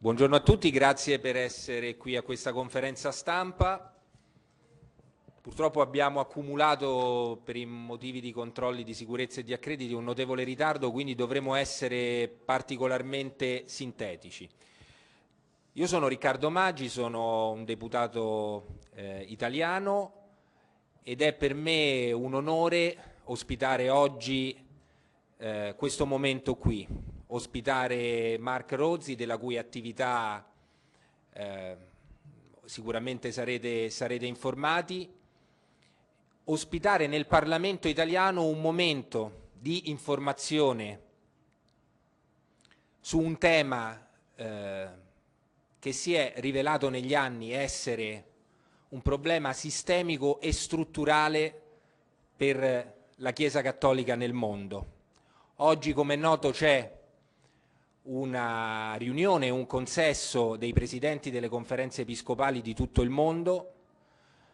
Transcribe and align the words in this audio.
Buongiorno 0.00 0.36
a 0.36 0.40
tutti, 0.40 0.70
grazie 0.70 1.18
per 1.18 1.34
essere 1.34 1.96
qui 1.96 2.14
a 2.14 2.22
questa 2.22 2.52
conferenza 2.52 3.10
stampa. 3.10 3.92
Purtroppo 5.40 5.80
abbiamo 5.80 6.20
accumulato 6.20 7.40
per 7.42 7.56
i 7.56 7.66
motivi 7.66 8.20
di 8.20 8.30
controlli 8.30 8.84
di 8.84 8.94
sicurezza 8.94 9.40
e 9.40 9.42
di 9.42 9.52
accrediti 9.52 9.94
un 9.94 10.04
notevole 10.04 10.44
ritardo, 10.44 10.92
quindi 10.92 11.16
dovremo 11.16 11.56
essere 11.56 12.28
particolarmente 12.28 13.64
sintetici. 13.66 14.48
Io 15.72 15.86
sono 15.88 16.06
Riccardo 16.06 16.48
Maggi, 16.48 16.88
sono 16.88 17.50
un 17.50 17.64
deputato 17.64 18.78
eh, 18.94 19.24
italiano 19.26 20.12
ed 21.02 21.22
è 21.22 21.32
per 21.32 21.54
me 21.54 22.12
un 22.12 22.34
onore 22.34 23.16
ospitare 23.24 23.90
oggi 23.90 24.64
eh, 25.38 25.74
questo 25.76 26.06
momento 26.06 26.54
qui, 26.54 26.86
ospitare 27.28 28.38
Mark 28.38 28.72
Rozzi 28.72 29.14
della 29.14 29.38
cui 29.38 29.58
attività 29.58 30.46
eh, 31.32 31.76
sicuramente 32.64 33.32
sarete, 33.32 33.90
sarete 33.90 34.26
informati, 34.26 35.10
ospitare 36.44 37.06
nel 37.06 37.26
Parlamento 37.26 37.88
italiano 37.88 38.46
un 38.46 38.60
momento 38.60 39.48
di 39.52 39.90
informazione 39.90 41.02
su 43.00 43.18
un 43.18 43.38
tema 43.38 44.06
eh, 44.34 44.88
che 45.78 45.92
si 45.92 46.14
è 46.14 46.34
rivelato 46.36 46.88
negli 46.88 47.14
anni 47.14 47.52
essere 47.52 48.24
un 48.90 49.02
problema 49.02 49.52
sistemico 49.52 50.40
e 50.40 50.52
strutturale 50.52 51.62
per 52.36 52.96
la 53.16 53.32
Chiesa 53.32 53.60
Cattolica 53.60 54.14
nel 54.14 54.32
mondo. 54.32 54.96
Oggi, 55.56 55.92
come 55.92 56.14
è 56.14 56.16
noto, 56.16 56.50
c'è 56.50 56.97
una 58.08 58.94
riunione, 58.96 59.50
un 59.50 59.66
consesso 59.66 60.56
dei 60.56 60.72
presidenti 60.72 61.30
delle 61.30 61.48
conferenze 61.48 62.02
episcopali 62.02 62.62
di 62.62 62.74
tutto 62.74 63.02
il 63.02 63.10
mondo 63.10 63.72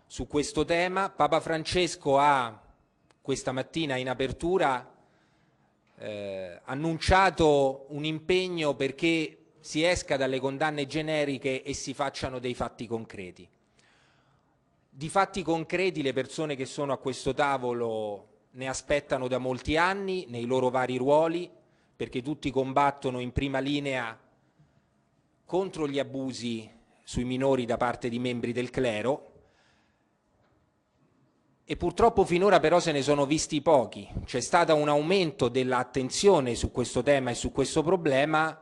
su 0.06 0.26
questo 0.26 0.64
tema. 0.64 1.10
Papa 1.10 1.40
Francesco 1.40 2.18
ha 2.18 2.60
questa 3.20 3.52
mattina 3.52 3.96
in 3.96 4.08
apertura 4.08 4.92
eh, 5.96 6.60
annunciato 6.64 7.86
un 7.90 8.04
impegno 8.04 8.74
perché 8.74 9.38
si 9.60 9.84
esca 9.84 10.16
dalle 10.16 10.40
condanne 10.40 10.86
generiche 10.86 11.62
e 11.62 11.74
si 11.74 11.94
facciano 11.94 12.38
dei 12.38 12.54
fatti 12.54 12.86
concreti. 12.86 13.48
Di 14.90 15.08
fatti 15.08 15.42
concreti 15.42 16.02
le 16.02 16.12
persone 16.12 16.56
che 16.56 16.66
sono 16.66 16.92
a 16.92 16.98
questo 16.98 17.32
tavolo 17.32 18.28
ne 18.52 18.68
aspettano 18.68 19.28
da 19.28 19.38
molti 19.38 19.76
anni 19.76 20.26
nei 20.28 20.44
loro 20.44 20.70
vari 20.70 20.96
ruoli, 20.96 21.50
perché 21.96 22.22
tutti 22.22 22.50
combattono 22.50 23.20
in 23.20 23.32
prima 23.32 23.58
linea 23.58 24.18
contro 25.44 25.86
gli 25.86 25.98
abusi 25.98 26.68
sui 27.02 27.24
minori 27.24 27.64
da 27.64 27.76
parte 27.76 28.08
di 28.08 28.18
membri 28.18 28.52
del 28.52 28.70
clero 28.70 29.32
e 31.66 31.76
purtroppo 31.76 32.24
finora 32.24 32.60
però 32.60 32.78
se 32.78 32.92
ne 32.92 33.00
sono 33.00 33.24
visti 33.24 33.62
pochi. 33.62 34.06
C'è 34.24 34.40
stato 34.40 34.74
un 34.74 34.88
aumento 34.88 35.48
dell'attenzione 35.48 36.54
su 36.54 36.70
questo 36.70 37.02
tema 37.02 37.30
e 37.30 37.34
su 37.34 37.52
questo 37.52 37.82
problema, 37.82 38.60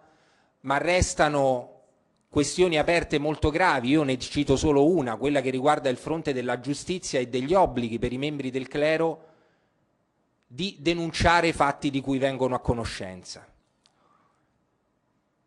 ma 0.61 0.79
restano 0.79 1.81
questioni 2.29 2.79
aperte 2.79 3.19
molto 3.19 3.51
gravi, 3.51 3.89
io 3.89 4.05
ne 4.05 4.19
cito 4.19 4.57
solo 4.57 4.89
una, 4.89 5.17
quella 5.17 5.41
che 5.41 5.51
riguarda 5.51 5.89
il 5.89 5.97
fronte 5.97 6.33
della 6.33 6.61
giustizia 6.61 7.19
e 7.19 7.27
degli 7.27 7.53
obblighi 7.53 7.99
per 7.99 8.13
i 8.13 8.19
membri 8.19 8.51
del 8.51 8.69
clero 8.69 9.31
di 10.55 10.77
denunciare 10.81 11.51
fatti 11.55 11.89
di 11.89 12.03
cui 12.03 12.19
vengono 12.19 12.55
a 12.55 12.61
conoscenza. 12.61 13.47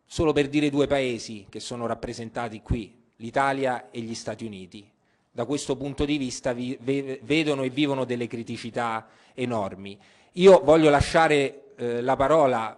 Solo 0.04 0.34
per 0.34 0.50
dire 0.50 0.72
due 0.72 0.88
paesi 0.88 1.46
che 1.48 1.60
sono 1.60 1.86
rappresentati 1.86 2.60
qui, 2.64 2.92
l'Italia 3.18 3.92
e 3.92 4.02
gli 4.02 4.16
Stati 4.16 4.46
Uniti. 4.46 4.90
Da 5.32 5.46
questo 5.46 5.78
punto 5.78 6.06
di 6.06 6.18
vista 6.18 6.54
vi, 6.54 6.76
vedono 6.82 7.62
e 7.62 7.70
vivono 7.70 8.04
delle 8.04 8.26
criticità 8.26 9.08
enormi. 9.36 9.96
Io 10.34 10.62
voglio 10.64 10.90
lasciare 10.90 11.76
eh, 11.76 12.02
la 12.02 12.16
parola, 12.16 12.76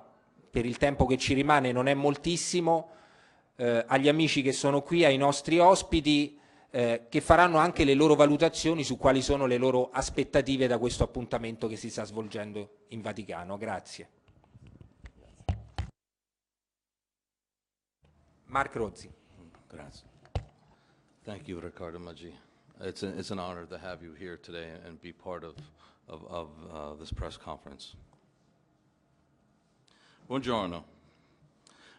per 0.49 0.65
il 0.65 0.77
tempo 0.77 1.05
che 1.05 1.17
ci 1.17 1.33
rimane 1.33 1.71
non 1.71 1.87
è 1.87 1.93
moltissimo, 1.93 2.89
eh, 3.55 3.85
agli 3.87 4.09
amici 4.09 4.41
che 4.41 4.51
sono 4.51 4.81
qui, 4.81 5.05
ai 5.05 5.15
nostri 5.15 5.59
ospiti, 5.59 6.37
eh, 6.69 7.05
che 7.09 7.21
faranno 7.21 7.57
anche 7.57 7.83
le 7.83 7.93
loro 7.93 8.15
valutazioni 8.15 8.83
su 8.83 8.97
quali 8.97 9.21
sono 9.21 9.45
le 9.45 9.57
loro 9.57 9.89
aspettative 9.89 10.67
da 10.67 10.77
questo 10.77 11.03
appuntamento 11.03 11.67
che 11.67 11.77
si 11.77 11.89
sta 11.89 12.03
svolgendo 12.03 12.83
in 12.89 13.01
Vaticano. 13.01 13.57
Grazie. 13.57 14.09
Mark 18.45 18.75
Rozzi. 18.75 19.11
Grazie. 19.67 20.05
Thank 21.23 21.47
you, 21.47 21.59
Riccardo 21.59 21.99
Maggi. 21.99 22.33
It's, 22.79 23.03
a, 23.03 23.07
it's 23.17 23.31
an 23.31 23.39
honor 23.39 23.65
to 23.67 23.77
have 23.77 24.01
you 24.01 24.13
here 24.13 24.37
today 24.37 24.69
and 24.85 24.99
be 25.01 25.11
part 25.11 25.43
of, 25.43 25.55
of, 26.07 26.23
of 26.29 26.49
uh, 26.71 26.93
this 26.95 27.11
press 27.11 27.37
conference. 27.37 27.95
Buongiorno. 30.27 30.83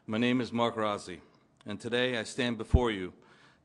My 0.06 0.18
name 0.18 0.40
is 0.40 0.50
Mark 0.50 0.76
Rozzi, 0.76 1.20
and 1.66 1.78
today 1.78 2.16
I 2.16 2.24
stand 2.24 2.56
before 2.56 2.90
you 2.90 3.12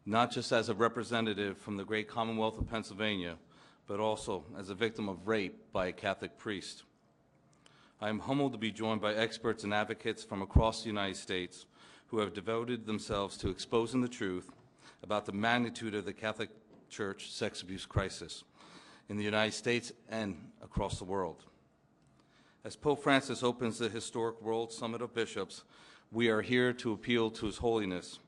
not 0.06 0.32
just 0.32 0.52
as 0.52 0.70
a 0.70 0.74
representative 0.74 1.58
from 1.58 1.78
the 1.78 1.86
great 1.86 2.08
Commonwealth 2.08 2.58
of 2.58 2.70
Pennsylvania, 2.70 3.38
but 3.88 4.00
also 4.00 4.44
as 4.58 4.70
a 4.70 4.76
victim 4.76 5.08
of 5.08 5.28
rape 5.28 5.72
by 5.72 5.88
a 5.88 5.94
Catholic 5.94 6.38
priest. 6.38 6.84
I 8.02 8.10
am 8.10 8.20
humbled 8.20 8.52
to 8.52 8.58
be 8.58 8.72
joined 8.72 9.02
by 9.02 9.14
experts 9.14 9.64
and 9.64 9.74
advocates 9.74 10.24
from 10.24 10.42
across 10.42 10.82
the 10.82 10.90
United 10.90 11.16
States 11.16 11.66
who 12.08 12.20
have 12.20 12.34
devoted 12.34 12.86
themselves 12.86 13.38
to 13.38 13.50
exposing 13.50 14.02
the 14.02 14.10
truth 14.10 14.52
about 15.04 15.26
the 15.26 15.32
magnitude 15.32 15.96
of 15.96 16.06
the 16.06 16.14
Catholic 16.14 16.50
Church 16.90 17.32
sex 17.32 17.62
abuse 17.62 17.86
crisis 17.86 18.44
in 19.10 19.18
the 19.18 19.24
United 19.24 19.54
States 19.54 19.92
and 20.10 20.52
across 20.62 21.00
the 21.00 21.06
world. 21.06 21.44
As 22.66 22.76
Pope 22.76 23.02
Francis 23.02 23.42
opens 23.42 23.80
the 23.80 23.90
historic 23.90 24.42
World 24.42 24.72
Summit 24.72 25.02
of 25.02 25.14
Bishops, 25.14 25.64
we 26.12 26.30
are 26.30 26.42
here 26.42 26.72
to 26.74 26.94
appeal 26.94 27.32
to 27.32 27.46
His 27.46 27.58
Holiness 27.58 28.20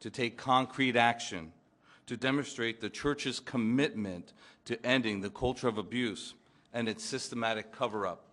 to 0.00 0.10
take 0.10 0.36
concrete 0.36 0.96
action 0.96 1.52
to 2.06 2.16
demonstrate 2.16 2.80
the 2.80 2.90
Church's 2.90 3.38
commitment 3.38 4.32
to 4.64 4.84
ending 4.84 5.20
the 5.20 5.30
culture 5.30 5.68
of 5.68 5.78
abuse 5.78 6.34
and 6.72 6.88
its 6.88 7.04
systematic 7.04 7.70
cover-up. 7.70 8.24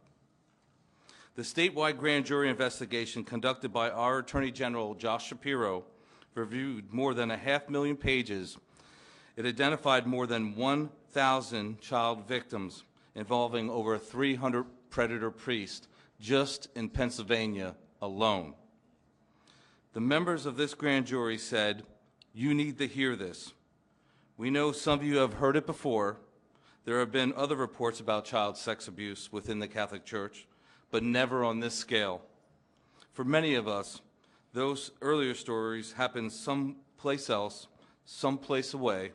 The 1.35 1.43
statewide 1.43 1.97
grand 1.99 2.25
jury 2.25 2.49
investigation 2.49 3.23
conducted 3.23 3.71
by 3.71 3.91
our 3.91 4.17
Attorney 4.19 4.49
General, 4.49 4.95
Josh 4.95 5.27
Shapiro, 5.27 5.83
reviewed 6.33 6.91
more 6.91 7.13
than 7.13 7.29
a 7.29 7.37
half 7.37 7.69
million 7.69 7.95
pages. 7.95 8.57
It 9.35 9.45
identified 9.45 10.07
more 10.07 10.25
than 10.25 10.55
1,000 10.55 11.79
child 11.79 12.27
victims 12.27 12.83
involving 13.13 13.69
over 13.69 13.99
300 13.99 14.65
predator 14.89 15.29
priests 15.29 15.87
just 16.19 16.67
in 16.75 16.89
Pennsylvania 16.89 17.75
alone. 18.01 18.55
The 19.97 20.01
members 20.01 20.45
of 20.45 20.57
this 20.57 20.75
grand 20.75 21.07
jury 21.07 21.39
said, 21.39 21.81
you 22.31 22.53
need 22.53 22.77
to 22.77 22.85
hear 22.85 23.15
this. 23.15 23.53
We 24.37 24.51
know 24.51 24.71
some 24.71 24.99
of 24.99 25.03
you 25.03 25.17
have 25.17 25.33
heard 25.33 25.55
it 25.55 25.65
before. 25.65 26.17
There 26.85 26.99
have 26.99 27.11
been 27.11 27.33
other 27.35 27.55
reports 27.55 27.99
about 27.99 28.23
child 28.23 28.57
sex 28.57 28.87
abuse 28.87 29.31
within 29.31 29.57
the 29.57 29.67
Catholic 29.67 30.05
Church, 30.05 30.45
but 30.91 31.01
never 31.01 31.43
on 31.43 31.61
this 31.61 31.73
scale. 31.73 32.21
For 33.11 33.23
many 33.25 33.55
of 33.55 33.67
us, 33.67 34.01
those 34.53 34.91
earlier 35.01 35.33
stories 35.33 35.93
happened 35.93 36.31
someplace 36.31 37.27
else, 37.27 37.65
someplace 38.05 38.75
away. 38.75 39.13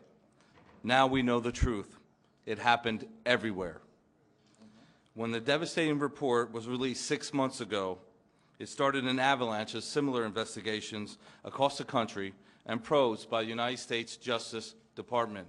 Now 0.83 1.07
we 1.07 1.23
know 1.23 1.39
the 1.39 1.53
truth. 1.53 1.97
It 2.45 2.59
happened 2.59 3.07
everywhere. 3.25 3.83
When 5.15 5.31
the 5.31 5.39
devastating 5.39 6.01
report 6.01 6.51
was 6.51 6.67
released 6.67 7.07
six 7.07 7.33
months 7.33 7.61
ago, 7.61 7.99
it 8.63 8.69
started 8.69 9.03
an 9.07 9.19
avalanche 9.19 9.75
of 9.75 9.83
similar 9.83 10.25
investigations 10.25 11.19
across 11.43 11.79
the 11.79 11.85
country 11.85 12.33
and 12.65 12.81
probes 12.81 13.25
by 13.25 13.43
the 13.43 13.49
United 13.49 13.79
States 13.79 14.17
Justice 14.17 14.77
Department. 14.95 15.49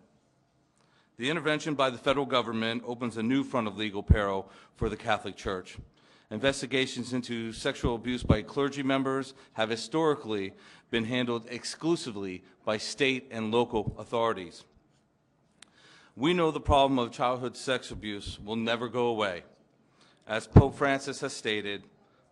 The 1.17 1.29
intervention 1.29 1.75
by 1.75 1.91
the 1.91 1.99
federal 1.99 2.25
government 2.25 2.81
opens 2.87 3.15
a 3.15 3.21
new 3.21 3.43
front 3.43 3.67
of 3.67 3.77
legal 3.77 4.01
peril 4.01 4.49
for 4.77 4.89
the 4.89 4.97
Catholic 4.97 5.35
Church. 5.35 5.77
Investigations 6.31 7.13
into 7.13 7.53
sexual 7.53 7.93
abuse 7.93 8.23
by 8.23 8.41
clergy 8.41 8.81
members 8.81 9.35
have 9.53 9.69
historically 9.69 10.53
been 10.89 11.05
handled 11.05 11.45
exclusively 11.51 12.43
by 12.65 12.77
state 12.77 13.27
and 13.29 13.51
local 13.51 13.95
authorities. 13.99 14.63
We 16.15 16.33
know 16.33 16.49
the 16.49 16.59
problem 16.59 16.97
of 16.97 17.11
childhood 17.11 17.55
sex 17.55 17.91
abuse 17.91 18.39
will 18.43 18.55
never 18.55 18.89
go 18.89 19.05
away. 19.05 19.43
As 20.27 20.47
Pope 20.47 20.75
Francis 20.75 21.21
has 21.21 21.33
stated, 21.33 21.83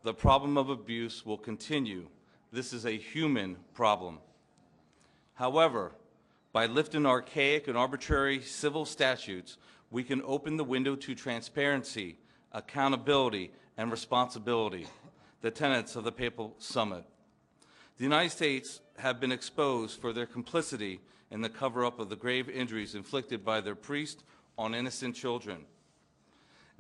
the 0.04 0.14
problem 0.14 0.58
of 0.58 0.70
abuse 0.70 1.26
will 1.26 1.38
continue. 1.38 2.08
This 2.52 2.74
is 2.74 2.86
a 2.86 2.98
human 2.98 3.58
problem. 3.74 4.20
However, 5.36 5.94
by 6.54 6.66
lifting 6.66 7.06
archaic 7.06 7.68
and 7.68 7.78
arbitrary 7.78 8.42
civil 8.42 8.86
statutes, 8.86 9.58
we 9.90 10.04
can 10.04 10.22
open 10.26 10.58
the 10.58 10.64
window 10.64 10.96
to 10.96 11.16
transparency, 11.16 12.18
accountability, 12.52 13.52
and 13.78 13.92
responsibility, 13.92 14.88
the 15.42 15.52
tenets 15.52 15.96
of 15.96 16.04
the 16.04 16.12
Papal 16.12 16.56
Summit. 16.58 17.06
The 17.98 18.04
United 18.04 18.32
States 18.32 18.82
have 18.98 19.20
been 19.20 19.32
exposed 19.32 20.02
for 20.02 20.14
their 20.14 20.26
complicity 20.26 21.00
in 21.30 21.42
the 21.42 21.50
cover-up 21.50 22.00
of 22.00 22.10
the 22.10 22.16
grave 22.16 22.50
injuries 22.50 22.96
inflicted 22.96 23.46
by 23.46 23.62
their 23.62 23.76
priests 23.76 24.24
on 24.58 24.76
innocent 24.76 25.16
children. 25.16 25.66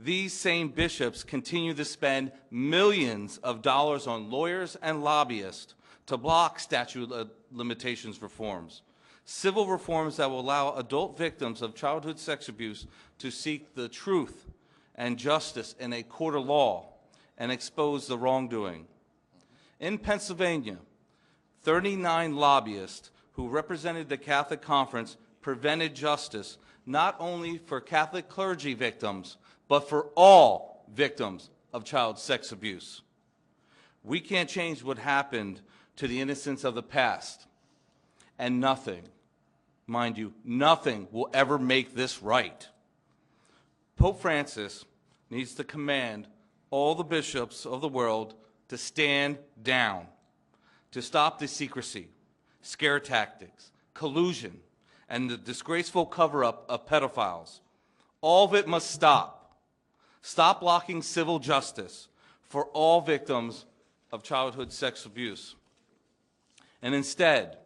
These 0.03 0.33
same 0.33 0.69
bishops 0.69 1.23
continue 1.23 1.75
to 1.75 1.85
spend 1.85 2.31
millions 2.49 3.37
of 3.43 3.61
dollars 3.61 4.07
on 4.07 4.31
lawyers 4.31 4.75
and 4.81 5.03
lobbyists 5.03 5.75
to 6.07 6.17
block 6.17 6.59
statute 6.59 7.11
of 7.11 7.29
limitations 7.51 8.19
reforms, 8.19 8.81
civil 9.25 9.67
reforms 9.67 10.17
that 10.17 10.31
will 10.31 10.39
allow 10.39 10.73
adult 10.73 11.19
victims 11.19 11.61
of 11.61 11.75
childhood 11.75 12.17
sex 12.17 12.49
abuse 12.49 12.87
to 13.19 13.29
seek 13.29 13.75
the 13.75 13.87
truth 13.87 14.47
and 14.95 15.19
justice 15.19 15.75
in 15.79 15.93
a 15.93 16.01
court 16.01 16.35
of 16.35 16.47
law 16.47 16.93
and 17.37 17.51
expose 17.51 18.07
the 18.07 18.17
wrongdoing. 18.17 18.87
In 19.79 19.99
Pennsylvania, 19.99 20.77
39 21.61 22.35
lobbyists 22.35 23.11
who 23.33 23.47
represented 23.47 24.09
the 24.09 24.17
Catholic 24.17 24.63
Conference 24.63 25.17
prevented 25.41 25.93
justice 25.93 26.57
not 26.87 27.15
only 27.19 27.59
for 27.59 27.79
Catholic 27.79 28.27
clergy 28.27 28.73
victims, 28.73 29.37
but 29.71 29.87
for 29.87 30.09
all 30.15 30.83
victims 30.93 31.49
of 31.71 31.85
child 31.85 32.19
sex 32.19 32.51
abuse. 32.51 33.03
We 34.03 34.19
can't 34.19 34.49
change 34.49 34.83
what 34.83 34.97
happened 34.97 35.61
to 35.95 36.09
the 36.09 36.19
innocence 36.19 36.65
of 36.65 36.75
the 36.75 36.83
past, 36.83 37.47
and 38.37 38.59
nothing, 38.59 39.03
mind 39.87 40.17
you, 40.17 40.33
nothing 40.43 41.07
will 41.09 41.29
ever 41.33 41.57
make 41.57 41.95
this 41.95 42.21
right. 42.21 42.67
Pope 43.95 44.21
Francis 44.21 44.83
needs 45.29 45.53
to 45.53 45.63
command 45.63 46.27
all 46.69 46.93
the 46.93 47.05
bishops 47.05 47.65
of 47.65 47.79
the 47.79 47.87
world 47.87 48.33
to 48.67 48.77
stand 48.77 49.37
down, 49.63 50.05
to 50.91 51.01
stop 51.01 51.39
the 51.39 51.47
secrecy, 51.47 52.09
scare 52.61 52.99
tactics, 52.99 53.71
collusion, 53.93 54.59
and 55.07 55.29
the 55.29 55.37
disgraceful 55.37 56.05
cover-up 56.05 56.65
of 56.67 56.85
pedophiles. 56.85 57.61
All 58.19 58.43
of 58.43 58.53
it 58.53 58.67
must 58.67 58.91
stop. 58.91 59.40
Stop 60.21 60.61
blocking 60.61 61.01
civil 61.01 61.39
justice 61.39 62.07
for 62.41 62.65
all 62.67 63.01
victims 63.01 63.65
of 64.11 64.23
childhood 64.23 64.71
sex 64.71 65.05
abuse. 65.05 65.55
And 66.81 66.93
instead, 66.93 67.57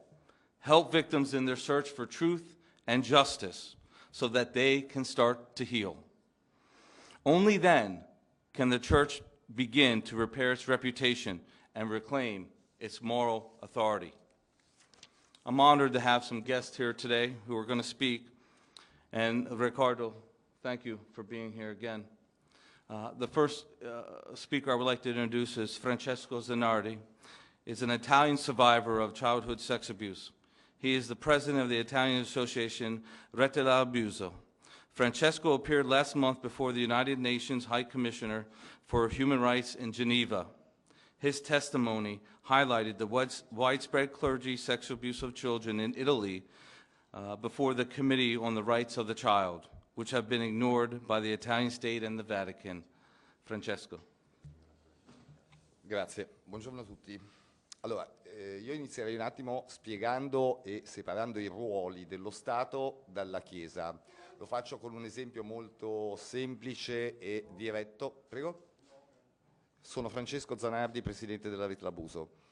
help 0.60 0.92
victims 0.92 1.34
in 1.34 1.46
their 1.46 1.56
search 1.56 1.90
for 1.90 2.06
truth 2.06 2.56
and 2.88 3.04
justice 3.04 3.75
so 4.12 4.28
that 4.30 4.54
they 4.54 4.81
can 4.81 5.04
start 5.04 5.56
to 5.57 5.66
heal. 5.66 5.98
Only 7.25 7.57
then 7.57 8.02
can 8.54 8.69
the 8.69 8.80
church 8.80 9.22
begin 9.54 10.02
to 10.04 10.16
repair 10.16 10.52
its 10.52 10.68
reputation 10.68 11.42
and 11.74 11.90
reclaim 11.90 12.48
its 12.80 13.02
moral 13.02 13.52
authority. 13.62 14.13
I'm 15.46 15.60
honored 15.60 15.94
to 15.94 16.00
have 16.00 16.24
some 16.24 16.42
guests 16.42 16.75
here 16.75 16.94
today 16.94 17.34
who 17.48 17.56
are 17.57 17.66
going 17.66 17.81
to 17.81 17.88
speak. 17.88 18.28
And 19.12 19.48
Ricardo, 19.52 20.13
thank 20.63 20.86
you 20.86 21.00
for 21.13 21.24
being 21.24 21.52
here 21.52 21.72
again. 21.72 22.06
Uh, 22.88 23.10
the 23.18 23.28
first 23.28 23.66
uh, 23.84 24.36
speaker 24.36 24.72
I 24.72 24.76
would 24.76 24.84
like 24.84 25.02
to 25.04 25.10
introduce 25.10 25.58
is 25.58 25.76
Francesco 25.76 26.40
Zanardi. 26.40 26.98
He's 27.66 27.82
an 27.82 27.90
Italian 27.90 28.38
survivor 28.38 29.00
of 29.00 29.16
childhood 29.16 29.60
sex 29.60 29.90
abuse. 29.90 30.32
He 30.78 30.94
is 30.94 31.08
the 31.08 31.16
president 31.16 31.64
of 31.64 31.70
the 31.70 31.80
Italian 31.80 32.22
Association 32.22 33.02
Rete 33.32 33.54
dell'Abuso. 33.54 34.34
Francesco 34.92 35.54
appeared 35.54 35.88
last 35.88 36.16
month 36.16 36.44
before 36.44 36.72
the 36.72 36.80
United 36.80 37.18
Nations 37.18 37.66
High 37.66 37.84
Commissioner 37.84 38.46
for 38.86 39.10
Human 39.10 39.40
Rights 39.40 39.74
in 39.74 39.92
Geneva. 39.92 40.46
His 41.18 41.42
testimony 41.42 42.22
highlighted 42.48 43.00
the 43.00 43.08
widespread 43.52 44.14
clergy 44.14 44.58
sexual 44.58 44.94
abuse 44.94 45.24
of 45.24 45.34
children 45.34 45.80
in 45.80 45.96
Italy 45.98 46.44
uh, 47.16 47.36
before 47.36 47.74
the 47.74 47.86
Committee 47.86 48.38
on 48.38 48.54
the 48.54 48.64
Rights 48.64 48.98
of 48.98 49.08
the 49.08 49.16
Child, 49.16 49.68
which 49.95 50.12
have 50.12 50.27
been 50.27 50.42
ignored 50.42 51.06
by 51.06 51.19
the 51.19 51.31
Italian 51.31 51.71
state 51.71 52.03
and 52.03 52.18
the 52.18 52.24
Vatican. 52.24 52.83
Francesco. 53.44 54.13
Grazie, 55.81 56.27
buongiorno 56.44 56.81
a 56.81 56.83
tutti. 56.83 57.19
Allora, 57.81 58.12
eh, 58.24 58.57
io 58.57 58.74
inizierei 58.74 59.13
un 59.13 59.21
attimo 59.21 59.65
spiegando 59.68 60.63
e 60.63 60.81
separando 60.86 61.39
i 61.39 61.47
ruoli 61.47 62.07
dello 62.07 62.31
Stato 62.31 63.03
dalla 63.06 63.42
Chiesa. 63.42 63.97
Lo 64.38 64.45
faccio 64.47 64.80
con 64.80 64.94
un 64.94 65.06
esempio 65.06 65.44
molto 65.44 66.15
semplice 66.15 67.18
e 67.19 67.47
diretto. 67.56 68.25
Prego. 68.27 68.63
Sono 69.80 70.09
Francesco 70.09 70.57
Zanardi, 70.57 71.03
Presidente 71.03 71.50
della 71.50 71.68
Rete 71.68 71.83
Labuso. 71.83 72.44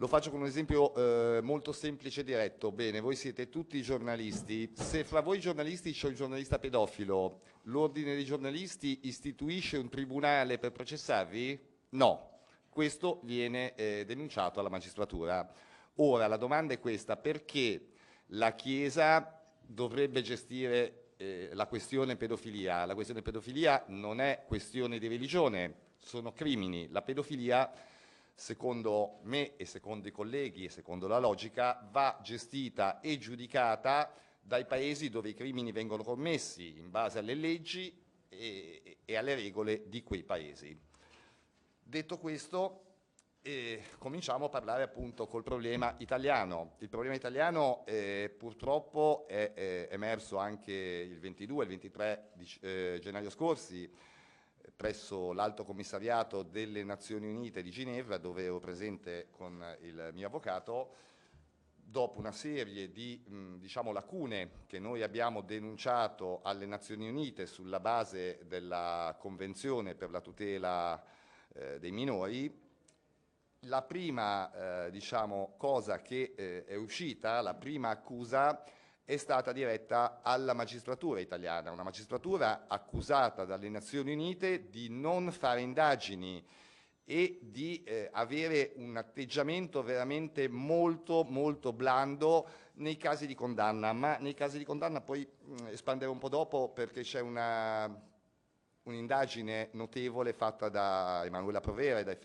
Lo 0.00 0.06
faccio 0.06 0.30
con 0.30 0.40
un 0.40 0.46
esempio 0.46 0.94
eh, 0.94 1.42
molto 1.42 1.72
semplice 1.72 2.22
e 2.22 2.24
diretto. 2.24 2.72
Bene, 2.72 3.00
voi 3.00 3.14
siete 3.16 3.50
tutti 3.50 3.82
giornalisti. 3.82 4.72
Se 4.72 5.04
fra 5.04 5.20
voi 5.20 5.38
giornalisti 5.38 5.92
c'è 5.92 6.08
un 6.08 6.14
giornalista 6.14 6.58
pedofilo, 6.58 7.42
l'ordine 7.64 8.14
dei 8.14 8.24
giornalisti 8.24 9.00
istituisce 9.02 9.76
un 9.76 9.90
tribunale 9.90 10.56
per 10.56 10.72
processarvi? 10.72 11.60
No. 11.90 12.44
Questo 12.70 13.20
viene 13.24 13.74
eh, 13.74 14.04
denunciato 14.06 14.58
alla 14.58 14.70
magistratura. 14.70 15.46
Ora, 15.96 16.26
la 16.28 16.38
domanda 16.38 16.72
è 16.72 16.80
questa, 16.80 17.18
perché 17.18 17.88
la 18.28 18.54
Chiesa 18.54 19.38
dovrebbe 19.60 20.22
gestire 20.22 21.10
eh, 21.18 21.50
la 21.52 21.66
questione 21.66 22.16
pedofilia. 22.16 22.86
La 22.86 22.94
questione 22.94 23.20
pedofilia 23.20 23.84
non 23.88 24.22
è 24.22 24.44
questione 24.46 24.98
di 24.98 25.08
religione, 25.08 25.74
sono 25.98 26.32
crimini. 26.32 26.88
La 26.88 27.02
pedofilia, 27.02 27.70
secondo 28.40 29.18
me 29.24 29.54
e 29.56 29.66
secondo 29.66 30.08
i 30.08 30.10
colleghi 30.10 30.64
e 30.64 30.70
secondo 30.70 31.06
la 31.06 31.18
logica, 31.18 31.86
va 31.92 32.18
gestita 32.22 33.00
e 33.00 33.18
giudicata 33.18 34.10
dai 34.40 34.64
paesi 34.64 35.10
dove 35.10 35.28
i 35.28 35.34
crimini 35.34 35.72
vengono 35.72 36.02
commessi 36.02 36.78
in 36.78 36.88
base 36.88 37.18
alle 37.18 37.34
leggi 37.34 37.94
e, 38.30 38.96
e 39.04 39.16
alle 39.16 39.34
regole 39.34 39.90
di 39.90 40.02
quei 40.02 40.22
paesi. 40.22 40.74
Detto 41.82 42.16
questo, 42.16 42.84
e 43.42 43.82
cominciamo 43.98 44.46
a 44.46 44.48
parlare 44.48 44.84
appunto 44.84 45.26
col 45.26 45.42
problema 45.42 45.94
italiano. 45.98 46.76
Il 46.78 46.88
problema 46.88 47.14
italiano 47.14 47.84
eh, 47.84 48.34
purtroppo 48.38 49.26
è, 49.28 49.52
è, 49.52 49.88
emerso 49.90 50.38
anche 50.38 50.72
il 50.72 51.20
22 51.20 51.58
e 51.58 51.62
il 51.64 51.68
23 51.68 52.30
di, 52.32 52.50
eh, 52.62 52.98
gennaio 53.02 53.28
scorsi 53.28 53.90
presso 54.80 55.34
l'Alto 55.34 55.62
Commissariato 55.66 56.42
delle 56.42 56.82
Nazioni 56.84 57.26
Unite 57.26 57.60
di 57.60 57.70
Ginevra 57.70 58.16
dove 58.16 58.44
ero 58.44 58.60
presente 58.60 59.28
con 59.30 59.62
il 59.82 60.08
mio 60.14 60.26
avvocato 60.26 60.94
dopo 61.74 62.18
una 62.18 62.32
serie 62.32 62.90
di 62.90 63.22
mh, 63.26 63.56
diciamo, 63.56 63.92
lacune 63.92 64.62
che 64.64 64.78
noi 64.78 65.02
abbiamo 65.02 65.42
denunciato 65.42 66.40
alle 66.42 66.64
Nazioni 66.64 67.10
Unite 67.10 67.44
sulla 67.44 67.78
base 67.78 68.40
della 68.46 69.14
Convenzione 69.20 69.94
per 69.94 70.10
la 70.10 70.22
tutela 70.22 71.04
eh, 71.52 71.78
dei 71.78 71.92
minori 71.92 72.50
la 73.64 73.82
prima 73.82 74.86
eh, 74.86 74.90
diciamo, 74.90 75.56
cosa 75.58 76.00
che 76.00 76.32
eh, 76.34 76.64
è 76.64 76.74
uscita, 76.76 77.42
la 77.42 77.52
prima 77.52 77.90
accusa, 77.90 78.64
è 79.10 79.16
stata 79.16 79.50
diretta 79.50 80.20
alla 80.22 80.54
magistratura 80.54 81.18
italiana, 81.18 81.72
una 81.72 81.82
magistratura 81.82 82.66
accusata 82.68 83.44
dalle 83.44 83.68
Nazioni 83.68 84.12
Unite 84.12 84.70
di 84.70 84.88
non 84.88 85.32
fare 85.32 85.62
indagini 85.62 86.40
e 87.04 87.40
di 87.42 87.82
eh, 87.82 88.08
avere 88.12 88.70
un 88.76 88.96
atteggiamento 88.96 89.82
veramente 89.82 90.46
molto 90.48 91.26
molto 91.28 91.72
blando 91.72 92.48
nei 92.74 92.96
casi 92.96 93.26
di 93.26 93.34
condanna, 93.34 93.92
ma 93.92 94.16
nei 94.18 94.34
casi 94.34 94.58
di 94.58 94.64
condanna 94.64 95.00
poi 95.00 95.28
mh, 95.28 95.66
espanderò 95.70 96.12
un 96.12 96.18
po' 96.18 96.28
dopo 96.28 96.68
perché 96.68 97.02
c'è 97.02 97.20
un'indagine 98.84 99.70
notevole 99.72 100.32
fatta 100.34 100.68
da 100.68 101.22
Emanuela 101.24 101.60
Provera 101.60 101.98
e 101.98 102.04
da, 102.04 102.16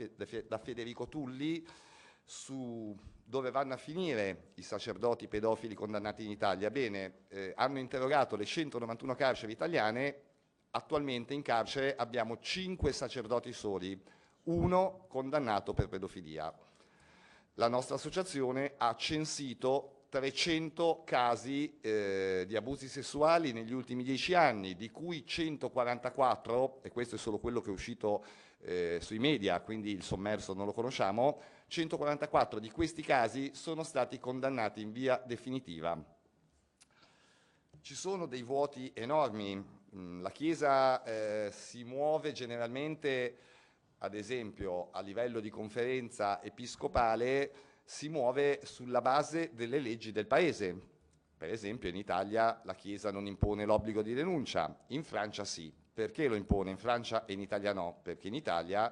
da 0.47 0.59
Federico 0.59 1.07
Tulli 1.07 1.65
su 2.23 2.95
dove 3.27 3.49
vanno 3.49 3.73
a 3.73 3.77
finire 3.77 4.51
i 4.55 4.61
sacerdoti 4.61 5.27
pedofili 5.27 5.73
condannati 5.73 6.23
in 6.23 6.29
Italia. 6.29 6.69
Bene, 6.69 7.25
eh, 7.29 7.53
hanno 7.55 7.79
interrogato 7.79 8.35
le 8.35 8.45
191 8.45 9.15
carceri 9.15 9.51
italiane, 9.51 10.21
attualmente 10.69 11.33
in 11.33 11.41
carcere 11.41 11.95
abbiamo 11.95 12.37
5 12.39 12.91
sacerdoti 12.91 13.51
soli, 13.51 13.99
uno 14.43 15.05
condannato 15.09 15.73
per 15.73 15.87
pedofilia. 15.87 16.53
La 17.55 17.67
nostra 17.67 17.95
associazione 17.95 18.73
ha 18.77 18.95
censito 18.95 20.05
300 20.09 21.01
casi 21.03 21.79
eh, 21.81 22.45
di 22.47 22.55
abusi 22.55 22.87
sessuali 22.87 23.53
negli 23.53 23.73
ultimi 23.73 24.03
dieci 24.03 24.35
anni, 24.35 24.75
di 24.75 24.91
cui 24.91 25.25
144, 25.25 26.79
e 26.83 26.91
questo 26.91 27.15
è 27.15 27.17
solo 27.17 27.39
quello 27.39 27.59
che 27.59 27.69
è 27.69 27.73
uscito 27.73 28.23
eh, 28.59 28.99
sui 29.01 29.19
media, 29.19 29.59
quindi 29.61 29.91
il 29.91 30.03
sommerso 30.03 30.53
non 30.53 30.65
lo 30.65 30.73
conosciamo, 30.73 31.41
144 31.75 32.59
di 32.59 32.71
questi 32.71 33.01
casi 33.01 33.51
sono 33.53 33.83
stati 33.83 34.17
condannati 34.17 34.81
in 34.81 34.93
via 34.93 35.21
definitiva. 35.25 36.01
Ci 37.81 37.93
sono 37.93 38.27
dei 38.27 38.43
vuoti 38.43 38.93
enormi, 38.95 39.57
mm, 39.93 40.21
la 40.21 40.31
Chiesa 40.31 41.03
eh, 41.03 41.49
si 41.51 41.83
muove 41.83 42.31
generalmente, 42.31 43.37
ad 43.97 44.13
esempio 44.13 44.89
a 44.91 45.01
livello 45.01 45.41
di 45.41 45.49
conferenza 45.49 46.41
episcopale, 46.41 47.51
si 47.83 48.07
muove 48.07 48.61
sulla 48.63 49.01
base 49.01 49.51
delle 49.53 49.79
leggi 49.79 50.13
del 50.13 50.27
paese. 50.27 50.79
Per 51.37 51.49
esempio 51.49 51.89
in 51.89 51.97
Italia 51.97 52.61
la 52.63 52.73
Chiesa 52.73 53.11
non 53.11 53.27
impone 53.27 53.65
l'obbligo 53.65 54.01
di 54.01 54.13
denuncia, 54.13 54.73
in 54.87 55.03
Francia 55.03 55.43
sì. 55.43 55.73
Perché 55.93 56.29
lo 56.29 56.35
impone 56.35 56.71
in 56.71 56.77
Francia 56.77 57.25
e 57.25 57.33
in 57.33 57.41
Italia 57.41 57.73
no? 57.73 57.99
Perché 58.01 58.29
in 58.29 58.33
Italia 58.33 58.89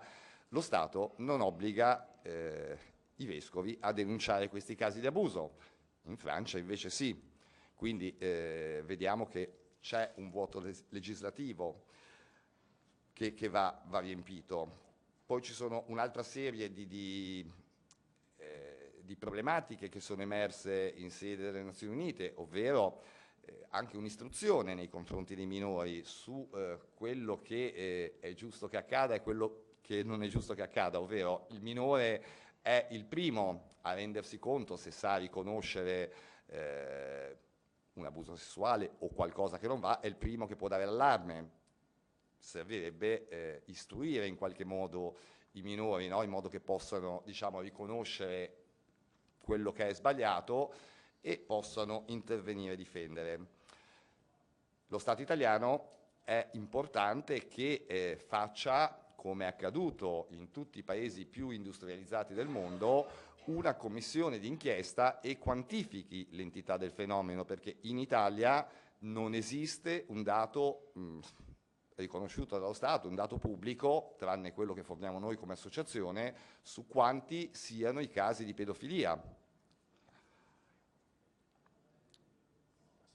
lo 0.53 0.61
Stato 0.61 1.15
non 1.17 1.41
obbliga 1.41 2.21
eh, 2.21 2.77
i 3.15 3.25
vescovi 3.25 3.75
a 3.81 3.91
denunciare 3.91 4.49
questi 4.49 4.75
casi 4.75 4.99
di 4.99 5.07
abuso, 5.07 5.57
in 6.03 6.15
Francia 6.15 6.59
invece 6.59 6.91
sì. 6.91 7.19
Quindi 7.73 8.15
eh, 8.19 8.83
vediamo 8.85 9.25
che 9.25 9.77
c'è 9.81 10.13
un 10.17 10.29
vuoto 10.29 10.59
les- 10.59 10.85
legislativo 10.89 11.85
che, 13.13 13.33
che 13.33 13.49
va, 13.49 13.81
va 13.87 13.99
riempito. 13.99 14.81
Poi 15.25 15.41
ci 15.41 15.53
sono 15.53 15.85
un'altra 15.87 16.21
serie 16.21 16.71
di, 16.71 16.85
di, 16.85 17.51
eh, 18.37 19.01
di 19.01 19.15
problematiche 19.15 19.89
che 19.89 19.99
sono 19.99 20.21
emerse 20.21 20.93
in 20.97 21.09
sede 21.09 21.45
delle 21.45 21.63
Nazioni 21.63 21.93
Unite, 21.93 22.31
ovvero 22.35 23.01
eh, 23.41 23.65
anche 23.69 23.97
un'istruzione 23.97 24.75
nei 24.75 24.87
confronti 24.87 25.33
dei 25.33 25.47
minori 25.47 26.03
su 26.03 26.47
eh, 26.53 26.77
quello 26.93 27.41
che 27.41 27.73
eh, 27.75 28.19
è 28.19 28.33
giusto 28.33 28.67
che 28.67 28.77
accada 28.77 29.15
e 29.15 29.21
quello 29.21 29.62
che 29.83 30.01
non 30.01 30.23
è 30.23 30.27
giusto 30.27 30.53
che 30.53 30.61
accada, 30.61 30.99
ovvero 30.99 31.45
il 31.49 31.61
minore 31.61 32.23
è 32.61 32.87
il 32.91 33.03
primo 33.03 33.71
a 33.81 33.93
rendersi 33.93 34.39
conto 34.39 34.77
se 34.77 34.91
sa 34.91 35.17
riconoscere 35.17 36.13
eh, 36.47 37.37
un 37.95 38.05
abuso 38.05 38.35
sessuale 38.37 38.95
o 38.99 39.09
qualcosa 39.09 39.57
che 39.57 39.67
non 39.67 39.81
va, 39.81 39.99
è 39.99 40.07
il 40.07 40.15
primo 40.15 40.47
che 40.47 40.55
può 40.55 40.69
dare 40.69 40.85
l'allarme. 40.85 41.61
Servirebbe 42.37 43.27
eh, 43.27 43.61
istruire 43.65 44.25
in 44.25 44.37
qualche 44.37 44.63
modo 44.63 45.17
i 45.51 45.61
minori, 45.61 46.07
no? 46.07 46.23
in 46.23 46.29
modo 46.29 46.47
che 46.47 46.61
possano 46.61 47.21
diciamo, 47.25 47.59
riconoscere 47.59 48.63
quello 49.39 49.73
che 49.73 49.89
è 49.89 49.93
sbagliato 49.93 50.73
e 51.19 51.37
possano 51.37 52.03
intervenire 52.07 52.73
e 52.73 52.77
difendere. 52.77 53.47
Lo 54.87 54.97
Stato 54.97 55.21
italiano 55.21 55.91
è 56.23 56.49
importante 56.53 57.47
che 57.47 57.85
eh, 57.85 58.15
faccia, 58.17 59.02
come 59.23 59.45
è 59.45 59.47
accaduto 59.47 60.27
in 60.31 60.51
tutti 60.51 60.79
i 60.79 60.83
paesi 60.83 61.23
più 61.23 61.49
industrializzati 61.49 62.33
del 62.33 62.49
mondo, 62.49 63.07
una 63.45 63.73
commissione 63.73 64.37
d'inchiesta 64.37 65.21
e 65.21 65.37
quantifichi 65.37 66.27
l'entità 66.31 66.75
del 66.75 66.91
fenomeno, 66.91 67.45
perché 67.45 67.77
in 67.83 67.99
Italia 67.99 68.67
non 68.99 69.33
esiste 69.33 70.03
un 70.09 70.23
dato 70.23 70.91
mh, 70.95 71.19
riconosciuto 71.95 72.59
dallo 72.59 72.73
Stato, 72.73 73.07
un 73.07 73.15
dato 73.15 73.37
pubblico, 73.37 74.15
tranne 74.17 74.51
quello 74.51 74.73
che 74.73 74.83
forniamo 74.83 75.19
noi 75.19 75.37
come 75.37 75.53
associazione, 75.53 76.35
su 76.61 76.85
quanti 76.85 77.49
siano 77.53 78.01
i 78.01 78.09
casi 78.09 78.43
di 78.43 78.53
pedofilia. 78.53 79.17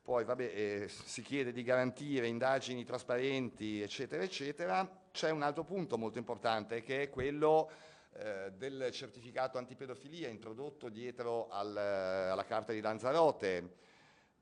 Poi 0.09 0.25
vabbè, 0.25 0.43
eh, 0.43 0.88
si 0.88 1.21
chiede 1.21 1.53
di 1.53 1.62
garantire 1.62 2.29
indagini 2.29 2.83
trasparenti, 2.83 3.83
eccetera, 3.83 4.23
eccetera. 4.23 4.91
C'è 5.12 5.29
un 5.29 5.43
altro 5.43 5.65
punto 5.65 5.99
molto 5.99 6.17
importante 6.17 6.81
che 6.81 7.03
è 7.03 7.11
quello 7.11 7.71
eh, 8.15 8.50
del 8.57 8.88
certificato 8.91 9.59
antipedofilia 9.59 10.29
introdotto 10.29 10.88
dietro 10.88 11.50
al, 11.50 11.77
alla 11.77 12.47
Carta 12.47 12.73
di 12.73 12.81
Lanzarote, 12.81 13.75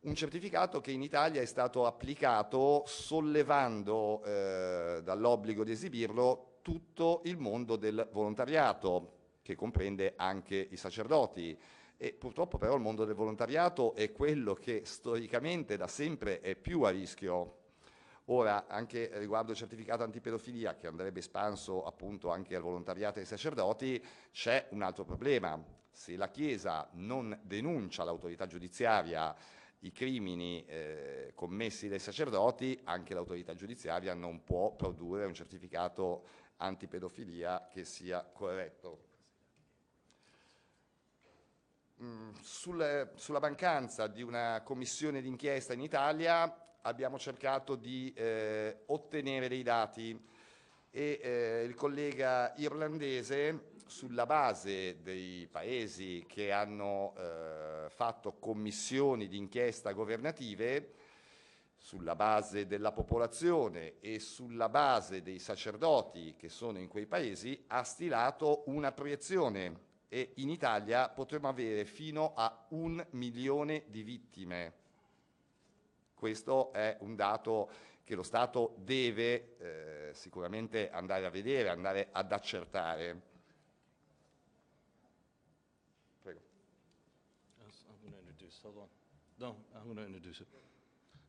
un 0.02 0.14
certificato 0.14 0.80
che 0.80 0.92
in 0.92 1.02
Italia 1.02 1.40
è 1.40 1.46
stato 1.46 1.84
applicato 1.84 2.84
sollevando 2.86 4.22
eh, 4.22 5.00
dall'obbligo 5.02 5.64
di 5.64 5.72
esibirlo 5.72 6.58
tutto 6.62 7.22
il 7.24 7.38
mondo 7.38 7.74
del 7.74 8.08
volontariato, 8.12 9.14
che 9.42 9.56
comprende 9.56 10.12
anche 10.14 10.54
i 10.70 10.76
sacerdoti. 10.76 11.58
E 11.98 12.12
purtroppo 12.12 12.58
però 12.58 12.74
il 12.74 12.82
mondo 12.82 13.04
del 13.04 13.14
volontariato 13.14 13.94
è 13.94 14.12
quello 14.12 14.54
che 14.54 14.82
storicamente 14.84 15.76
da 15.76 15.88
sempre 15.88 16.40
è 16.40 16.54
più 16.54 16.82
a 16.82 16.90
rischio. 16.90 17.64
Ora, 18.26 18.66
anche 18.66 19.10
riguardo 19.14 19.52
il 19.52 19.56
certificato 19.56 20.02
antipedofilia, 20.02 20.76
che 20.76 20.88
andrebbe 20.88 21.20
espanso 21.20 21.84
appunto 21.84 22.30
anche 22.30 22.56
al 22.56 22.62
volontariato 22.62 23.20
ai 23.20 23.24
sacerdoti, 23.24 24.04
c'è 24.32 24.66
un 24.70 24.82
altro 24.82 25.04
problema. 25.04 25.62
Se 25.90 26.16
la 26.16 26.28
Chiesa 26.28 26.88
non 26.94 27.38
denuncia 27.42 28.04
l'autorità 28.04 28.46
giudiziaria 28.46 29.34
i 29.80 29.92
crimini 29.92 30.64
eh, 30.66 31.32
commessi 31.34 31.88
dai 31.88 31.98
sacerdoti, 31.98 32.78
anche 32.84 33.14
l'autorità 33.14 33.54
giudiziaria 33.54 34.14
non 34.14 34.42
può 34.42 34.74
produrre 34.74 35.24
un 35.24 35.34
certificato 35.34 36.24
antipedofilia 36.56 37.68
che 37.70 37.84
sia 37.84 38.24
corretto. 38.24 39.14
Mm, 42.02 42.32
sul, 42.42 43.10
sulla 43.14 43.40
mancanza 43.40 44.06
di 44.06 44.20
una 44.20 44.60
commissione 44.62 45.22
d'inchiesta 45.22 45.72
in 45.72 45.80
Italia 45.80 46.76
abbiamo 46.82 47.18
cercato 47.18 47.74
di 47.74 48.12
eh, 48.14 48.82
ottenere 48.88 49.48
dei 49.48 49.62
dati 49.62 50.14
e 50.90 51.20
eh, 51.22 51.62
il 51.64 51.74
collega 51.74 52.52
irlandese 52.56 53.70
sulla 53.86 54.26
base 54.26 55.00
dei 55.00 55.48
paesi 55.50 56.26
che 56.28 56.52
hanno 56.52 57.14
eh, 57.16 57.88
fatto 57.88 58.34
commissioni 58.38 59.26
di 59.26 59.38
inchiesta 59.38 59.92
governative 59.92 60.92
sulla 61.78 62.14
base 62.14 62.66
della 62.66 62.92
popolazione 62.92 64.00
e 64.00 64.18
sulla 64.18 64.68
base 64.68 65.22
dei 65.22 65.38
sacerdoti 65.38 66.34
che 66.36 66.50
sono 66.50 66.78
in 66.78 66.88
quei 66.88 67.06
paesi, 67.06 67.64
ha 67.68 67.82
stilato 67.84 68.64
una 68.66 68.92
proiezione 68.92 69.85
e 70.08 70.32
in 70.36 70.50
Italia 70.50 71.08
potremo 71.08 71.48
avere 71.48 71.84
fino 71.84 72.34
a 72.34 72.66
un 72.70 73.04
milione 73.10 73.84
di 73.88 74.02
vittime. 74.02 74.72
Questo 76.14 76.72
è 76.72 76.96
un 77.00 77.14
dato 77.14 77.70
che 78.04 78.14
lo 78.14 78.22
Stato 78.22 78.76
deve 78.78 79.56
eh, 79.58 80.14
sicuramente 80.14 80.90
andare 80.90 81.26
a 81.26 81.30
vedere, 81.30 81.68
andare 81.68 82.08
ad 82.12 82.30
accertare. 82.32 83.20
Prego. 86.22 86.40
I'm 87.58 87.98
going 88.00 88.12
to 88.12 88.18
introduce, 88.20 88.60
hold 88.62 88.76
on. 88.76 88.88
No, 89.38 89.56
I'm 89.74 89.84
going 89.84 89.96
to 89.96 90.04
introduce 90.04 90.40
it. 90.40 90.48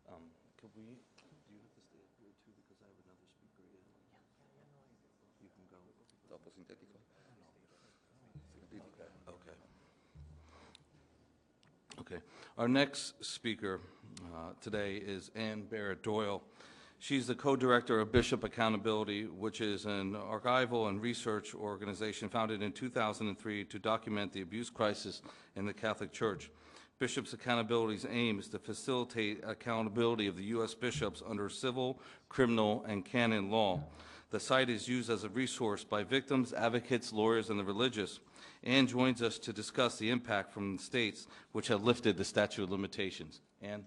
Um, 0.08 0.32
Could 0.62 0.72
we, 0.76 0.86
do 0.86 1.54
you 1.54 1.60
have 1.62 1.74
to 1.76 1.82
stay 1.82 2.00
up 2.00 2.14
here 2.18 2.32
too, 2.46 2.54
because 2.56 2.80
I 2.82 2.88
have 2.88 2.98
another 3.04 3.28
speaker 3.28 3.66
again? 3.66 3.90
You 5.42 5.50
can 5.54 5.66
go. 5.68 5.78
Dopo 6.30 6.50
sintetico. 6.50 6.98
Okay. 9.28 9.58
Okay. 12.16 12.22
Our 12.58 12.68
next 12.68 13.24
speaker 13.24 13.82
uh, 14.34 14.54
today 14.62 14.96
is 14.96 15.32
Anne 15.36 15.64
Barrett 15.64 16.04
Doyle. 16.04 16.42
She's 17.00 17.28
the 17.28 17.36
co-director 17.36 18.00
of 18.00 18.12
Bishop 18.12 18.44
Accountability, 18.44 19.26
which 19.26 19.62
is 19.62 19.86
an 19.86 20.14
archival 20.14 20.90
and 20.90 21.00
research 21.00 21.54
organization 21.54 22.28
founded 22.28 22.64
in 22.64 22.72
2003 22.72 23.66
to 23.66 23.80
document 23.80 24.34
the 24.34 24.42
abuse 24.42 24.72
crisis 24.72 25.22
in 25.56 25.68
the 25.68 25.74
Catholic 25.74 26.12
Church. 26.12 26.50
Bishops 26.98 27.34
Accountability's 27.34 28.08
aim 28.10 28.40
is 28.40 28.48
to 28.48 28.58
facilitate 28.58 29.44
accountability 29.46 30.26
of 30.26 30.36
the 30.36 30.46
U.S. 30.46 30.74
bishops 30.74 31.22
under 31.30 31.48
civil, 31.48 32.00
criminal, 32.28 32.84
and 32.88 33.06
canon 33.06 33.52
law. 33.52 33.84
The 34.32 34.40
site 34.40 34.72
is 34.72 34.88
used 34.88 35.12
as 35.12 35.24
a 35.24 35.30
resource 35.30 35.84
by 35.84 36.04
victims, 36.04 36.52
advocates, 36.52 37.14
lawyers, 37.14 37.52
and 37.52 37.60
the 37.60 37.64
religious. 37.64 38.20
Anne 38.64 38.88
joins 38.88 39.22
us 39.22 39.38
to 39.40 39.54
discuss 39.54 39.98
the 39.98 40.10
impact 40.10 40.52
from 40.52 40.78
the 40.78 40.84
states 40.84 41.28
which 41.52 41.68
have 41.68 41.84
lifted 41.84 42.18
the 42.18 42.26
statute 42.26 42.64
of 42.64 42.72
limitations. 42.72 43.42
Anne? 43.62 43.86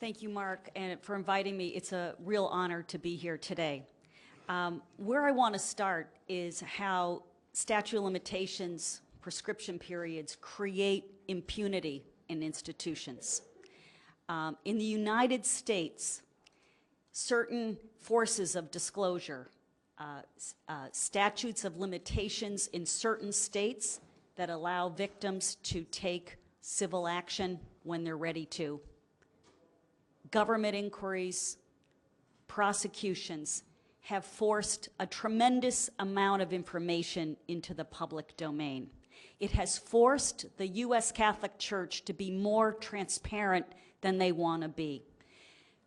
Thank 0.00 0.22
you, 0.22 0.30
Mark, 0.30 0.70
and 0.74 0.98
for 1.02 1.14
inviting 1.14 1.58
me. 1.58 1.68
It's 1.68 1.92
a 1.92 2.14
real 2.24 2.46
honor 2.46 2.82
to 2.84 2.98
be 2.98 3.16
here 3.16 3.36
today. 3.36 3.84
Um, 4.48 4.80
where 4.96 5.26
I 5.26 5.30
want 5.30 5.52
to 5.54 5.58
start 5.58 6.08
is 6.26 6.60
how 6.62 7.24
statute 7.52 7.98
of 7.98 8.04
limitations, 8.04 9.02
prescription 9.20 9.78
periods 9.78 10.36
create 10.40 11.04
impunity 11.28 12.02
in 12.30 12.42
institutions. 12.42 13.42
Um, 14.30 14.56
in 14.64 14.78
the 14.78 14.84
United 14.84 15.44
States, 15.44 16.22
certain 17.12 17.76
forces 17.98 18.56
of 18.56 18.70
disclosure, 18.70 19.50
uh, 20.00 20.22
uh, 20.68 20.86
statutes 20.92 21.64
of 21.64 21.76
limitations 21.78 22.68
in 22.68 22.86
certain 22.86 23.32
states 23.32 24.00
that 24.36 24.48
allow 24.48 24.88
victims 24.88 25.56
to 25.62 25.84
take 25.90 26.38
civil 26.62 27.06
action 27.06 27.60
when 27.82 28.02
they're 28.02 28.16
ready 28.16 28.46
to, 28.46 28.80
government 30.30 30.74
inquiries, 30.74 31.58
prosecutions 32.48 33.64
have 34.00 34.24
forced 34.24 34.88
a 34.98 35.06
tremendous 35.06 35.90
amount 35.98 36.42
of 36.42 36.52
information 36.52 37.36
into 37.48 37.74
the 37.74 37.84
public 37.84 38.36
domain. 38.36 38.88
It 39.38 39.52
has 39.52 39.78
forced 39.78 40.46
the 40.56 40.66
U.S. 40.66 41.12
Catholic 41.12 41.58
Church 41.58 42.04
to 42.06 42.12
be 42.12 42.30
more 42.30 42.72
transparent 42.72 43.66
than 44.00 44.18
they 44.18 44.32
want 44.32 44.62
to 44.62 44.68
be. 44.68 45.02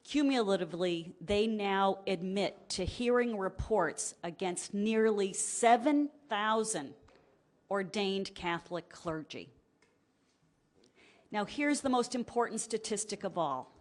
Cumulatively, 0.04 1.16
they 1.22 1.48
now 1.48 2.00
admit 2.08 2.70
to 2.70 2.86
hearing 2.86 3.38
reports 3.38 4.16
against 4.24 4.74
nearly 4.74 5.32
7,000 5.32 6.94
ordained 7.72 8.36
Catholic 8.36 8.90
clergy. 8.90 9.50
Now, 11.32 11.46
here's 11.46 11.82
the 11.82 11.90
most 11.90 12.16
important 12.16 12.62
statistic 12.62 13.24
of 13.24 13.38
all. 13.38 13.74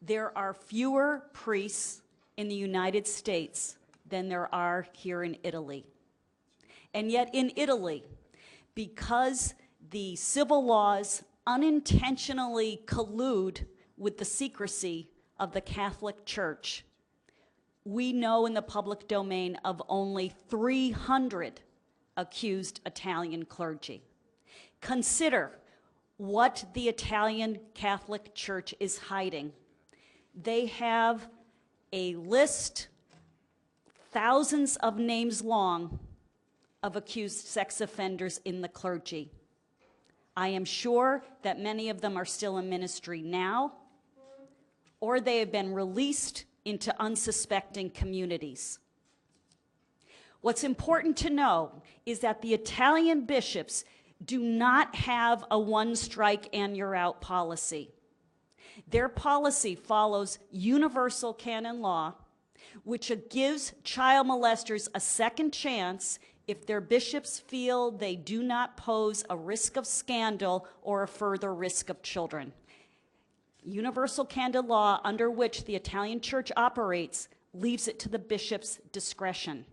There 0.00 0.36
are 0.36 0.52
fewer 0.54 1.24
priests 1.32 2.02
in 2.36 2.48
the 2.48 2.54
United 2.54 3.06
States 3.06 3.78
than 4.08 4.28
there 4.28 4.54
are 4.54 4.86
here 4.92 5.24
in 5.24 5.36
Italy. 5.42 5.86
And 6.92 7.10
yet 7.10 7.30
in 7.32 7.52
Italy, 7.56 8.04
because 8.74 9.54
the 9.90 10.14
civil 10.16 10.64
laws 10.64 11.24
unintentionally 11.46 12.82
collude 12.86 13.64
with 13.96 14.18
the 14.18 14.24
secrecy 14.24 15.08
of 15.38 15.52
the 15.52 15.60
Catholic 15.60 16.24
Church, 16.24 16.84
we 17.84 18.12
know 18.12 18.46
in 18.46 18.54
the 18.54 18.62
public 18.62 19.08
domain 19.08 19.58
of 19.64 19.82
only 19.88 20.32
300 20.48 21.60
accused 22.16 22.80
Italian 22.86 23.44
clergy. 23.44 24.02
Consider 24.80 25.50
what 26.16 26.64
the 26.74 26.88
Italian 26.88 27.58
Catholic 27.74 28.34
Church 28.34 28.74
is 28.78 28.98
hiding. 28.98 29.52
They 30.34 30.66
have 30.66 31.26
a 31.92 32.14
list, 32.16 32.88
thousands 34.12 34.76
of 34.76 34.98
names 34.98 35.42
long, 35.42 35.98
of 36.82 36.96
accused 36.96 37.46
sex 37.46 37.80
offenders 37.80 38.40
in 38.44 38.60
the 38.60 38.68
clergy. 38.68 39.30
I 40.36 40.48
am 40.48 40.64
sure 40.64 41.24
that 41.42 41.60
many 41.60 41.88
of 41.88 42.00
them 42.00 42.16
are 42.16 42.24
still 42.24 42.58
in 42.58 42.68
ministry 42.68 43.22
now, 43.22 43.72
or 45.04 45.20
they 45.20 45.36
have 45.36 45.52
been 45.52 45.74
released 45.74 46.46
into 46.64 46.98
unsuspecting 46.98 47.90
communities. 47.90 48.78
What's 50.40 50.64
important 50.64 51.18
to 51.18 51.28
know 51.28 51.82
is 52.06 52.20
that 52.20 52.40
the 52.40 52.54
Italian 52.54 53.26
bishops 53.26 53.84
do 54.24 54.38
not 54.38 54.94
have 54.94 55.44
a 55.50 55.58
one 55.58 55.94
strike 55.94 56.48
and 56.54 56.74
you're 56.74 56.96
out 56.96 57.20
policy. 57.20 57.90
Their 58.88 59.10
policy 59.10 59.74
follows 59.74 60.38
universal 60.50 61.34
canon 61.34 61.82
law, 61.82 62.14
which 62.84 63.12
gives 63.28 63.74
child 63.84 64.26
molesters 64.26 64.88
a 64.94 65.00
second 65.00 65.52
chance 65.52 66.18
if 66.46 66.64
their 66.64 66.80
bishops 66.80 67.38
feel 67.40 67.90
they 67.90 68.16
do 68.16 68.42
not 68.42 68.78
pose 68.78 69.22
a 69.28 69.36
risk 69.36 69.76
of 69.76 69.86
scandal 69.86 70.66
or 70.80 71.02
a 71.02 71.08
further 71.08 71.54
risk 71.54 71.90
of 71.90 72.00
children. 72.00 72.54
Universal 73.64 74.26
canon 74.26 74.66
law, 74.66 75.00
under 75.04 75.30
which 75.30 75.64
the 75.64 75.74
Italian 75.74 76.20
church 76.20 76.52
operates, 76.56 77.28
leaves 77.52 77.88
it 77.88 77.98
to 78.00 78.08
the 78.08 78.18
bishop's 78.18 78.78
discretion. 78.92 79.64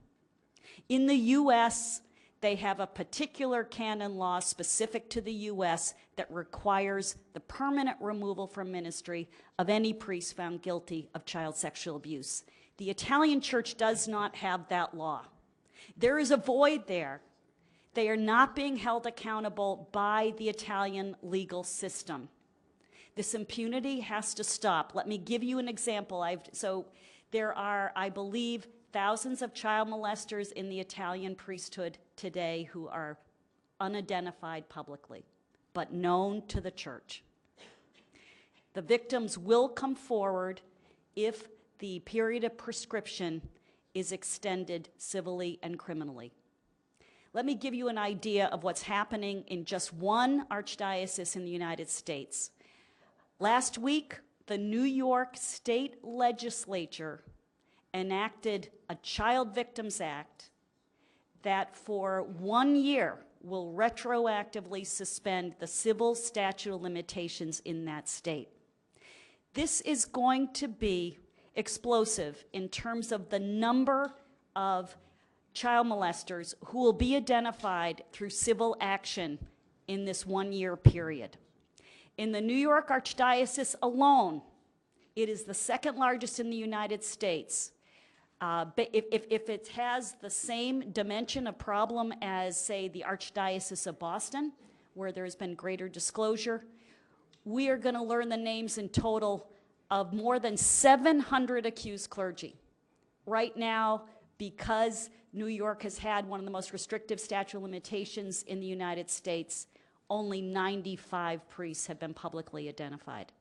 In 0.88 1.08
the 1.08 1.16
U.S., 1.16 2.02
they 2.42 2.56
have 2.56 2.80
a 2.80 2.88
particular 2.88 3.64
canon 3.64 4.16
law 4.16 4.40
specific 4.40 5.10
to 5.12 5.22
the 5.22 5.34
U.S. 5.34 5.94
that 6.16 6.32
requires 6.32 7.16
the 7.34 7.40
permanent 7.40 7.98
removal 8.02 8.48
from 8.48 8.72
ministry 8.72 9.30
of 9.60 9.70
any 9.70 9.94
priest 9.94 10.36
found 10.36 10.62
guilty 10.62 11.10
of 11.14 11.26
child 11.26 11.56
sexual 11.56 11.96
abuse. 11.96 12.44
The 12.78 12.90
Italian 12.90 13.42
church 13.42 13.78
does 13.78 14.08
not 14.08 14.36
have 14.36 14.68
that 14.70 14.96
law. 14.96 15.22
There 15.98 16.18
is 16.18 16.32
a 16.32 16.38
void 16.38 16.88
there. 16.88 17.22
They 17.94 18.10
are 18.10 18.18
not 18.18 18.56
being 18.56 18.78
held 18.78 19.06
accountable 19.06 19.90
by 19.92 20.34
the 20.38 20.50
Italian 20.50 21.16
legal 21.22 21.64
system. 21.64 22.30
This 23.22 23.36
impunity 23.36 24.00
has 24.00 24.34
to 24.34 24.44
stop. 24.44 24.94
Let 24.96 25.08
me 25.08 25.20
give 25.20 25.44
you 25.44 25.60
an 25.60 25.68
example. 25.68 26.24
I've, 26.24 26.42
so 26.54 26.88
there 27.30 27.56
are, 27.56 27.92
I 27.96 28.10
believe, 28.10 28.66
thousands 28.94 29.44
of 29.44 29.54
child 29.54 29.90
molesters 29.90 30.52
in 30.54 30.70
the 30.70 30.80
Italian 30.80 31.36
priesthood 31.36 32.00
today 32.16 32.68
who 32.72 32.88
are 32.88 33.20
unidentified 33.80 34.70
publicly, 34.70 35.24
but 35.76 35.94
known 35.94 36.48
to 36.48 36.60
the 36.60 36.72
church. 36.72 37.22
The 38.74 38.82
victims 38.82 39.38
will 39.38 39.70
come 39.70 39.94
forward 39.94 40.62
if 41.16 41.48
the 41.78 42.00
period 42.00 42.44
of 42.44 42.58
prescription 42.58 43.44
is 43.94 44.12
extended 44.12 44.90
civilly 44.98 45.60
and 45.62 45.78
criminally. 45.78 46.32
Let 47.34 47.46
me 47.46 47.54
give 47.54 47.76
you 47.76 47.88
an 47.88 48.00
idea 48.00 48.48
of 48.48 48.64
what's 48.64 48.82
happening 48.82 49.44
in 49.46 49.64
just 49.66 49.94
one 49.94 50.48
archdiocese 50.48 51.36
in 51.36 51.46
the 51.46 51.52
United 51.52 51.88
States. 51.88 52.50
Last 53.42 53.80
week, 53.80 54.20
the 54.46 54.60
New 54.60 54.84
York 54.84 55.36
State 55.36 55.96
Legislature 56.04 57.24
enacted 57.92 58.70
a 58.88 58.94
Child 58.94 59.56
Victims 59.56 60.00
Act 60.00 60.52
that 61.42 61.76
for 61.76 62.22
one 62.22 62.76
year 62.76 63.18
will 63.42 63.74
retroactively 63.74 64.86
suspend 64.86 65.56
the 65.58 65.66
civil 65.66 66.14
statute 66.14 66.72
of 66.72 66.84
limitations 66.84 67.62
in 67.62 67.84
that 67.86 68.08
state. 68.08 68.50
This 69.56 69.82
is 69.82 70.06
going 70.06 70.54
to 70.54 70.68
be 70.68 71.18
explosive 71.56 72.46
in 72.54 72.70
terms 72.70 73.12
of 73.12 73.32
the 73.32 73.40
number 73.40 74.14
of 74.56 74.96
child 75.56 75.88
molesters 75.88 76.54
who 76.66 76.78
will 76.78 76.94
be 76.94 77.16
identified 77.16 78.04
through 78.12 78.30
civil 78.30 78.78
action 78.80 79.40
in 79.88 80.06
this 80.06 80.28
one-year 80.28 80.76
period. 80.76 81.38
In 82.22 82.32
the 82.32 82.40
New 82.40 82.54
York 82.54 82.90
Archdiocese 82.90 83.74
alone, 83.82 84.44
it 85.16 85.28
is 85.28 85.42
the 85.42 85.56
second 85.56 85.98
largest 85.98 86.40
in 86.40 86.52
the 86.52 86.56
United 86.56 87.04
States. 87.04 87.72
Uh, 88.40 88.66
but 88.76 88.90
if, 88.94 89.06
if, 89.12 89.24
if 89.32 89.50
it 89.50 89.70
has 89.70 90.14
the 90.22 90.30
same 90.30 90.92
dimension 90.92 91.48
of 91.48 91.58
problem 91.58 92.14
as, 92.22 92.64
say, 92.64 92.90
the 92.90 93.04
Archdiocese 93.08 93.88
of 93.88 93.98
Boston, 93.98 94.52
where 94.94 95.12
there's 95.12 95.34
been 95.34 95.56
greater 95.56 95.90
disclosure, 95.90 96.64
we 97.44 97.70
are 97.70 97.78
going 97.78 97.96
to 97.96 98.04
learn 98.04 98.30
the 98.30 98.38
names 98.38 98.78
in 98.78 98.90
total 98.90 99.48
of 99.90 100.14
more 100.14 100.38
than 100.38 100.56
700 100.56 101.66
accused 101.66 102.12
clergy. 102.12 102.56
Right 103.26 103.58
now, 103.58 104.04
because 104.38 105.10
New 105.34 105.48
York 105.48 105.82
has 105.82 105.98
had 105.98 106.28
one 106.28 106.40
of 106.40 106.46
the 106.46 106.52
most 106.52 106.72
restrictive 106.72 107.20
statute 107.20 107.64
limitations 107.64 108.44
in 108.44 108.60
the 108.60 108.68
United 108.68 109.10
States, 109.10 109.66
only 110.12 110.42
95 110.42 111.48
priests 111.48 111.88
have 111.88 111.98
been 111.98 112.14
publicly 112.14 112.68
identified 112.68 113.32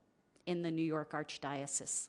in 0.46 0.62
the 0.62 0.70
New 0.70 0.84
York 0.84 1.10
Archdiocese. 1.10 2.06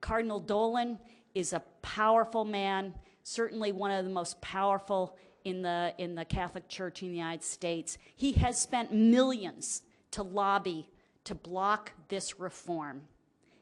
Cardinal 0.00 0.40
Dolan 0.40 0.98
is 1.34 1.52
a 1.52 1.60
powerful 1.82 2.46
man, 2.46 2.94
certainly 3.22 3.72
one 3.72 3.90
of 3.90 4.06
the 4.06 4.10
most 4.10 4.40
powerful 4.40 5.16
in 5.44 5.60
the, 5.60 5.92
in 5.98 6.14
the 6.14 6.24
Catholic 6.24 6.66
Church 6.68 7.02
in 7.02 7.10
the 7.10 7.16
United 7.16 7.44
States. 7.44 7.98
He 8.16 8.32
has 8.32 8.58
spent 8.58 8.94
millions 8.94 9.82
to 10.12 10.22
lobby 10.22 10.88
to 11.24 11.34
block 11.34 11.92
this 12.08 12.40
reform. 12.40 13.02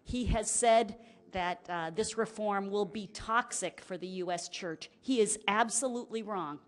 He 0.05 0.27
has 0.27 0.49
said 0.49 0.95
that 1.33 1.67
uh, 1.69 1.91
this 1.91 2.17
reform 2.17 2.71
will 2.71 2.85
be 2.85 3.09
toxic 3.09 3.81
for 3.81 3.99
the 3.99 4.07
U.S. 4.07 4.49
church. 4.49 4.91
He 5.01 5.21
is 5.21 5.41
absolutely 5.49 6.23
wrong. 6.23 6.61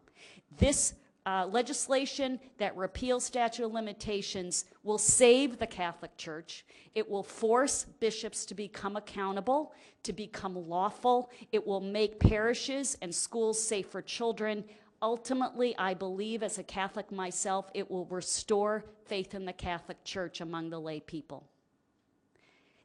This 0.59 0.95
uh, 1.27 1.45
legislation 1.51 2.39
that 2.57 2.77
repeals 2.77 3.25
statute 3.25 3.65
of 3.65 3.73
limitations 3.73 4.65
will 4.85 4.97
save 4.97 5.59
the 5.59 5.67
Catholic 5.67 6.17
Church. 6.17 6.65
It 6.95 7.11
will 7.11 7.25
force 7.25 7.85
bishops 7.99 8.47
to 8.47 8.55
become 8.55 8.97
accountable, 8.97 9.75
to 10.05 10.13
become 10.13 10.69
lawful. 10.69 11.31
It 11.51 11.67
will 11.67 11.81
make 11.81 12.21
parishes 12.21 12.97
and 13.03 13.13
schools 13.13 13.63
safe 13.63 13.89
for 13.89 14.01
children. 14.01 14.65
Ultimately, 15.03 15.75
I 15.77 15.95
believe, 15.95 16.45
as 16.45 16.59
a 16.59 16.63
Catholic 16.63 17.11
myself, 17.11 17.71
it 17.75 17.91
will 17.91 18.07
restore 18.07 18.85
faith 19.05 19.35
in 19.35 19.45
the 19.45 19.53
Catholic 19.53 20.03
Church 20.05 20.41
among 20.41 20.71
the 20.71 20.81
lay 20.81 21.01
people. 21.01 21.45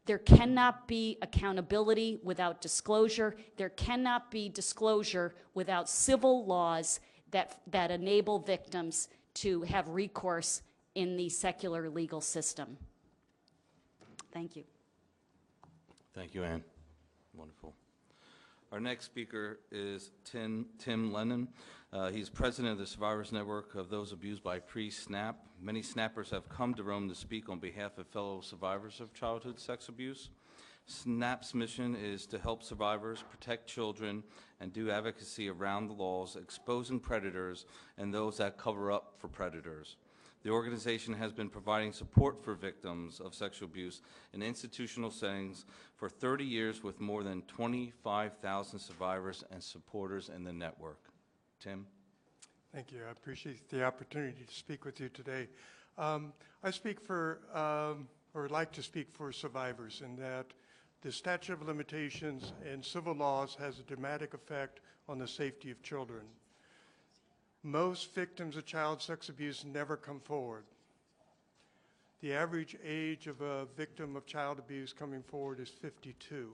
There 0.07 0.17
cannot 0.17 0.87
be 0.87 1.19
accountability 1.21 2.19
without 2.23 2.59
disclosure. 2.59 3.35
There 3.55 3.69
cannot 3.69 4.31
be 4.31 4.49
disclosure 4.49 5.35
without 5.53 5.87
civil 5.87 6.45
laws 6.45 6.99
that, 7.31 7.61
that 7.67 7.91
enable 7.91 8.39
victims 8.39 9.09
to 9.35 9.61
have 9.63 9.87
recourse 9.87 10.61
in 10.95 11.15
the 11.15 11.29
secular 11.29 11.89
legal 11.89 12.21
system. 12.21 12.77
Thank 14.31 14.55
you. 14.55 14.63
Thank 16.13 16.33
you, 16.33 16.43
Anne. 16.43 16.63
Wonderful. 17.33 17.73
Our 18.71 18.79
next 18.79 19.05
speaker 19.05 19.59
is 19.71 20.11
Tim, 20.23 20.65
Tim 20.79 21.11
Lennon. 21.11 21.47
Uh, 21.93 22.09
he's 22.09 22.29
president 22.29 22.71
of 22.71 22.77
the 22.77 22.87
Survivors 22.87 23.33
Network 23.33 23.75
of 23.75 23.89
Those 23.89 24.13
Abused 24.13 24.43
by 24.43 24.59
Priests, 24.59 25.03
SNAP. 25.03 25.35
Many 25.61 25.81
snappers 25.81 26.29
have 26.29 26.47
come 26.47 26.73
to 26.75 26.83
Rome 26.83 27.09
to 27.09 27.15
speak 27.15 27.49
on 27.49 27.59
behalf 27.59 27.97
of 27.97 28.07
fellow 28.07 28.39
survivors 28.39 29.01
of 29.01 29.13
childhood 29.13 29.59
sex 29.59 29.89
abuse. 29.89 30.29
SNAP's 30.91 31.55
mission 31.55 31.95
is 31.95 32.25
to 32.27 32.37
help 32.37 32.63
survivors 32.63 33.23
protect 33.29 33.65
children 33.67 34.23
and 34.59 34.73
do 34.73 34.91
advocacy 34.91 35.49
around 35.49 35.87
the 35.87 35.93
laws, 35.93 36.35
exposing 36.35 36.99
predators 36.99 37.65
and 37.97 38.13
those 38.13 38.37
that 38.37 38.57
cover 38.57 38.91
up 38.91 39.13
for 39.17 39.27
predators. 39.27 39.95
The 40.43 40.49
organization 40.49 41.13
has 41.13 41.31
been 41.31 41.49
providing 41.49 41.93
support 41.93 42.43
for 42.43 42.55
victims 42.55 43.19
of 43.19 43.33
sexual 43.33 43.69
abuse 43.69 44.01
in 44.33 44.41
institutional 44.41 45.11
settings 45.11 45.65
for 45.95 46.09
30 46.09 46.43
years 46.43 46.83
with 46.83 46.99
more 46.99 47.23
than 47.23 47.43
25,000 47.43 48.79
survivors 48.79 49.43
and 49.51 49.63
supporters 49.63 50.29
in 50.29 50.43
the 50.43 50.51
network. 50.53 50.99
Tim? 51.59 51.85
Thank 52.73 52.91
you. 52.91 52.99
I 53.07 53.11
appreciate 53.11 53.69
the 53.69 53.83
opportunity 53.83 54.43
to 54.45 54.53
speak 54.53 54.83
with 54.83 54.99
you 54.99 55.09
today. 55.09 55.47
Um, 55.97 56.33
I 56.63 56.71
speak 56.71 56.99
for, 56.99 57.39
um, 57.53 58.07
or 58.33 58.49
like 58.49 58.71
to 58.73 58.83
speak 58.83 59.11
for 59.11 59.31
survivors 59.31 60.01
in 60.03 60.15
that 60.17 60.47
the 61.01 61.11
statute 61.11 61.53
of 61.53 61.67
limitations 61.67 62.53
in 62.71 62.83
civil 62.83 63.13
laws 63.15 63.55
has 63.59 63.79
a 63.79 63.83
dramatic 63.83 64.33
effect 64.33 64.79
on 65.09 65.17
the 65.17 65.27
safety 65.27 65.71
of 65.71 65.81
children. 65.81 66.21
Most 67.63 68.13
victims 68.13 68.55
of 68.55 68.65
child 68.65 69.01
sex 69.01 69.29
abuse 69.29 69.65
never 69.65 69.97
come 69.97 70.19
forward. 70.19 70.63
The 72.21 72.33
average 72.33 72.75
age 72.85 73.25
of 73.25 73.41
a 73.41 73.65
victim 73.75 74.15
of 74.15 74.27
child 74.27 74.59
abuse 74.59 74.93
coming 74.93 75.23
forward 75.23 75.59
is 75.59 75.69
52. 75.69 76.51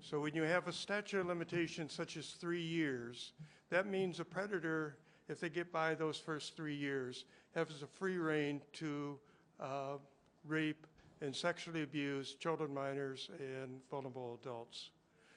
So 0.00 0.20
when 0.20 0.34
you 0.34 0.44
have 0.44 0.66
a 0.66 0.72
statute 0.72 1.20
of 1.20 1.26
limitations 1.26 1.92
such 1.92 2.16
as 2.16 2.30
three 2.30 2.62
years, 2.62 3.32
that 3.68 3.86
means 3.86 4.18
a 4.18 4.24
predator, 4.24 4.96
if 5.28 5.40
they 5.40 5.50
get 5.50 5.70
by 5.70 5.94
those 5.94 6.16
first 6.16 6.56
three 6.56 6.74
years, 6.74 7.26
has 7.54 7.82
a 7.82 7.86
free 7.86 8.16
reign 8.16 8.62
to 8.74 9.18
uh, 9.60 9.98
rape 10.46 10.86
and 11.20 11.34
sexually 11.34 11.82
abuse 11.82 12.34
children, 12.34 12.72
minors, 12.72 13.30
and 13.38 13.80
vulnerable 13.90 14.38
adults. 14.42 14.90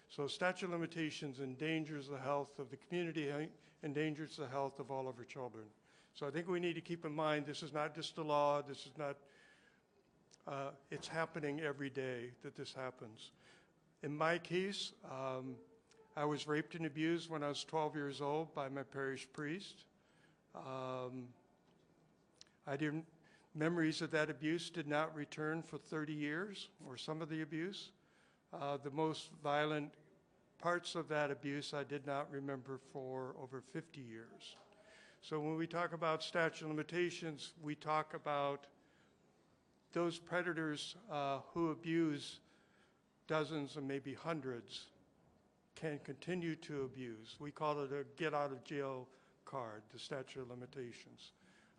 So 0.10 0.28
statute 0.28 0.66
of 0.66 0.72
limitations 0.72 1.40
endangers 1.40 2.08
the 2.08 2.18
health 2.18 2.60
of 2.60 2.70
the 2.70 2.78
community, 2.78 3.32
endangers 3.84 4.36
the 4.38 4.48
health 4.48 4.80
of 4.80 4.92
all 4.92 5.08
of 5.08 5.18
our 5.18 5.24
children. 5.24 5.66
So 6.14 6.28
I 6.28 6.32
think 6.32 6.50
we 6.50 6.60
need 6.60 6.76
to 6.76 6.82
keep 6.82 7.06
in 7.06 7.14
mind, 7.14 7.46
this 7.46 7.64
is 7.64 7.74
not 7.74 7.96
just 7.96 8.18
a 8.18 8.22
law, 8.22 8.62
this 8.62 8.80
is 8.80 8.92
not, 8.98 9.16
uh, 10.48 10.72
it's 10.92 11.08
happening 11.08 11.62
every 11.62 11.90
day 11.90 12.32
that 12.44 12.56
this 12.56 12.74
happens. 12.74 13.32
In 14.04 14.16
my 14.16 14.38
case, 14.38 14.92
um, 15.10 15.56
I 16.18 16.26
was 16.26 16.48
raped 16.48 16.76
and 16.76 16.86
abused 16.86 17.30
when 17.30 17.42
I 17.44 17.48
was 17.48 17.64
12 17.64 17.96
years 17.96 18.20
old 18.20 18.54
by 18.54 18.68
my 18.68 18.84
parish 18.84 19.28
priest. 19.32 19.86
Um, 20.56 21.30
I 22.68 22.76
didn't, 22.76 23.06
memories 23.54 24.02
of 24.02 24.12
that 24.12 24.30
abuse 24.30 24.70
did 24.70 24.88
not 24.88 25.16
return 25.16 25.62
for 25.62 25.78
30 25.78 26.14
years, 26.14 26.70
or 26.88 26.98
some 26.98 27.22
of 27.22 27.30
the 27.30 27.42
abuse. 27.42 27.92
Uh, 28.54 28.78
the 28.84 28.92
most 28.92 29.30
violent 29.44 29.92
parts 30.62 30.96
of 30.96 31.08
that 31.08 31.32
abuse 31.32 31.74
I 31.74 31.84
did 31.84 32.06
not 32.06 32.32
remember 32.32 32.80
for 32.92 33.36
over 33.42 33.62
50 33.74 34.02
years. 34.02 34.56
So 35.22 35.40
when 35.40 35.56
we 35.56 35.68
talk 35.68 35.94
about 35.94 36.24
statute 36.24 36.66
of 36.66 36.72
limitations, 36.72 37.54
we 37.62 37.76
talk 37.76 38.14
about 38.14 38.66
those 39.94 40.18
predators 40.18 40.96
uh, 41.12 41.40
who 41.54 41.72
abuse 41.72 42.40
dozens 43.28 43.76
and 43.76 43.88
maybe 43.88 44.14
hundreds 44.14 44.88
can 45.76 46.00
continue 46.04 46.56
to 46.56 46.84
abuse. 46.84 47.36
We 47.40 47.52
call 47.52 47.82
it 47.82 47.92
a 47.92 48.06
get 48.18 48.34
out 48.34 48.52
of 48.52 48.64
jail 48.64 49.08
card, 49.46 49.84
the 49.94 50.00
statute 50.00 50.42
of 50.42 50.50
limitations. 50.50 51.34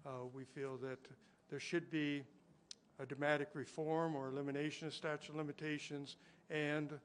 Uh, 0.05 0.27
we 0.33 0.45
feel 0.45 0.77
that 0.79 0.99
there 1.53 1.61
should 1.61 1.91
be 1.91 2.23
a 2.99 3.05
dramatic 3.05 3.49
reform 3.53 4.17
or 4.17 4.29
elimination 4.29 4.89
of 4.89 4.95
statute 4.95 5.29
of 5.29 5.37
limitations 5.37 6.17
and 6.49 6.99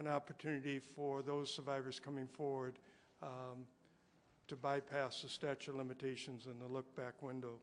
an 0.00 0.08
opportunity 0.08 0.78
for 0.78 1.20
those 1.20 1.54
survivors 1.54 2.00
coming 2.00 2.26
forward 2.26 2.78
um, 3.22 3.66
to 4.48 4.56
bypass 4.56 5.20
the 5.20 5.28
statute 5.28 5.72
of 5.72 5.76
limitations 5.76 6.46
and 6.46 6.58
the 6.58 6.72
look-back 6.72 7.22
window. 7.22 7.58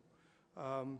Um, 0.55 0.99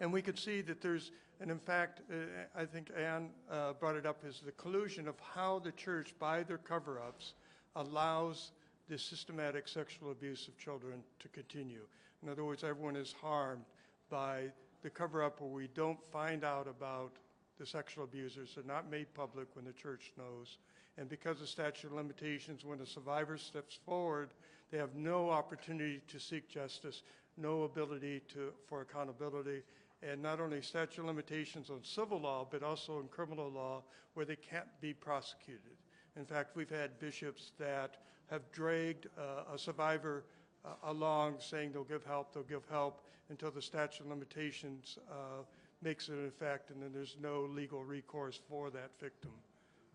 And 0.00 0.12
we 0.12 0.22
could 0.22 0.38
see 0.38 0.60
that 0.62 0.80
there's, 0.80 1.10
and 1.40 1.50
in 1.50 1.58
fact, 1.58 2.02
uh, 2.10 2.14
I 2.54 2.66
think 2.66 2.90
Anne 2.96 3.30
uh, 3.50 3.72
brought 3.72 3.96
it 3.96 4.06
up, 4.06 4.24
is 4.24 4.40
the 4.44 4.52
collusion 4.52 5.08
of 5.08 5.16
how 5.34 5.58
the 5.58 5.72
church, 5.72 6.14
by 6.18 6.42
their 6.42 6.58
cover-ups, 6.58 7.34
allows 7.74 8.52
the 8.88 8.98
systematic 8.98 9.68
sexual 9.68 10.10
abuse 10.10 10.48
of 10.48 10.56
children 10.58 11.02
to 11.18 11.28
continue. 11.28 11.84
In 12.22 12.28
other 12.28 12.44
words, 12.44 12.62
everyone 12.62 12.96
is 12.96 13.14
harmed 13.20 13.64
by 14.10 14.44
the 14.82 14.90
cover-up 14.90 15.40
where 15.40 15.50
we 15.50 15.68
don't 15.74 15.98
find 16.12 16.44
out 16.44 16.68
about 16.68 17.12
the 17.58 17.66
sexual 17.66 18.04
abusers. 18.04 18.52
They're 18.54 18.64
not 18.64 18.90
made 18.90 19.12
public 19.14 19.48
when 19.54 19.64
the 19.64 19.72
church 19.72 20.12
knows. 20.16 20.58
And 20.96 21.08
because 21.08 21.40
of 21.40 21.48
statute 21.48 21.88
of 21.88 21.94
limitations, 21.94 22.64
when 22.64 22.80
a 22.80 22.86
survivor 22.86 23.36
steps 23.36 23.78
forward, 23.84 24.30
they 24.70 24.78
have 24.78 24.94
no 24.94 25.30
opportunity 25.30 26.00
to 26.08 26.18
seek 26.18 26.48
justice, 26.48 27.02
no 27.36 27.62
ability 27.62 28.22
to, 28.34 28.52
for 28.66 28.82
accountability, 28.82 29.62
and 30.02 30.22
not 30.22 30.40
only 30.40 30.62
statute 30.62 31.04
limitations 31.04 31.70
on 31.70 31.80
civil 31.82 32.20
law, 32.20 32.46
but 32.48 32.62
also 32.62 33.00
in 33.00 33.08
criminal 33.08 33.50
law, 33.50 33.82
where 34.14 34.26
they 34.26 34.36
can't 34.36 34.68
be 34.80 34.92
prosecuted. 34.92 35.76
In 36.16 36.24
fact, 36.24 36.56
we've 36.56 36.70
had 36.70 36.98
bishops 36.98 37.52
that 37.58 37.96
have 38.30 38.50
dragged 38.52 39.06
uh, 39.18 39.54
a 39.54 39.58
survivor 39.58 40.24
uh, 40.64 40.90
along, 40.90 41.36
saying 41.38 41.72
they'll 41.72 41.84
give 41.84 42.04
help, 42.04 42.32
they'll 42.32 42.42
give 42.42 42.66
help, 42.70 43.02
until 43.30 43.50
the 43.50 43.62
statute 43.62 44.04
of 44.04 44.10
limitations 44.10 44.98
uh, 45.10 45.42
makes 45.82 46.08
it 46.08 46.14
in 46.14 46.26
effect, 46.26 46.70
and 46.70 46.82
then 46.82 46.90
there's 46.92 47.16
no 47.22 47.48
legal 47.54 47.84
recourse 47.84 48.40
for 48.48 48.70
that 48.70 48.90
victim. 49.00 49.30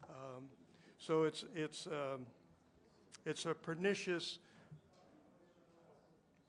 Um, 0.10 0.44
So 0.98 1.24
it's, 1.24 1.44
it's, 1.54 1.88
um, 1.88 2.26
it's 3.26 3.46
a 3.46 3.54
pernicious 3.54 4.40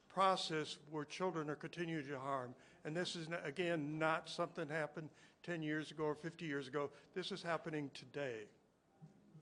process 0.09 0.79
where 0.93 1.05
children 1.05 1.51
are 1.51 1.57
continuing 1.57 2.07
to 2.07 2.19
harm. 2.19 2.55
And 2.85 2.97
this 2.97 3.17
is, 3.17 3.27
again, 3.45 3.99
not 3.99 4.29
something 4.29 4.69
happened 4.69 5.09
10 5.43 5.63
years 5.63 5.91
ago 5.91 6.05
or 6.05 6.15
50 6.15 6.47
years 6.47 6.69
ago. 6.69 6.91
This 7.15 7.33
is 7.33 7.43
happening 7.43 7.91
today. 7.95 8.47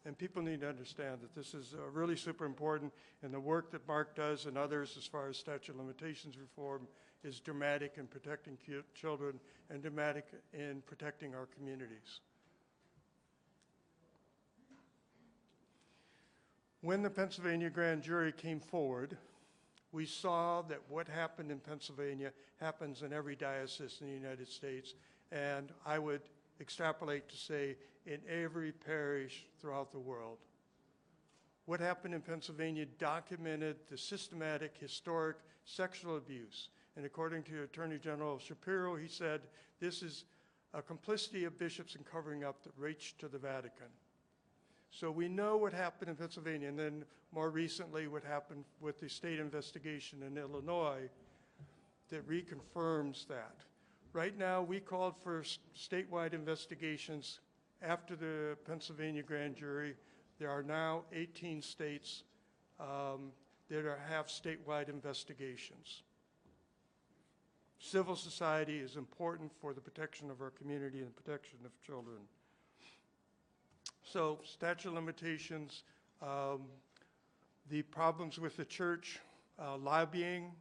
And 0.05 0.19
people 0.19 0.43
need 0.43 0.61
to 0.63 0.69
understand 0.69 1.21
that 1.23 1.35
this 1.35 1.55
is 1.55 1.75
uh, 1.79 1.89
really 1.91 2.17
super 2.17 2.45
important, 2.45 2.93
and 3.23 3.33
the 3.33 3.39
work 3.39 3.71
that 3.71 3.87
Mark 3.87 4.17
does 4.17 4.47
and 4.47 4.59
others 4.59 4.97
as 4.99 5.07
far 5.07 5.29
as 5.29 5.37
statute 5.37 5.73
of 5.73 5.79
limitations 5.79 6.37
reform 6.37 6.89
is 7.23 7.39
dramatic 7.39 7.95
in 7.99 8.09
protecting 8.09 8.59
children 8.95 9.39
and 9.71 9.81
dramatic 9.81 10.27
in 10.53 10.83
protecting 10.87 11.37
our 11.37 11.47
communities. 11.47 12.21
When 16.81 17.03
the 17.03 17.11
Pennsylvania 17.11 17.71
grand 17.71 18.03
jury 18.03 18.33
came 18.33 18.59
forward, 18.59 19.17
we 19.93 20.05
saw 20.05 20.63
that 20.63 20.81
what 20.89 21.07
happened 21.07 21.53
in 21.53 21.61
Pennsylvania 21.61 22.33
happens 22.61 23.03
in 23.03 23.13
every 23.13 23.37
diocese 23.37 23.99
in 24.01 24.09
the 24.09 24.13
United 24.13 24.49
States, 24.49 24.95
and 25.31 25.71
I 25.87 26.01
would 26.01 26.23
extrapolate 26.61 27.29
to 27.29 27.37
say 27.37 27.77
in 28.07 28.19
every 28.29 28.73
parish 28.73 29.47
throughout 29.61 29.93
the 29.93 29.99
world. 29.99 30.39
What 31.67 31.81
happened 31.81 32.15
in 32.15 32.21
Pennsylvania 32.21 32.87
documented 32.99 33.77
the 33.89 33.97
systematic, 33.97 34.77
historic 34.79 35.37
sexual 35.65 36.17
abuse. 36.17 36.69
And 36.97 37.07
according 37.07 37.45
to 37.45 37.63
Attorney 37.63 37.99
General 37.99 38.39
Shapiro, 38.39 38.97
he 38.97 39.09
said 39.09 39.43
this 39.81 40.03
is 40.03 40.25
a 40.75 40.83
complicity 40.83 41.45
of 41.45 41.59
bishops 41.59 41.95
in 41.95 42.03
covering 42.03 42.45
up 42.45 42.63
that 42.65 42.73
reached 42.77 43.19
to 43.21 43.29
the 43.29 43.39
Vatican. 43.39 43.87
So 44.91 45.11
we 45.11 45.29
know 45.29 45.57
what 45.57 45.73
happened 45.73 46.11
in 46.11 46.17
Pennsylvania, 46.17 46.69
and 46.69 46.79
then 46.79 47.05
more 47.33 47.51
recently, 47.51 48.09
what 48.09 48.23
happened 48.25 48.65
with 48.81 49.01
the 49.01 49.09
state 49.09 49.41
investigation 49.41 50.23
in 50.23 50.37
Illinois 50.37 51.09
that 52.11 52.29
reconfirms 52.29 53.27
that. 53.29 53.57
Right 54.15 54.37
now, 54.37 54.61
we 54.61 54.79
called 54.79 55.15
for 55.23 55.43
statewide 55.75 56.35
investigations 56.35 57.41
after 57.81 58.15
the 58.15 58.59
Pennsylvania 58.67 59.23
grand 59.23 59.57
jury. 59.57 59.95
There 60.39 60.51
are 60.51 60.63
now 60.63 61.05
18 61.15 61.63
states 61.63 62.25
um, 62.79 63.33
that 63.71 63.87
are, 63.87 63.99
have 64.11 64.27
statewide 64.27 64.91
investigations. 64.91 66.03
Civil 67.79 68.15
society 68.15 68.79
is 68.81 68.97
important 68.97 69.51
for 69.63 69.73
the 69.73 69.81
protection 69.81 70.31
of 70.31 70.43
our 70.43 70.51
community 70.51 70.99
and 70.99 71.09
the 71.09 71.23
protection 71.23 71.59
of 71.65 71.71
children. 71.81 72.19
So 74.05 74.41
statute 74.45 74.89
of 74.91 74.95
limitations, 74.95 75.85
um, 76.21 76.65
the 77.71 77.81
problems 77.81 78.39
with 78.39 78.59
the 78.59 78.67
church, 78.67 79.21
uh, 79.59 79.79
lobbying, 79.79 80.53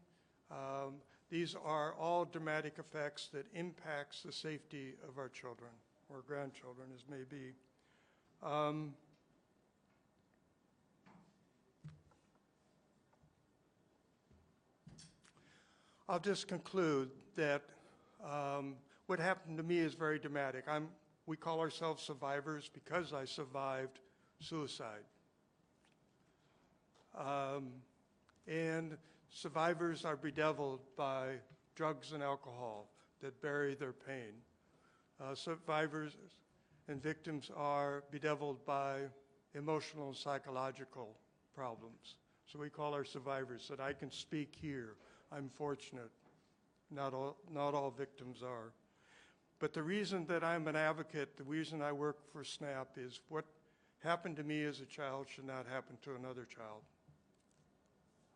um, 0.50 0.94
these 1.32 1.56
are 1.56 1.94
all 1.94 2.26
dramatic 2.26 2.74
effects 2.78 3.30
that 3.34 3.46
impacts 3.56 4.22
the 4.22 4.34
safety 4.34 4.96
of 5.08 5.18
our 5.18 5.30
children 5.30 5.72
or 6.10 6.24
grandchildren 6.28 6.90
as 6.94 7.06
may 7.10 7.24
be. 7.24 7.54
Um, 8.44 8.94
I'll 16.10 16.20
just 16.20 16.50
conclude 16.50 17.10
that 17.38 17.62
um, 18.22 18.76
what 19.08 19.18
happened 19.18 19.56
to 19.56 19.64
me 19.64 19.78
is 19.78 19.94
very 19.94 20.20
dramatic. 20.20 20.66
I'm, 20.68 20.90
we 21.28 21.38
call 21.38 21.62
ourselves 21.62 22.04
survivors 22.04 22.70
because 22.74 23.14
I 23.14 23.24
survived 23.24 24.00
suicide. 24.42 25.06
Um, 27.18 27.70
and 28.48 28.98
survivors 29.32 30.06
are 30.06 30.18
bedeviled 30.18 30.82
by 30.96 31.36
drugs 31.76 32.12
and 32.12 32.22
alcohol 32.22 32.90
that 33.22 33.42
bury 33.42 33.76
their 33.76 33.94
pain. 33.94 34.34
Uh, 35.20 35.34
survivors 35.36 36.18
and 36.88 37.02
victims 37.02 37.50
are 37.56 38.04
bedeviled 38.12 38.66
by 38.66 39.00
emotional 39.56 40.08
and 40.08 40.16
psychological 40.16 41.16
problems. 41.56 42.16
So 42.46 42.60
we 42.60 42.70
call 42.70 42.94
our 42.94 43.06
survivors 43.06 43.68
that 43.70 43.80
I 43.80 43.94
can 43.94 44.12
speak 44.12 44.56
here. 44.60 44.96
I'm 45.32 45.50
fortunate. 45.50 46.12
Not 46.90 47.14
all, 47.14 47.38
not 47.52 47.74
all 47.74 47.92
victims 47.92 48.44
are. 48.44 48.74
But 49.60 49.74
the 49.74 49.84
reason 49.84 50.26
that 50.26 50.44
I'm 50.44 50.68
an 50.68 50.76
advocate, 50.76 51.38
the 51.38 51.44
reason 51.44 51.82
I 51.82 51.92
work 51.92 52.18
for 52.34 52.44
SNAP 52.44 52.98
is 52.98 53.22
what 53.30 53.46
happened 54.00 54.36
to 54.38 54.44
me 54.44 54.64
as 54.64 54.82
a 54.82 54.86
child 54.86 55.28
should 55.34 55.46
not 55.46 55.66
happen 55.72 55.98
to 56.02 56.16
another 56.16 56.46
child. 56.46 56.82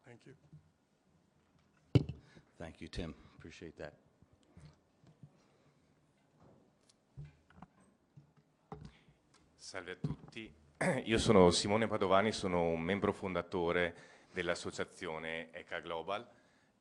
Thank 0.06 0.20
you. 0.26 0.34
Thank 2.58 2.80
you, 2.80 2.90
Tim. 2.90 3.14
Appreciate 3.36 3.76
that. 3.78 3.94
Salve 9.56 9.92
a 9.92 9.96
tutti, 9.96 10.54
io 11.06 11.18
sono 11.18 11.50
Simone 11.50 11.88
Padovani, 11.88 12.32
sono 12.32 12.68
un 12.68 12.82
membro 12.82 13.12
fondatore 13.12 13.96
dell'associazione 14.32 15.52
ECA 15.52 15.80
Global, 15.80 16.26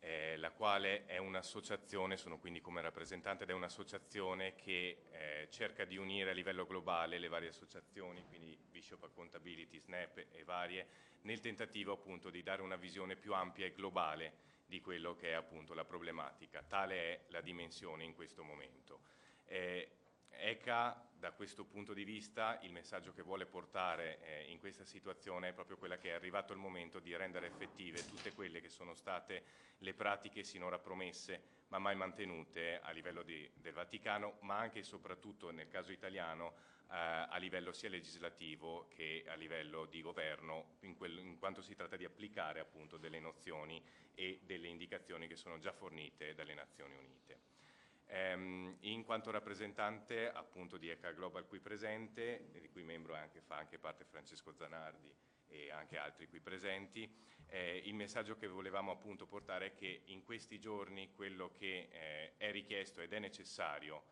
eh, 0.01 0.37
la 0.37 0.51
quale 0.51 1.07
è 1.07 1.17
un'associazione, 1.17 2.19
sono 2.19 2.39
quindi 2.39 2.61
come 2.61 2.83
rappresentante, 2.83 3.45
ed 3.45 3.51
è 3.51 3.55
un'associazione 3.55 4.55
che 4.55 5.05
eh, 5.11 5.49
cerca 5.51 5.85
di 5.85 5.97
unire 5.97 6.31
a 6.31 6.35
livello 6.35 6.67
globale 6.67 7.19
le 7.19 7.29
varie 7.29 7.49
associazioni, 7.49 8.23
quindi 8.29 8.57
Bishop 8.71 9.03
Accountability, 9.03 9.81
SNAP 9.81 10.27
e 10.31 10.45
varie, 10.45 10.87
nel 11.23 11.41
tentativo 11.41 11.95
appunto 11.95 12.29
di 12.29 12.43
dare 12.43 12.61
una 12.61 12.77
visione 12.77 13.17
più 13.17 13.33
ampia 13.33 13.65
e 13.65 13.73
globale 13.73 14.33
di 14.75 14.81
quello 14.81 15.15
che 15.15 15.31
è 15.31 15.35
appunto 15.35 15.73
la 15.73 15.85
problematica. 15.85 16.65
Tale 16.67 16.97
è 16.97 17.21
la 17.29 17.41
dimensione 17.41 18.03
in 18.03 18.13
questo 18.13 18.43
momento. 18.43 19.03
Eh, 19.45 19.89
ECA 20.31 21.11
da 21.13 21.31
questo 21.31 21.65
punto 21.65 21.95
di 21.95 22.03
vista 22.03 22.59
il 22.63 22.73
messaggio 22.73 23.13
che 23.13 23.23
vuole 23.23 23.47
portare 23.47 24.19
eh, 24.21 24.51
in 24.51 24.59
questa 24.59 24.85
situazione 24.85 25.51
è 25.51 25.53
proprio 25.53 25.77
quella 25.77 25.97
che 25.97 26.11
è 26.11 26.15
arrivato 26.15 26.53
il 26.53 26.59
momento 26.59 26.99
di 26.99 27.15
rendere 27.17 27.47
effettive 27.47 28.05
tutte 28.05 28.33
quelle 28.33 28.61
che 28.61 28.69
sono 28.69 28.95
state 28.95 29.45
le 29.79 29.95
pratiche 29.95 30.43
sinora 30.43 30.81
promesse 30.81 31.63
ma 31.69 31.79
mai 31.79 31.95
mantenute 31.95 32.81
a 32.83 32.91
livello 32.91 33.23
di, 33.23 33.49
del 33.55 33.73
Vaticano 33.73 34.39
ma 34.41 34.59
anche 34.59 34.81
e 34.81 34.83
soprattutto 34.83 35.53
nel 35.53 35.69
caso 35.69 35.93
italiano 35.93 36.55
a 36.89 37.37
livello 37.39 37.73
sia 37.73 37.89
legislativo 37.89 38.87
che 38.89 39.25
a 39.27 39.35
livello 39.35 39.87
di 39.87 40.01
governo 40.01 40.77
in, 40.81 40.97
quel, 40.97 41.19
in 41.19 41.39
quanto 41.39 41.63
si 41.63 41.75
tratta 41.75 41.97
di 41.97 42.05
applicare 42.05 42.61
appunto 42.61 42.97
delle 42.97 43.19
nozioni 43.19 43.83
e 44.15 44.41
delle 44.45 44.69
indicazioni 44.69 45.27
che 45.27 45.37
sono 45.37 45.59
già 45.59 45.73
fornite 45.73 46.35
dalle 46.35 46.55
Nazioni 46.55 46.95
Unite. 46.95 47.53
Ehm, 48.07 48.77
in 48.81 49.05
quanto 49.05 49.31
rappresentante 49.31 50.31
appunto 50.31 50.77
di 50.77 50.89
ECA 50.89 51.13
Global 51.13 51.47
qui 51.47 51.59
presente, 51.59 52.49
di 52.53 52.69
cui 52.69 52.83
membro 52.83 53.15
anche, 53.15 53.41
fa 53.41 53.57
anche 53.57 53.79
parte 53.79 54.05
Francesco 54.05 54.53
Zanardi 54.53 55.13
e 55.49 55.71
anche 55.71 55.97
altri 55.97 56.29
qui 56.29 56.41
presenti, 56.41 57.11
eh, 57.47 57.83
il 57.85 57.95
messaggio 57.95 58.37
che 58.37 58.47
volevamo 58.47 58.93
appunto 58.93 59.27
portare 59.27 59.67
è 59.67 59.75
che 59.75 60.03
in 60.07 60.25
questi 60.25 60.59
giorni 60.59 61.13
quello 61.15 61.51
che 61.51 61.89
eh, 61.91 62.37
è 62.37 62.51
richiesto 62.51 63.01
ed 63.01 63.13
è 63.13 63.19
necessario 63.19 64.03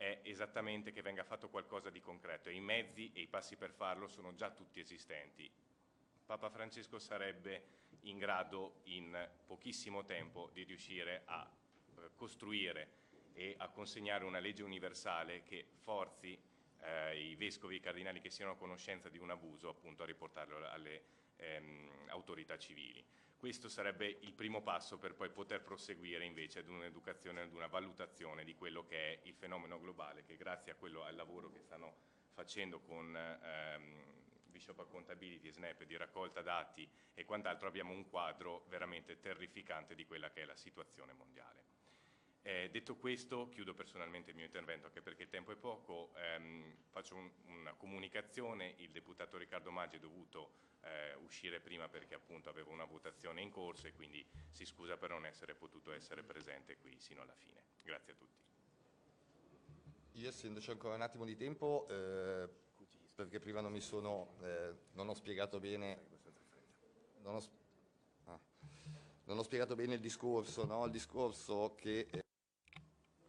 è 0.00 0.20
esattamente 0.22 0.92
che 0.92 1.02
venga 1.02 1.24
fatto 1.24 1.50
qualcosa 1.50 1.90
di 1.90 2.00
concreto 2.00 2.48
e 2.48 2.54
i 2.54 2.60
mezzi 2.60 3.12
e 3.12 3.20
i 3.20 3.26
passi 3.26 3.56
per 3.56 3.70
farlo 3.70 4.08
sono 4.08 4.32
già 4.32 4.50
tutti 4.50 4.80
esistenti. 4.80 5.50
Papa 6.24 6.48
Francesco 6.48 6.98
sarebbe 6.98 7.64
in 8.04 8.16
grado 8.16 8.80
in 8.84 9.28
pochissimo 9.44 10.02
tempo 10.02 10.48
di 10.54 10.62
riuscire 10.62 11.20
a 11.26 11.46
eh, 11.46 12.10
costruire 12.14 12.88
e 13.34 13.54
a 13.58 13.68
consegnare 13.68 14.24
una 14.24 14.38
legge 14.38 14.62
universale 14.62 15.42
che 15.42 15.66
forzi 15.82 16.38
eh, 16.80 17.20
i 17.20 17.36
vescovi 17.36 17.74
e 17.74 17.76
i 17.76 17.82
cardinali 17.82 18.22
che 18.22 18.30
siano 18.30 18.52
a 18.52 18.56
conoscenza 18.56 19.10
di 19.10 19.18
un 19.18 19.28
abuso 19.28 19.68
appunto 19.68 20.02
a 20.02 20.06
riportarlo 20.06 20.66
alle 20.66 21.02
ehm, 21.36 22.06
autorità 22.08 22.56
civili. 22.56 23.04
Questo 23.40 23.70
sarebbe 23.70 24.18
il 24.20 24.34
primo 24.34 24.60
passo 24.60 24.98
per 24.98 25.14
poi 25.14 25.30
poter 25.30 25.62
proseguire 25.62 26.26
invece 26.26 26.58
ad 26.58 26.68
un'educazione, 26.68 27.40
ad 27.40 27.54
una 27.54 27.68
valutazione 27.68 28.44
di 28.44 28.54
quello 28.54 28.84
che 28.84 29.14
è 29.14 29.20
il 29.22 29.34
fenomeno 29.34 29.80
globale 29.80 30.24
che 30.24 30.36
grazie 30.36 30.76
quello, 30.76 31.04
al 31.04 31.14
lavoro 31.14 31.50
che 31.50 31.62
stanno 31.62 31.94
facendo 32.34 32.80
con 32.80 33.16
ehm, 33.16 34.02
Bishop 34.44 34.78
Accountability, 34.80 35.50
SNAP 35.50 35.84
di 35.84 35.96
raccolta 35.96 36.42
dati 36.42 36.86
e 37.14 37.24
quant'altro 37.24 37.66
abbiamo 37.66 37.94
un 37.94 38.10
quadro 38.10 38.66
veramente 38.68 39.18
terrificante 39.20 39.94
di 39.94 40.04
quella 40.04 40.28
che 40.28 40.42
è 40.42 40.44
la 40.44 40.54
situazione 40.54 41.14
mondiale. 41.14 41.69
Eh, 42.42 42.70
detto 42.70 42.96
questo, 42.96 43.48
chiudo 43.50 43.74
personalmente 43.74 44.30
il 44.30 44.36
mio 44.36 44.46
intervento, 44.46 44.86
anche 44.86 45.02
perché 45.02 45.24
il 45.24 45.28
tempo 45.28 45.52
è 45.52 45.56
poco, 45.56 46.12
ehm, 46.16 46.74
faccio 46.90 47.14
un, 47.14 47.30
una 47.46 47.74
comunicazione, 47.74 48.74
il 48.78 48.90
deputato 48.90 49.36
Riccardo 49.36 49.70
Maggi 49.70 49.96
è 49.96 50.00
dovuto 50.00 50.68
eh, 50.82 51.14
uscire 51.22 51.60
prima 51.60 51.88
perché 51.88 52.14
appunto 52.14 52.48
aveva 52.48 52.70
una 52.70 52.84
votazione 52.84 53.42
in 53.42 53.50
corso 53.50 53.86
e 53.86 53.92
quindi 53.92 54.24
si 54.50 54.64
scusa 54.64 54.96
per 54.96 55.10
non 55.10 55.26
essere 55.26 55.54
potuto 55.54 55.92
essere 55.92 56.22
presente 56.22 56.78
qui 56.78 56.98
sino 56.98 57.22
alla 57.22 57.34
fine. 57.34 57.60
Grazie 57.82 58.12
a 58.12 58.16
tutti. 58.16 58.38
Io 60.12 60.28
essendoci 60.28 60.70
ancora 60.70 60.94
un 60.94 61.02
attimo 61.02 61.24
di 61.24 61.36
tempo, 61.36 61.86
eh, 61.88 62.48
perché 63.14 63.38
prima 63.38 63.60
non 63.60 63.72
mi 63.72 63.80
sono, 63.80 64.34
eh, 64.42 64.74
non 64.92 65.08
ho 65.08 65.14
spiegato 65.14 65.60
bene, 65.60 65.98
non 67.22 67.34
ho, 67.34 67.42
ah, 68.24 68.38
non 69.24 69.38
ho 69.38 69.42
spiegato 69.42 69.74
bene 69.74 69.94
il 69.94 70.00
discorso, 70.00 70.64
no? 70.64 70.84
il 70.86 70.90
discorso 70.90 71.74
che... 71.76 72.08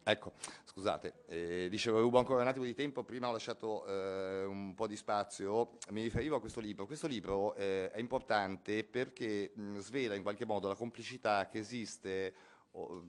Ecco, 0.04 0.32
scusate, 0.64 1.22
eh, 1.26 1.68
dicevo, 1.70 2.00
rubo 2.00 2.18
ancora 2.18 2.42
un 2.42 2.48
attimo 2.48 2.64
di 2.64 2.74
tempo, 2.74 3.04
prima 3.04 3.28
ho 3.28 3.32
lasciato 3.32 3.86
eh, 3.86 4.44
un 4.44 4.74
po' 4.74 4.88
di 4.88 4.96
spazio, 4.96 5.78
mi 5.90 6.02
riferivo 6.02 6.34
a 6.34 6.40
questo 6.40 6.58
libro. 6.58 6.86
Questo 6.86 7.06
libro 7.06 7.54
eh, 7.54 7.88
è 7.92 8.00
importante 8.00 8.82
perché 8.82 9.52
mh, 9.54 9.78
svela 9.78 10.16
in 10.16 10.22
qualche 10.22 10.44
modo 10.44 10.66
la 10.66 10.74
complicità 10.74 11.46
che 11.46 11.58
esiste, 11.58 12.34
o, 12.72 13.04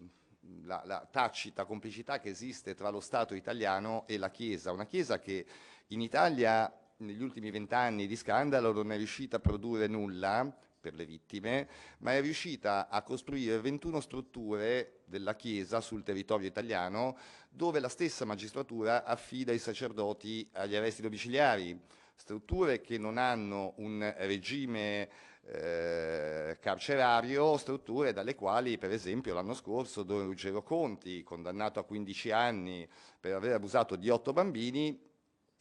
la, 0.66 0.84
la 0.86 1.08
tacita 1.10 1.66
complicità 1.66 2.20
che 2.20 2.30
esiste 2.30 2.76
tra 2.76 2.90
lo 2.90 3.00
Stato 3.00 3.34
italiano 3.34 4.04
e 4.06 4.20
la 4.20 4.30
Chiesa, 4.30 4.72
una 4.72 4.86
Chiesa 4.86 5.18
che 5.18 5.48
in 5.88 6.02
Italia 6.02 6.72
negli 6.98 7.24
ultimi 7.24 7.50
vent'anni 7.50 8.06
di 8.06 8.16
scandalo 8.16 8.72
non 8.72 8.92
è 8.92 8.98
riuscita 8.98 9.38
a 9.38 9.40
produrre 9.40 9.88
nulla, 9.88 10.56
per 10.84 10.96
le 10.96 11.06
vittime, 11.06 11.70
ma 12.00 12.14
è 12.14 12.20
riuscita 12.20 12.90
a 12.90 13.02
costruire 13.04 13.62
21 13.62 14.02
strutture 14.02 15.04
della 15.06 15.34
Chiesa 15.34 15.80
sul 15.80 16.04
territorio 16.04 16.46
italiano 16.46 17.18
dove 17.50 17.80
la 17.80 17.88
stessa 17.88 18.26
magistratura 18.26 19.06
affida 19.06 19.54
i 19.54 19.60
sacerdoti 19.60 20.50
agli 20.52 20.76
arresti 20.76 21.02
domiciliari, 21.02 21.80
strutture 22.16 22.82
che 22.82 22.98
non 22.98 23.18
hanno 23.18 23.76
un 23.78 24.14
regime 24.18 25.10
eh, 25.46 26.58
carcerario, 26.60 27.56
strutture 27.56 28.12
dalle 28.12 28.36
quali 28.36 28.78
per 28.78 28.92
esempio 28.92 29.34
l'anno 29.34 29.54
scorso 29.54 30.04
Don 30.04 30.26
Ruggero 30.26 30.64
Conti, 30.64 31.24
condannato 31.24 31.80
a 31.80 31.86
15 31.86 32.32
anni 32.32 32.86
per 33.22 33.36
aver 33.36 33.54
abusato 33.54 33.96
di 33.96 34.10
otto 34.10 34.34
bambini, 34.34 35.12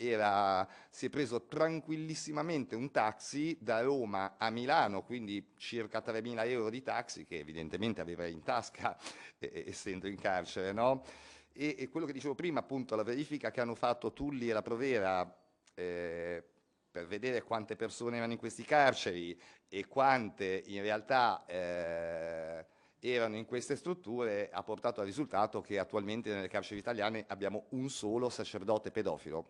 era, 0.08 0.66
si 0.90 1.06
è 1.06 1.10
preso 1.10 1.46
tranquillissimamente 1.46 2.74
un 2.74 2.90
taxi 2.90 3.56
da 3.60 3.80
Roma 3.80 4.36
a 4.38 4.50
Milano, 4.50 5.02
quindi 5.02 5.52
circa 5.56 6.00
3.000 6.00 6.48
euro 6.48 6.70
di 6.70 6.82
taxi 6.82 7.24
che 7.24 7.38
evidentemente 7.38 8.00
aveva 8.00 8.26
in 8.26 8.42
tasca 8.42 8.96
eh, 9.38 9.64
essendo 9.66 10.06
in 10.06 10.18
carcere. 10.18 10.72
No? 10.72 11.04
E, 11.52 11.76
e, 11.78 11.88
quello 11.88 12.06
che 12.06 12.12
dicevo 12.12 12.34
prima, 12.34 12.60
appunto, 12.60 12.96
la 12.96 13.02
verifica 13.02 13.50
che 13.50 13.60
hanno 13.60 13.74
fatto 13.74 14.12
Tulli 14.12 14.48
e 14.48 14.52
la 14.52 14.62
Provera 14.62 15.36
eh, 15.74 16.42
per 16.90 17.06
vedere 17.06 17.42
quante 17.42 17.76
persone 17.76 18.16
erano 18.18 18.32
in 18.32 18.38
questi 18.38 18.64
carceri 18.64 19.38
e 19.68 19.86
quante 19.86 20.62
in 20.66 20.82
realtà 20.82 21.44
eh, 21.46 22.66
erano 23.00 23.36
in 23.36 23.46
queste 23.46 23.74
strutture 23.74 24.50
ha 24.52 24.62
portato 24.62 25.00
al 25.00 25.06
risultato 25.06 25.60
che 25.60 25.78
attualmente 25.78 26.32
nelle 26.32 26.48
carceri 26.48 26.78
italiane 26.78 27.24
abbiamo 27.28 27.64
un 27.70 27.88
solo 27.88 28.28
sacerdote 28.28 28.90
pedofilo. 28.90 29.48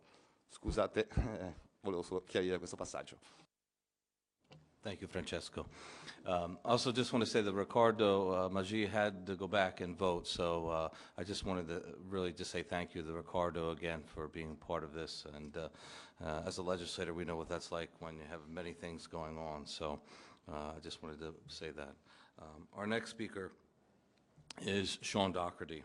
Scusate, 0.53 1.09
eh, 1.09 1.55
volevo 1.81 2.03
solo 2.03 2.23
chiarire 2.25 2.59
questo 2.59 2.77
passaggio. 2.77 3.17
Thank 4.83 5.01
you, 5.01 5.07
Francesco. 5.07 5.67
Um, 6.27 6.59
also, 6.65 6.91
just 6.91 7.13
want 7.13 7.25
to 7.25 7.31
say 7.31 7.41
that 7.41 7.53
Ricardo 7.53 8.47
uh, 8.47 8.49
Magi 8.49 8.85
had 8.85 9.25
to 9.27 9.37
go 9.37 9.47
back 9.47 9.81
and 9.81 9.97
vote, 9.97 10.27
so 10.27 10.69
uh, 10.69 10.89
I 11.17 11.23
just 11.23 11.47
wanted 11.47 11.69
to 11.69 11.83
really 12.09 12.33
just 12.33 12.51
say 12.51 12.65
thank 12.65 12.93
you 12.93 13.03
to 13.03 13.13
Ricardo 13.13 13.71
again 13.71 14.03
for 14.05 14.27
being 14.27 14.57
part 14.57 14.83
of 14.83 14.93
this. 14.93 15.25
And 15.35 15.57
uh, 15.57 15.69
uh, 16.25 16.43
as 16.45 16.59
a 16.59 16.63
legislator, 16.63 17.15
we 17.15 17.25
know 17.25 17.37
what 17.37 17.49
that's 17.49 17.71
like 17.71 17.91
when 18.01 18.17
you 18.17 18.25
have 18.29 18.41
many 18.49 18.73
things 18.73 19.07
going 19.07 19.39
on. 19.39 19.67
So 19.67 20.01
uh, 20.53 20.73
I 20.77 20.81
just 20.81 21.01
wanted 21.01 21.21
to 21.21 21.35
say 21.47 21.71
that. 21.71 21.95
Um, 22.41 22.67
our 22.77 22.87
next 22.87 23.11
speaker 23.11 23.53
is 24.67 24.99
Shaun 25.01 25.31
Dougherty. 25.31 25.85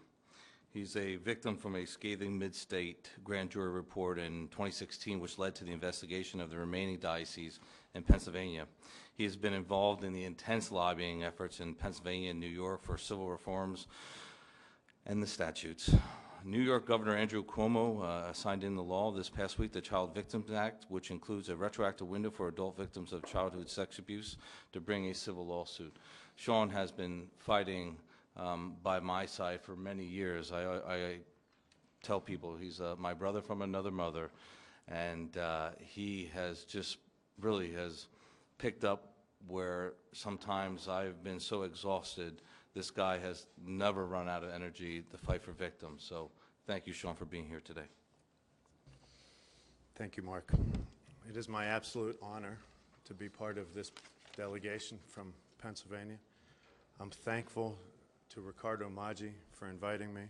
He's 0.78 0.96
a 0.96 1.16
victim 1.16 1.58
from 1.58 1.76
a 1.76 1.88
scathing 1.88 2.38
mid-state 2.38 3.10
grand 3.24 3.50
jury 3.50 3.72
report 3.72 4.20
in 4.20 4.48
2016, 4.50 5.20
which 5.20 5.40
led 5.40 5.56
to 5.56 5.64
the 5.64 5.72
investigation 5.72 6.40
of 6.40 6.52
the 6.52 6.58
remaining 6.58 7.00
diocese 7.00 7.60
in 7.96 8.04
Pennsylvania. 8.04 8.68
He 9.16 9.24
has 9.24 9.36
been 9.36 9.54
involved 9.54 10.04
in 10.04 10.14
the 10.14 10.24
intense 10.24 10.72
lobbying 10.72 11.24
efforts 11.24 11.62
in 11.62 11.74
Pennsylvania 11.74 12.30
and 12.30 12.40
New 12.40 12.46
York 12.46 12.84
for 12.84 12.96
civil 12.96 13.28
reforms 13.28 13.88
and 15.08 15.20
the 15.20 15.26
statutes. 15.26 15.96
New 16.46 16.62
York 16.62 16.86
Governor 16.86 17.16
Andrew 17.16 17.44
Cuomo 17.44 18.04
uh, 18.04 18.32
signed 18.32 18.64
in 18.64 18.76
the 18.76 18.84
law 18.84 19.12
this 19.12 19.30
past 19.30 19.58
week, 19.58 19.72
the 19.72 19.82
Child 19.82 20.14
Victims 20.14 20.52
Act, 20.52 20.86
which 20.90 21.10
includes 21.10 21.50
a 21.50 21.56
retroactive 21.56 22.08
window 22.08 22.30
for 22.30 22.50
adult 22.50 22.78
victims 22.78 23.14
of 23.14 23.26
childhood 23.26 23.68
sex 23.68 23.98
abuse 23.98 24.38
to 24.74 24.80
bring 24.80 25.08
a 25.08 25.16
civil 25.16 25.48
lawsuit. 25.48 25.98
Shaun 26.36 26.70
has 26.70 26.92
been 26.92 27.30
fighting 27.40 27.98
um, 28.38 28.76
by 28.84 29.00
my 29.00 29.26
side 29.26 29.62
for 29.62 29.76
many 29.76 30.04
years. 30.04 30.52
I, 30.52 30.64
I, 30.64 31.18
tell 32.04 32.22
people 32.22 32.56
he's 32.56 32.80
uh, 32.80 32.96
my 32.98 33.14
brother 33.14 33.42
from 33.42 33.64
another 33.64 33.92
mother, 33.92 34.30
and 34.88 35.36
uh, 35.38 35.70
he 35.80 36.30
has 36.34 36.64
just 36.64 36.98
really 37.42 37.74
has 37.74 38.08
picked 38.60 38.86
up 38.86 39.14
where 39.48 39.94
sometimes 40.14 40.88
I've 40.88 41.24
been 41.24 41.40
so 41.40 41.64
exhausted. 41.64 42.42
This 42.74 42.92
guy 42.92 43.18
has 43.18 43.48
never 43.66 44.06
run 44.06 44.30
out 44.30 44.44
of 44.44 44.52
energy 44.52 45.04
to 45.12 45.18
fight 45.18 45.42
for 45.42 45.52
victims. 45.52 46.06
So 46.08 46.30
thank 46.66 46.88
you, 46.88 46.94
Shaun, 46.94 47.16
for 47.16 47.26
being 47.26 47.48
here 47.48 47.62
today. 47.64 47.90
Thank 49.96 50.16
you, 50.16 50.24
Mark. 50.24 50.52
It 51.28 51.36
is 51.36 51.50
my 51.50 51.66
absolute 51.66 52.18
honor 52.22 52.58
to 53.06 53.14
be 53.14 53.28
part 53.28 53.58
of 53.58 53.74
this 53.74 53.92
delegation 54.38 55.00
from 55.08 55.34
Pennsylvania. 55.62 56.18
I'm 57.00 57.10
thankful 57.10 57.78
to 58.38 58.42
Riccardo 58.42 58.88
Magi 58.88 59.30
for 59.52 59.68
inviting 59.68 60.14
me. 60.14 60.22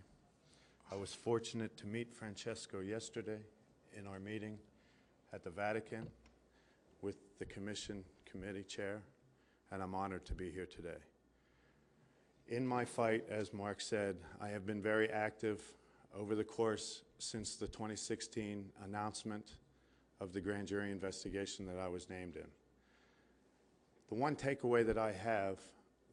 I 0.90 0.96
was 0.96 1.14
fortunate 1.14 1.76
to 1.76 1.86
meet 1.86 2.14
Francesco 2.14 2.80
yesterday 2.80 3.40
in 4.00 4.08
our 4.08 4.18
meeting 4.18 4.60
at 5.34 5.44
the 5.44 5.50
Vatican 5.50 6.08
with 7.02 7.18
the 7.38 7.44
Commission 7.44 8.06
Committee 8.24 8.64
Chair, 8.64 9.02
and 9.74 9.84
I'm 9.84 9.94
honored 9.94 10.26
to 10.28 10.34
be 10.34 10.50
here 10.50 10.66
today. 10.66 11.00
In 12.48 12.66
my 12.66 12.86
fight, 12.86 13.26
as 13.30 13.54
Mark 13.54 13.82
said, 13.82 14.16
I 14.40 14.48
have 14.48 14.66
been 14.66 14.82
very 14.82 15.10
active 15.10 15.62
over 16.18 16.34
the 16.34 16.46
course 16.46 17.02
since 17.20 17.58
the 17.58 17.68
2016 17.68 18.70
announcement 18.86 19.58
of 20.22 20.32
the 20.32 20.40
grand 20.40 20.70
jury 20.70 20.92
investigation 20.92 21.66
that 21.66 21.78
I 21.78 21.90
was 21.90 22.10
named 22.10 22.38
in. 22.38 22.48
The 24.08 24.16
one 24.16 24.38
takeaway 24.38 24.86
that 24.86 24.98
I 24.98 25.12
have 25.12 25.60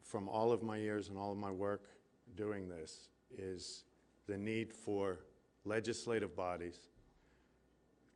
from 0.04 0.28
all 0.28 0.52
of 0.52 0.62
my 0.62 0.76
years 0.76 1.08
and 1.08 1.18
all 1.18 1.32
of 1.32 1.38
my 1.38 1.50
work 1.50 1.88
doing 2.36 2.68
this 2.68 3.08
is 3.36 3.84
the 4.26 4.36
need 4.36 4.72
for 4.72 5.18
legislative 5.64 6.36
bodies 6.36 6.78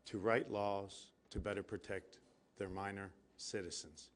to 0.05 0.19
write 0.19 0.51
laws 0.51 1.09
to 1.31 1.39
better 1.39 1.63
protect 1.63 2.19
their 2.57 2.69
minor 2.69 3.11
citizens. 3.37 4.11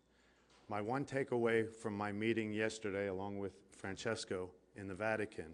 My 0.68 0.80
one 0.80 1.04
takeaway 1.04 1.68
from 1.68 1.96
my 1.96 2.12
meeting 2.12 2.52
yesterday, 2.52 3.08
along 3.08 3.38
with 3.38 3.52
Francesco 3.76 4.50
in 4.76 4.86
the 4.86 4.94
Vatican, 4.94 5.52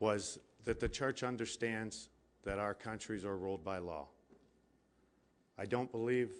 was 0.00 0.38
that 0.64 0.80
the 0.80 0.88
church 0.88 1.22
understands 1.22 2.08
that 2.44 2.58
our 2.58 2.74
countries 2.74 3.24
are 3.24 3.36
ruled 3.36 3.64
by 3.64 3.78
law. 3.78 4.08
I 5.58 5.66
don't 5.66 5.90
believe 5.90 6.30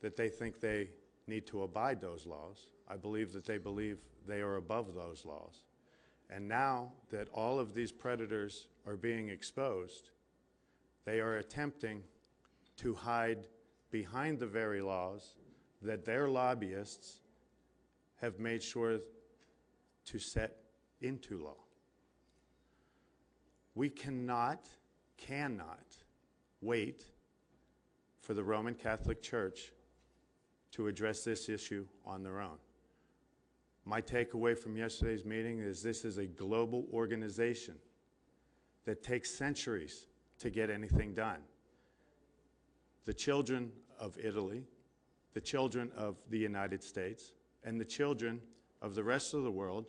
that 0.00 0.16
they 0.16 0.28
think 0.28 0.60
they 0.60 0.90
need 1.26 1.46
to 1.46 1.62
abide 1.62 2.00
those 2.00 2.26
laws. 2.26 2.68
I 2.88 2.96
believe 2.96 3.32
that 3.32 3.46
they 3.46 3.58
believe 3.58 3.98
they 4.26 4.40
are 4.40 4.56
above 4.56 4.94
those 4.94 5.24
laws. 5.24 5.62
And 6.30 6.48
now 6.48 6.92
that 7.10 7.28
all 7.32 7.58
of 7.58 7.74
these 7.74 7.92
predators 7.92 8.66
are 8.86 8.96
being 8.96 9.28
exposed, 9.28 10.10
they 11.04 11.20
are 11.20 11.36
attempting 11.36 12.02
to 12.78 12.94
hide 12.94 13.46
behind 13.90 14.38
the 14.38 14.46
very 14.46 14.80
laws 14.80 15.34
that 15.82 16.04
their 16.04 16.28
lobbyists 16.28 17.20
have 18.20 18.38
made 18.38 18.62
sure 18.62 18.98
to 20.06 20.18
set 20.18 20.56
into 21.00 21.42
law. 21.42 21.56
We 23.74 23.90
cannot, 23.90 24.66
cannot 25.16 25.84
wait 26.60 27.04
for 28.20 28.34
the 28.34 28.42
Roman 28.42 28.74
Catholic 28.74 29.22
Church 29.22 29.72
to 30.72 30.88
address 30.88 31.22
this 31.22 31.48
issue 31.48 31.86
on 32.04 32.22
their 32.22 32.40
own. 32.40 32.56
My 33.84 34.00
takeaway 34.00 34.56
from 34.56 34.76
yesterday's 34.76 35.24
meeting 35.24 35.58
is 35.58 35.82
this 35.82 36.04
is 36.04 36.18
a 36.18 36.26
global 36.26 36.86
organization 36.92 37.74
that 38.86 39.02
takes 39.02 39.30
centuries 39.30 40.06
to 40.38 40.50
get 40.50 40.70
anything 40.70 41.14
done. 41.14 41.40
The 43.04 43.14
children 43.14 43.72
of 43.98 44.16
Italy, 44.22 44.64
the 45.34 45.40
children 45.40 45.90
of 45.96 46.16
the 46.30 46.38
United 46.38 46.82
States, 46.82 47.32
and 47.62 47.78
the 47.80 47.84
children 47.84 48.40
of 48.80 48.94
the 48.94 49.04
rest 49.04 49.34
of 49.34 49.42
the 49.42 49.50
world 49.50 49.86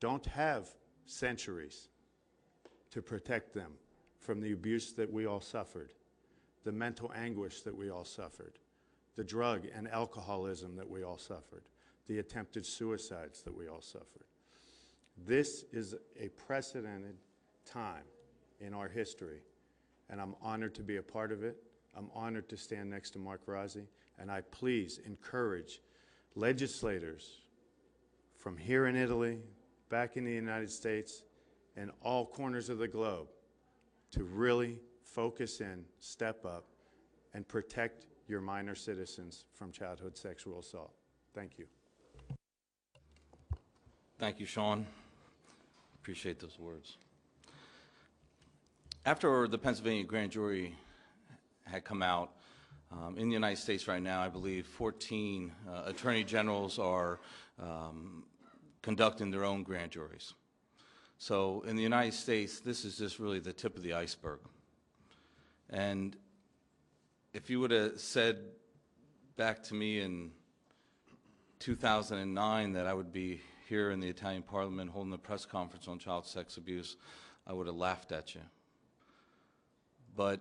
don't 0.00 0.24
have 0.26 0.68
centuries 1.06 1.88
to 2.90 3.02
protect 3.02 3.52
them 3.52 3.72
from 4.18 4.40
the 4.40 4.52
abuse 4.52 4.92
that 4.92 5.12
we 5.12 5.26
all 5.26 5.40
suffered, 5.40 5.92
the 6.64 6.72
mental 6.72 7.12
anguish 7.14 7.60
that 7.62 7.76
we 7.76 7.90
all 7.90 8.04
suffered, 8.04 8.58
the 9.16 9.24
drug 9.24 9.66
and 9.74 9.88
alcoholism 9.88 10.76
that 10.76 10.88
we 10.88 11.02
all 11.02 11.18
suffered, 11.18 11.64
the 12.06 12.18
attempted 12.18 12.66
suicides 12.66 13.42
that 13.42 13.56
we 13.56 13.68
all 13.68 13.80
suffered. 13.80 14.24
This 15.26 15.64
is 15.72 15.94
a 16.20 16.28
precedented 16.30 17.16
time 17.64 18.04
in 18.60 18.74
our 18.74 18.88
history, 18.88 19.40
and 20.10 20.20
I'm 20.20 20.34
honored 20.42 20.74
to 20.76 20.82
be 20.82 20.96
a 20.96 21.02
part 21.02 21.32
of 21.32 21.42
it. 21.42 21.56
I'm 21.96 22.10
honored 22.14 22.48
to 22.48 22.56
stand 22.56 22.90
next 22.90 23.10
to 23.10 23.18
Mark 23.18 23.46
Rozzi, 23.46 23.86
and 24.18 24.30
I 24.30 24.40
please 24.40 25.00
encourage 25.06 25.80
legislators 26.34 27.40
from 28.36 28.56
here 28.56 28.86
in 28.86 28.96
Italy, 28.96 29.38
back 29.88 30.16
in 30.16 30.24
the 30.24 30.32
United 30.32 30.70
States, 30.70 31.22
and 31.76 31.90
all 32.02 32.26
corners 32.26 32.68
of 32.68 32.78
the 32.78 32.88
globe 32.88 33.28
to 34.10 34.24
really 34.24 34.80
focus 35.02 35.60
in, 35.60 35.84
step 36.00 36.44
up, 36.44 36.66
and 37.32 37.46
protect 37.46 38.06
your 38.28 38.40
minor 38.40 38.74
citizens 38.74 39.44
from 39.54 39.72
childhood 39.72 40.16
sexual 40.16 40.58
assault. 40.58 40.92
Thank 41.34 41.58
you. 41.58 41.66
Thank 44.16 44.38
you, 44.38 44.46
Shaun. 44.46 44.86
Appreciate 46.00 46.38
those 46.38 46.56
words. 46.56 46.98
After 49.04 49.48
the 49.48 49.58
Pennsylvania 49.58 50.04
grand 50.04 50.30
jury 50.30 50.76
had 51.64 51.84
come 51.84 52.00
out, 52.00 52.30
um, 52.92 53.18
in 53.18 53.28
the 53.28 53.34
United 53.34 53.60
States 53.60 53.88
right 53.88 54.00
now, 54.00 54.22
I 54.22 54.28
believe 54.28 54.66
14 54.66 55.50
uh, 55.68 55.82
attorney 55.86 56.22
generals 56.22 56.78
are 56.78 57.18
um, 57.60 58.22
conducting 58.82 59.32
their 59.32 59.44
own 59.44 59.64
grand 59.64 59.90
juries. 59.90 60.32
So 61.18 61.64
in 61.66 61.74
the 61.74 61.82
United 61.82 62.14
States, 62.14 62.60
this 62.60 62.84
is 62.84 62.96
just 62.96 63.18
really 63.18 63.40
the 63.40 63.52
tip 63.52 63.76
of 63.76 63.82
the 63.82 63.94
iceberg. 63.94 64.38
And 65.70 66.16
if 67.32 67.50
you 67.50 67.58
would 67.58 67.72
have 67.72 67.98
said 67.98 68.38
back 69.36 69.64
to 69.64 69.74
me 69.74 69.98
in 69.98 70.30
2009 71.58 72.74
that 72.74 72.86
I 72.86 72.94
would 72.94 73.12
be 73.12 73.40
here 73.68 73.90
in 73.90 74.00
the 74.00 74.08
Italian 74.08 74.42
parliament 74.42 74.90
holding 74.90 75.12
a 75.12 75.18
press 75.18 75.44
conference 75.44 75.88
on 75.88 75.98
child 75.98 76.26
sex 76.26 76.56
abuse, 76.56 76.96
I 77.46 77.52
would 77.52 77.66
have 77.66 77.76
laughed 77.76 78.12
at 78.12 78.34
you. 78.34 78.40
But 80.16 80.40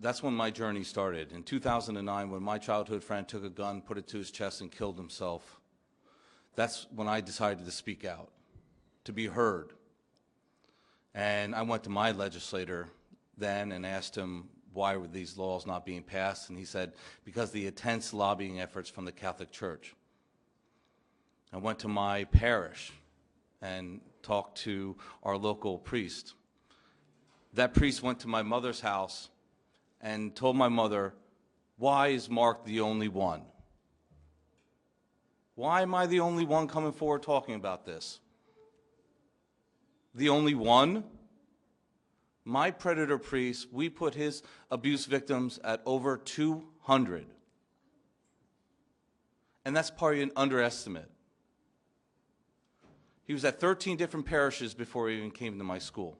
that's 0.00 0.22
when 0.22 0.34
my 0.34 0.50
journey 0.50 0.84
started. 0.84 1.32
In 1.32 1.42
2009, 1.42 2.30
when 2.30 2.42
my 2.42 2.58
childhood 2.58 3.02
friend 3.02 3.26
took 3.26 3.44
a 3.44 3.50
gun, 3.50 3.80
put 3.80 3.98
it 3.98 4.06
to 4.08 4.18
his 4.18 4.30
chest, 4.30 4.60
and 4.60 4.70
killed 4.70 4.98
himself, 4.98 5.60
that's 6.56 6.86
when 6.94 7.08
I 7.08 7.20
decided 7.20 7.64
to 7.64 7.70
speak 7.70 8.04
out, 8.04 8.30
to 9.04 9.12
be 9.12 9.26
heard. 9.26 9.72
And 11.14 11.54
I 11.54 11.62
went 11.62 11.84
to 11.84 11.90
my 11.90 12.10
legislator 12.10 12.88
then 13.38 13.72
and 13.72 13.86
asked 13.86 14.16
him 14.16 14.48
why 14.72 14.96
were 14.96 15.06
these 15.06 15.38
laws 15.38 15.66
not 15.66 15.86
being 15.86 16.02
passed, 16.02 16.48
and 16.48 16.58
he 16.58 16.64
said, 16.64 16.92
because 17.24 17.52
the 17.52 17.66
intense 17.66 18.12
lobbying 18.12 18.60
efforts 18.60 18.90
from 18.90 19.04
the 19.04 19.12
Catholic 19.12 19.52
Church. 19.52 19.94
I 21.54 21.58
went 21.58 21.78
to 21.80 21.88
my 21.88 22.24
parish 22.24 22.92
and 23.62 24.00
talked 24.22 24.58
to 24.62 24.96
our 25.22 25.36
local 25.36 25.78
priest. 25.78 26.34
That 27.52 27.74
priest 27.74 28.02
went 28.02 28.18
to 28.20 28.28
my 28.28 28.42
mother's 28.42 28.80
house 28.80 29.30
and 30.00 30.34
told 30.34 30.56
my 30.56 30.66
mother, 30.66 31.14
why 31.76 32.08
is 32.08 32.28
Mark 32.28 32.64
the 32.64 32.80
only 32.80 33.06
one? 33.06 33.42
Why 35.54 35.82
am 35.82 35.94
I 35.94 36.06
the 36.06 36.18
only 36.18 36.44
one 36.44 36.66
coming 36.66 36.90
forward 36.90 37.22
talking 37.22 37.54
about 37.54 37.86
this? 37.86 38.18
The 40.12 40.30
only 40.30 40.56
one? 40.56 41.04
My 42.44 42.72
predator 42.72 43.16
priest, 43.16 43.68
we 43.70 43.88
put 43.88 44.16
his 44.16 44.42
abuse 44.72 45.06
victims 45.06 45.60
at 45.62 45.82
over 45.86 46.16
200. 46.16 47.26
And 49.64 49.76
that's 49.76 49.92
probably 49.92 50.22
an 50.22 50.32
underestimate. 50.34 51.13
He 53.24 53.32
was 53.32 53.44
at 53.44 53.60
13 53.60 53.96
different 53.96 54.26
parishes 54.26 54.74
before 54.74 55.08
he 55.08 55.16
even 55.16 55.30
came 55.30 55.58
to 55.58 55.64
my 55.64 55.78
school. 55.78 56.16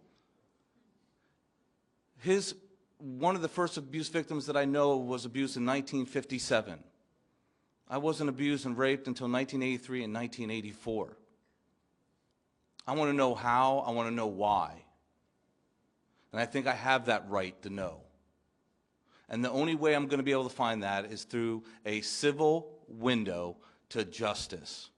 His, 2.18 2.55
one 2.98 3.36
of 3.36 3.42
the 3.42 3.48
first 3.48 3.76
abuse 3.76 4.09
victims 4.09 4.46
that 4.46 4.57
I 4.57 4.64
know 4.64 4.96
was 4.96 5.24
abused 5.24 5.57
in 5.57 5.66
1957. 5.66 6.78
I 7.88 7.98
wasn't 7.98 8.30
abused 8.30 8.64
and 8.64 8.78
raped 8.78 9.07
until 9.07 9.28
1983 9.28 10.05
and 10.05 10.14
1984. 10.14 11.16
I 12.86 12.92
want 12.94 13.11
to 13.11 13.16
know 13.16 13.34
how, 13.34 13.84
I 13.86 13.90
want 13.90 14.09
to 14.09 14.14
know 14.14 14.26
why. 14.26 14.82
And 16.32 16.40
I 16.40 16.46
think 16.46 16.66
I 16.66 16.72
have 16.72 17.07
that 17.07 17.28
right 17.28 17.61
to 17.62 17.70
know. 17.70 18.00
And 19.28 19.44
the 19.44 19.50
only 19.50 19.74
way 19.74 19.94
I'm 19.94 20.07
going 20.07 20.18
to 20.18 20.24
be 20.24 20.32
able 20.32 20.48
to 20.48 20.55
find 20.55 20.82
that 20.82 21.07
is 21.07 21.24
through 21.24 21.64
a 21.84 22.00
civil 22.00 22.70
window 22.88 23.57
to 23.90 24.05
justice. 24.05 24.90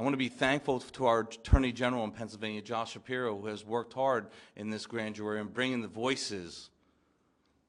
I 0.00 0.02
want 0.02 0.14
to 0.14 0.18
be 0.18 0.30
thankful 0.30 0.80
to 0.80 1.04
our 1.04 1.20
Attorney 1.20 1.72
General 1.72 2.04
in 2.04 2.12
Pennsylvania, 2.12 2.62
Josh 2.62 2.92
Shapiro, 2.92 3.38
who 3.38 3.48
has 3.48 3.66
worked 3.66 3.92
hard 3.92 4.28
in 4.56 4.70
this 4.70 4.86
grand 4.86 5.16
jury 5.16 5.38
and 5.38 5.52
bringing 5.52 5.82
the 5.82 5.88
voices 5.88 6.70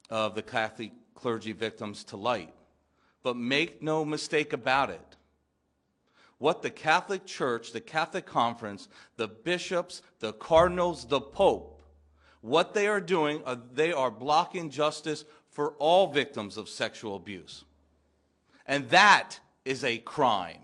of 0.09 0.33
the 0.33 0.41
Catholic 0.41 0.93
clergy 1.13 1.51
victims 1.51 2.05
to 2.05 2.15
light. 2.15 2.53
But 3.21 3.35
make 3.35 3.83
no 3.83 4.05
mistake 4.05 4.53
about 4.53 4.89
it. 4.89 5.17
What 6.37 6.61
the 6.61 6.69
Catholic 6.69 7.25
Church, 7.25 7.73
the 7.73 7.81
Catholic 7.81 8.25
Conference, 8.25 8.87
the 9.17 9.27
bishops, 9.27 10.01
the 10.21 10.31
cardinals, 10.31 11.03
the 11.03 11.19
Pope, 11.19 11.83
what 12.39 12.73
they 12.73 12.87
are 12.87 13.01
doing, 13.01 13.41
uh, 13.45 13.57
they 13.73 13.91
are 13.91 14.09
blocking 14.09 14.69
justice 14.69 15.25
for 15.49 15.71
all 15.79 16.07
victims 16.07 16.55
of 16.55 16.69
sexual 16.69 17.17
abuse. 17.17 17.65
And 18.65 18.89
that 18.91 19.37
is 19.65 19.83
a 19.83 19.97
crime. 19.97 20.59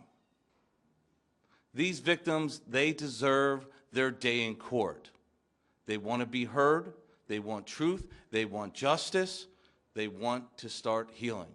These 1.78 2.00
victims, 2.00 2.60
they 2.68 2.92
deserve 2.92 3.68
their 3.94 4.10
day 4.10 4.48
in 4.48 4.56
court. 4.56 5.12
They 5.86 5.98
want 5.98 6.22
to 6.22 6.26
be 6.26 6.44
heard, 6.44 6.92
they 7.28 7.38
want 7.38 7.68
truth, 7.68 8.08
they 8.32 8.46
want 8.46 8.74
justice, 8.74 9.46
they 9.94 10.08
want 10.08 10.58
to 10.58 10.70
start 10.70 11.12
healing. 11.14 11.54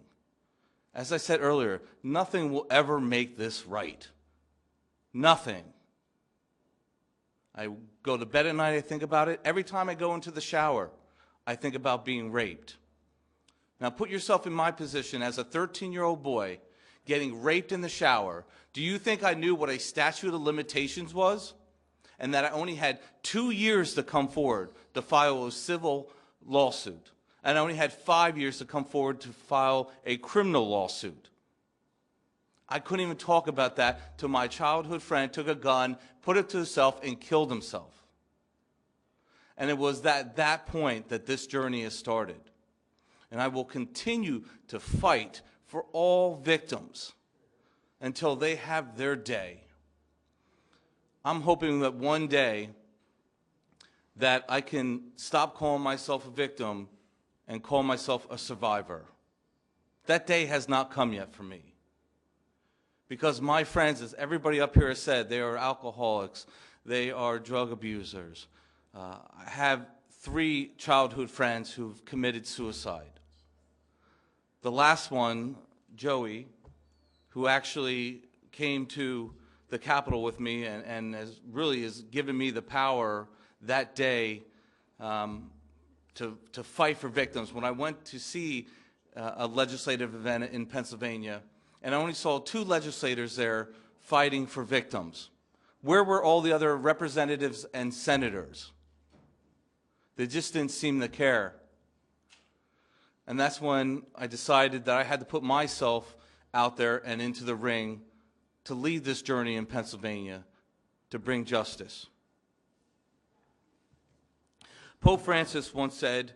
As 0.95 1.11
I 1.11 1.17
said 1.17 1.41
earlier, 1.41 1.81
nothing 2.03 2.53
will 2.53 2.65
ever 2.71 3.01
make 3.01 3.37
this 3.37 3.67
right. 3.67 4.07
Nothing. 5.13 5.65
I 7.53 7.67
go 8.01 8.15
to 8.15 8.25
bed 8.25 8.45
at 8.45 8.55
night, 8.55 8.75
I 8.75 8.81
think 8.81 9.03
about 9.03 9.27
it. 9.27 9.41
Every 9.43 9.65
time 9.65 9.89
I 9.89 9.93
go 9.93 10.15
into 10.15 10.31
the 10.31 10.39
shower, 10.39 10.89
I 11.45 11.55
think 11.55 11.75
about 11.75 12.05
being 12.05 12.31
raped. 12.31 12.77
Now 13.81 13.89
put 13.89 14.09
yourself 14.09 14.47
in 14.47 14.53
my 14.53 14.71
position 14.71 15.21
as 15.21 15.37
a 15.37 15.43
13 15.43 15.91
year 15.91 16.03
old 16.03 16.23
boy 16.23 16.59
getting 17.05 17.41
raped 17.41 17.71
in 17.73 17.81
the 17.81 17.89
shower. 17.89 18.45
Do 18.73 18.81
you 18.81 18.97
think 18.97 19.23
I 19.23 19.35
knew 19.35 19.53
what 19.55 19.69
a 19.69 19.79
statute 19.79 20.33
of 20.33 20.41
limitations 20.41 21.13
was? 21.13 21.53
And 22.19 22.33
that 22.33 22.45
I 22.45 22.49
only 22.49 22.75
had 22.75 22.99
two 23.21 23.51
years 23.51 23.93
to 23.95 24.03
come 24.03 24.27
forward 24.27 24.69
to 24.93 25.01
file 25.01 25.45
a 25.45 25.51
civil 25.51 26.09
lawsuit. 26.45 27.11
And 27.43 27.57
I 27.57 27.61
only 27.61 27.75
had 27.75 27.93
five 27.93 28.37
years 28.37 28.57
to 28.59 28.65
come 28.65 28.85
forward 28.85 29.21
to 29.21 29.29
file 29.29 29.91
a 30.05 30.17
criminal 30.17 30.67
lawsuit. 30.67 31.29
I 32.69 32.79
couldn't 32.79 33.05
even 33.05 33.17
talk 33.17 33.47
about 33.47 33.75
that 33.75 34.17
till 34.17 34.29
my 34.29 34.47
childhood 34.47 35.03
friend 35.03 35.31
took 35.31 35.47
a 35.47 35.55
gun, 35.55 35.97
put 36.21 36.37
it 36.37 36.49
to 36.49 36.57
himself, 36.57 36.99
and 37.03 37.19
killed 37.19 37.51
himself. 37.51 37.93
And 39.57 39.69
it 39.69 39.77
was 39.77 40.03
at 40.05 40.37
that 40.37 40.65
point 40.65 41.09
that 41.09 41.25
this 41.25 41.45
journey 41.45 41.83
has 41.83 41.97
started. 41.97 42.39
And 43.29 43.41
I 43.41 43.49
will 43.49 43.65
continue 43.65 44.43
to 44.69 44.79
fight 44.79 45.41
for 45.67 45.85
all 45.91 46.37
victims 46.37 47.13
until 48.03 48.35
they 48.35 48.57
have 48.57 48.97
their 48.97 49.15
day. 49.15 49.61
I'm 51.23 51.41
hoping 51.41 51.79
that 51.79 51.93
one 51.93 52.27
day 52.27 52.69
that 54.17 54.43
I 54.49 54.59
can 54.59 55.13
stop 55.15 55.55
calling 55.55 55.81
myself 55.81 56.27
a 56.27 56.29
victim 56.29 56.89
and 57.47 57.63
call 57.63 57.81
myself 57.81 58.27
a 58.29 58.37
survivor. 58.37 59.05
That 60.05 60.27
day 60.27 60.45
has 60.47 60.67
not 60.67 60.91
come 60.91 61.13
yet 61.13 61.33
for 61.33 61.43
me. 61.43 61.61
Because 63.07 63.39
my 63.39 63.63
friends, 63.63 64.01
as 64.01 64.13
everybody 64.15 64.59
up 64.59 64.75
here 64.75 64.89
has 64.89 64.99
said, 64.99 65.29
they 65.29 65.39
are 65.39 65.55
alcoholics, 65.55 66.45
they 66.85 67.09
are 67.09 67.39
drug 67.39 67.71
abusers. 67.71 68.47
Uh, 68.93 69.15
I 69.45 69.49
have 69.49 69.87
three 70.19 70.73
childhood 70.77 71.31
friends 71.31 71.71
who've 71.71 72.03
committed 72.03 72.45
suicide. 72.45 73.19
The 74.61 74.71
last 74.71 75.09
one, 75.09 75.55
Joey, 75.95 76.47
who 77.33 77.47
actually 77.47 78.21
came 78.51 78.85
to 78.85 79.33
the 79.69 79.79
Capitol 79.79 80.21
with 80.21 80.39
me 80.39 80.65
and, 80.65 80.85
and 80.85 81.15
has 81.15 81.39
really 81.51 81.81
has 81.81 82.01
given 82.01 82.37
me 82.37 82.51
the 82.51 82.61
power 82.61 83.27
that 83.63 83.95
day 83.95 84.43
um, 84.99 85.49
to, 86.13 86.37
to 86.51 86.63
fight 86.63 86.97
for 86.97 87.09
victims. 87.09 87.51
When 87.51 87.63
I 87.63 87.71
went 87.71 88.05
to 88.05 88.19
see 88.19 88.67
uh, 89.15 89.31
a 89.37 89.47
legislative 89.47 90.13
event 90.13 90.51
in 90.51 90.67
Pennsylvania, 90.67 91.41
and 91.81 91.95
I 91.95 91.97
only 91.97 92.13
saw 92.13 92.37
two 92.37 92.63
legislators 92.63 93.35
there 93.35 93.69
fighting 94.01 94.45
for 94.45 94.63
victims. 94.63 95.31
Where 95.81 96.03
were 96.03 96.23
all 96.23 96.41
the 96.41 96.53
other 96.53 96.77
representatives 96.77 97.65
and 97.73 97.91
senators? 97.91 98.71
They 100.17 100.27
just 100.27 100.53
didn't 100.53 100.71
seem 100.71 101.01
to 101.01 101.07
care. 101.07 101.55
And 103.25 103.39
that's 103.39 103.59
when 103.59 104.03
I 104.15 104.27
decided 104.27 104.85
that 104.85 104.97
I 104.97 105.03
had 105.03 105.19
to 105.19 105.25
put 105.25 105.41
myself 105.41 106.15
out 106.53 106.77
there 106.77 107.01
and 107.05 107.21
into 107.21 107.43
the 107.43 107.55
ring 107.55 108.01
to 108.65 108.73
lead 108.73 109.03
this 109.03 109.21
journey 109.21 109.55
in 109.55 109.65
Pennsylvania 109.65 110.43
to 111.09 111.19
bring 111.19 111.45
justice. 111.45 112.07
Pope 115.01 115.21
Francis 115.21 115.73
once 115.73 115.95
said, 115.95 116.33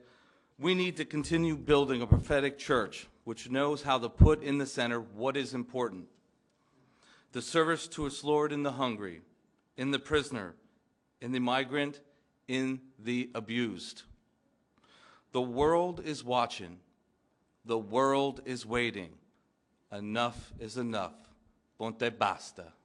we 0.59 0.73
need 0.73 0.97
to 0.97 1.05
continue 1.05 1.55
building 1.55 2.01
a 2.01 2.07
prophetic 2.07 2.57
church 2.57 3.07
which 3.23 3.49
knows 3.49 3.83
how 3.83 3.97
to 3.99 4.09
put 4.09 4.41
in 4.41 4.57
the 4.57 4.65
center 4.65 4.99
what 4.99 5.37
is 5.37 5.53
important. 5.53 6.05
The 7.33 7.41
service 7.41 7.87
to 7.89 8.05
its 8.05 8.23
Lord 8.23 8.51
in 8.51 8.63
the 8.63 8.71
hungry, 8.71 9.21
in 9.75 9.91
the 9.91 9.99
prisoner, 9.99 10.55
in 11.21 11.31
the 11.31 11.39
migrant, 11.39 11.99
in 12.47 12.79
the 12.97 13.29
abused. 13.35 14.03
The 15.33 15.41
world 15.41 16.01
is 16.03 16.23
watching. 16.23 16.79
The 17.65 17.77
world 17.77 18.41
is 18.45 18.65
waiting. 18.65 19.09
Enough 19.89 20.35
is 20.57 20.75
enough. 20.75 21.15
Ponte 21.75 22.11
basta. 22.11 22.75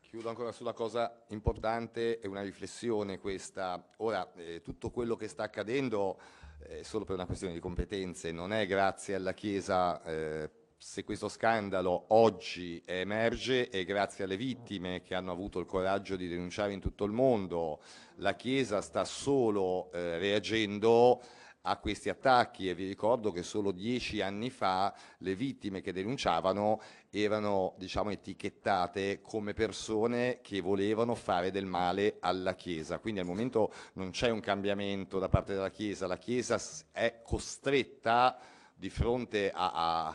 Chiudo 0.00 0.28
ancora 0.30 0.52
sulla 0.52 0.72
cosa 0.72 1.24
importante, 1.28 2.20
è 2.20 2.26
una 2.26 2.40
riflessione 2.40 3.18
questa. 3.18 3.92
Ora, 3.98 4.32
eh, 4.34 4.62
tutto 4.62 4.90
quello 4.90 5.14
che 5.14 5.28
sta 5.28 5.42
accadendo 5.42 6.18
è 6.58 6.82
solo 6.82 7.04
per 7.04 7.16
una 7.16 7.26
questione 7.26 7.52
di 7.52 7.60
competenze, 7.60 8.32
non 8.32 8.52
è 8.52 8.66
grazie 8.66 9.14
alla 9.14 9.34
Chiesa 9.34 10.02
eh, 10.04 10.50
se 10.78 11.04
questo 11.04 11.28
scandalo 11.28 12.06
oggi 12.08 12.82
emerge 12.84 13.68
è 13.70 13.84
grazie 13.84 14.24
alle 14.24 14.36
vittime 14.36 15.02
che 15.02 15.14
hanno 15.14 15.32
avuto 15.32 15.58
il 15.58 15.66
coraggio 15.66 16.16
di 16.16 16.28
denunciare 16.28 16.72
in 16.72 16.80
tutto 16.80 17.04
il 17.04 17.12
mondo. 17.12 17.80
La 18.16 18.34
Chiesa 18.34 18.82
sta 18.82 19.04
solo 19.04 19.90
eh, 19.92 20.18
reagendo 20.18 21.22
a 21.68 21.78
questi 21.78 22.08
attacchi 22.08 22.68
e 22.68 22.74
vi 22.74 22.86
ricordo 22.86 23.32
che 23.32 23.42
solo 23.42 23.72
dieci 23.72 24.20
anni 24.20 24.50
fa 24.50 24.94
le 25.18 25.34
vittime 25.34 25.80
che 25.80 25.92
denunciavano 25.92 26.80
erano 27.10 27.74
diciamo, 27.78 28.10
etichettate 28.10 29.20
come 29.22 29.54
persone 29.54 30.40
che 30.42 30.60
volevano 30.60 31.14
fare 31.14 31.50
del 31.50 31.66
male 31.66 32.18
alla 32.20 32.54
Chiesa. 32.54 32.98
Quindi 32.98 33.20
al 33.20 33.26
momento 33.26 33.72
non 33.94 34.10
c'è 34.10 34.30
un 34.30 34.40
cambiamento 34.40 35.18
da 35.18 35.28
parte 35.28 35.54
della 35.54 35.70
Chiesa, 35.70 36.06
la 36.06 36.18
Chiesa 36.18 36.60
è 36.92 37.22
costretta 37.24 38.38
di 38.74 38.90
fronte 38.90 39.50
a, 39.50 40.06
a 40.06 40.14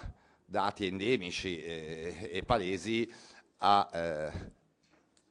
dati 0.51 0.85
endemici 0.85 1.63
eh, 1.63 2.29
e 2.29 2.43
palesi 2.43 3.09
a 3.59 3.89
eh, 3.93 4.31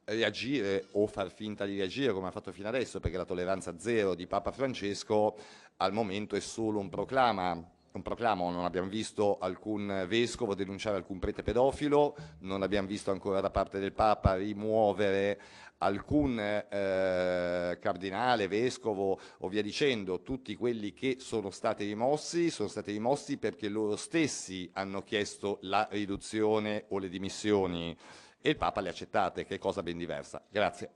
reagire 0.05 0.87
o 0.93 1.05
far 1.05 1.31
finta 1.31 1.63
di 1.65 1.77
reagire 1.77 2.11
come 2.11 2.27
ha 2.27 2.31
fatto 2.31 2.51
fino 2.51 2.67
adesso, 2.67 2.99
perché 2.99 3.17
la 3.17 3.25
tolleranza 3.25 3.77
zero 3.77 4.15
di 4.15 4.25
Papa 4.25 4.51
Francesco 4.51 5.37
al 5.77 5.93
momento 5.93 6.35
è 6.35 6.39
solo 6.39 6.79
un 6.79 6.89
proclama, 6.89 7.51
un 7.91 8.01
proclamo, 8.01 8.49
non 8.49 8.65
abbiamo 8.65 8.87
visto 8.87 9.37
alcun 9.37 10.05
vescovo 10.07 10.55
denunciare 10.55 10.95
alcun 10.95 11.19
prete 11.19 11.43
pedofilo, 11.43 12.15
non 12.39 12.63
abbiamo 12.63 12.87
visto 12.87 13.11
ancora 13.11 13.41
da 13.41 13.51
parte 13.51 13.79
del 13.79 13.93
Papa 13.93 14.35
rimuovere 14.35 15.39
alcun 15.81 16.39
eh, 16.39 17.77
cardinale, 17.79 18.47
vescovo 18.47 19.19
o 19.39 19.47
via 19.47 19.61
dicendo, 19.61 20.21
tutti 20.21 20.55
quelli 20.55 20.93
che 20.93 21.17
sono 21.19 21.49
stati 21.49 21.85
rimossi, 21.85 22.49
sono 22.49 22.69
stati 22.69 22.91
rimossi 22.91 23.37
perché 23.37 23.67
loro 23.67 23.95
stessi 23.95 24.69
hanno 24.73 25.03
chiesto 25.03 25.57
la 25.61 25.87
riduzione 25.91 26.85
o 26.89 26.99
le 26.99 27.09
dimissioni 27.09 27.97
e 28.39 28.49
il 28.49 28.57
Papa 28.57 28.81
le 28.81 28.89
ha 28.89 28.91
accettate, 28.91 29.45
che 29.45 29.55
è 29.55 29.59
cosa 29.59 29.81
ben 29.83 29.97
diversa. 29.97 30.43
Grazie. 30.49 30.91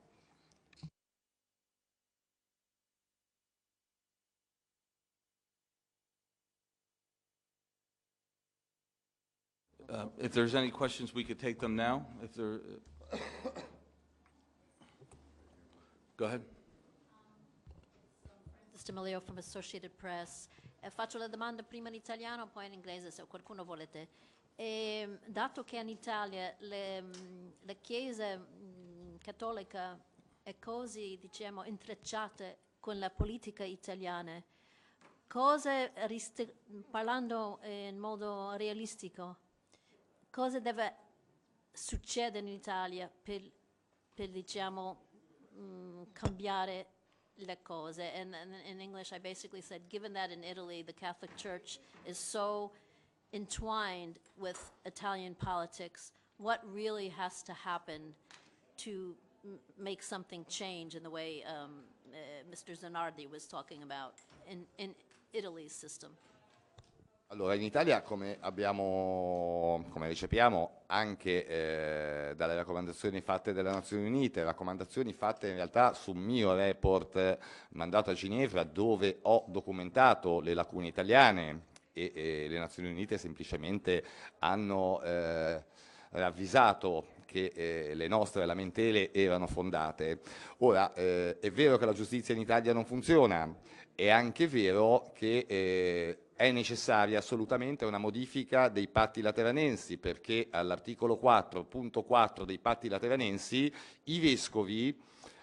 Uh, 9.87 10.09
If 10.17 10.31
there's 10.31 10.55
any 10.55 10.71
questions, 10.71 11.13
we 11.13 11.23
could 11.23 11.39
take 11.39 11.59
them 11.59 11.75
now, 11.75 12.05
if 12.21 12.33
there... 12.33 12.59
Go 16.17 16.25
ahead. 16.25 16.45
Mr. 18.73 18.85
D'Amelio 18.85 19.19
from 19.19 19.37
Associated 19.37 19.91
Press, 19.91 20.47
Eh, 20.79 20.91
faccio 20.91 21.17
la 21.17 21.27
domanda 21.27 21.63
prima 21.63 21.89
in 21.89 21.95
italiano, 21.95 22.47
poi 22.47 22.67
in 22.67 22.73
inglese 22.73 23.09
se 23.09 23.25
qualcuno 23.25 23.65
volete. 23.65 24.07
E, 24.55 25.19
dato 25.25 25.63
che 25.63 25.77
in 25.77 25.89
Italia 25.89 26.53
le, 26.59 27.01
mm, 27.01 27.49
la 27.63 27.73
Chiesa 27.73 28.37
mm, 28.37 29.15
cattolica 29.17 29.99
è 30.43 30.59
così, 30.59 31.17
diciamo, 31.19 31.63
intrecciata 31.63 32.55
con 32.79 32.99
la 32.99 33.09
politica 33.09 33.63
italiana, 33.63 34.41
cosa, 35.27 35.91
parlando 36.91 37.59
in 37.63 37.97
modo 37.97 38.51
realistico, 38.51 39.37
cosa 40.29 40.59
deve 40.59 40.95
succedere 41.73 42.45
in 42.45 42.53
Italia 42.53 43.11
per, 43.23 43.41
per 44.13 44.29
diciamo, 44.29 45.04
mm, 45.59 46.05
cambiare 46.13 46.85
le 47.37 47.55
cose? 47.63 47.99
And, 47.99 48.35
and 48.35 48.51
in 48.69 48.81
English, 48.81 49.11
I 49.13 49.19
basically 49.19 49.61
said, 49.61 49.81
given 49.89 50.13
that 50.13 50.31
in 50.31 50.43
Italy 50.43 50.83
the 50.85 50.93
Catholic 50.93 51.35
Church 51.37 51.79
is 52.05 52.17
so 52.17 52.71
entwined 53.33 54.19
with 54.37 54.71
Italian 54.85 55.35
politics, 55.35 56.11
what 56.37 56.61
really 56.71 57.09
has 57.09 57.43
to 57.43 57.53
happen 57.53 58.13
to 58.77 59.15
make 59.79 60.01
something 60.01 60.45
change 60.49 60.95
in 60.95 61.03
the 61.03 61.09
way 61.09 61.43
um, 61.47 61.71
uh, 62.11 62.17
Mr. 62.53 62.77
Zanardi 62.77 63.29
was 63.29 63.45
talking 63.45 63.83
about 63.83 64.15
in, 64.49 64.63
in 64.77 64.95
Italy's 65.33 65.73
system? 65.73 66.11
Allora, 67.29 67.55
in 67.55 67.63
Italia, 67.63 68.03
come, 68.03 68.37
abbiamo, 68.41 69.83
come 69.89 70.07
ricepiamo 70.07 70.83
anche 70.85 71.47
eh, 72.29 72.35
dalle 72.35 72.53
raccomandazioni 72.53 73.19
fatte 73.19 73.51
dalle 73.51 73.71
Nazioni 73.71 74.05
Unite, 74.05 74.43
raccomandazioni 74.43 75.11
fatte 75.11 75.47
in 75.47 75.55
realtà 75.55 75.93
su 75.93 76.11
un 76.11 76.19
mio 76.19 76.53
report 76.53 77.15
eh, 77.15 77.39
mandato 77.69 78.11
a 78.11 78.13
Ginevra 78.13 78.63
dove 78.63 79.17
ho 79.23 79.43
documentato 79.47 80.39
le 80.39 80.53
lacune 80.53 80.85
italiane 80.85 81.63
e, 81.93 82.11
e 82.13 82.47
le 82.47 82.59
Nazioni 82.59 82.89
Unite 82.89 83.17
semplicemente 83.17 84.03
hanno 84.39 85.01
eh, 85.01 85.63
ravvisato 86.11 87.07
che 87.25 87.51
eh, 87.55 87.95
le 87.95 88.07
nostre 88.07 88.45
lamentele 88.45 89.11
erano 89.11 89.47
fondate. 89.47 90.19
Ora, 90.59 90.93
eh, 90.93 91.39
è 91.39 91.49
vero 91.49 91.77
che 91.77 91.85
la 91.85 91.93
giustizia 91.93 92.35
in 92.35 92.41
Italia 92.41 92.71
non 92.71 92.85
funziona, 92.85 93.51
è 93.95 94.09
anche 94.09 94.47
vero 94.47 95.11
che 95.13 95.45
eh, 95.47 96.17
è 96.35 96.51
necessaria 96.51 97.19
assolutamente 97.19 97.85
una 97.85 97.97
modifica 97.97 98.67
dei 98.67 98.89
patti 98.89 99.21
lateranensi 99.21 99.97
perché 99.97 100.47
all'articolo 100.51 101.17
4.4 101.21 102.43
dei 102.43 102.59
patti 102.59 102.89
lateranensi 102.89 103.73
i 104.05 104.19
vescovi 104.19 105.01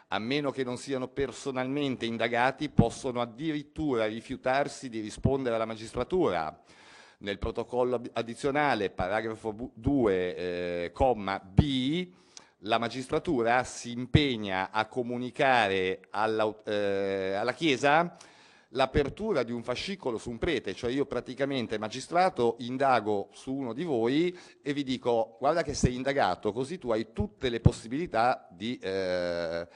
a 0.08 0.18
meno 0.18 0.50
che 0.50 0.62
non 0.62 0.76
siano 0.76 1.08
personalmente 1.08 2.04
indagati, 2.04 2.68
possono 2.68 3.22
addirittura 3.22 4.04
rifiutarsi 4.04 4.90
di 4.90 5.00
rispondere 5.00 5.54
alla 5.54 5.64
magistratura. 5.64 6.60
Nel 7.18 7.38
protocollo 7.38 8.02
addizionale, 8.12 8.90
paragrafo 8.90 9.70
2, 9.72 10.36
eh, 10.36 10.90
comma 10.92 11.38
B, 11.38 12.06
la 12.64 12.78
magistratura 12.78 13.64
si 13.64 13.92
impegna 13.92 14.70
a 14.70 14.84
comunicare 14.86 16.00
alla, 16.10 16.54
eh, 16.64 17.32
alla 17.32 17.54
Chiesa 17.54 18.14
l'apertura 18.72 19.42
di 19.42 19.52
un 19.52 19.62
fascicolo 19.62 20.18
su 20.18 20.30
un 20.30 20.38
prete, 20.38 20.74
cioè 20.74 20.90
io 20.90 21.06
praticamente 21.06 21.78
magistrato 21.78 22.56
indago 22.60 23.28
su 23.32 23.52
uno 23.52 23.72
di 23.72 23.84
voi 23.84 24.36
e 24.62 24.72
vi 24.72 24.82
dico 24.82 25.36
guarda 25.38 25.62
che 25.62 25.74
sei 25.74 25.94
indagato, 25.94 26.52
così 26.52 26.78
tu 26.78 26.90
hai 26.90 27.12
tutte 27.12 27.48
le 27.48 27.60
possibilità 27.60 28.46
di 28.50 28.78
eh, 28.78 29.66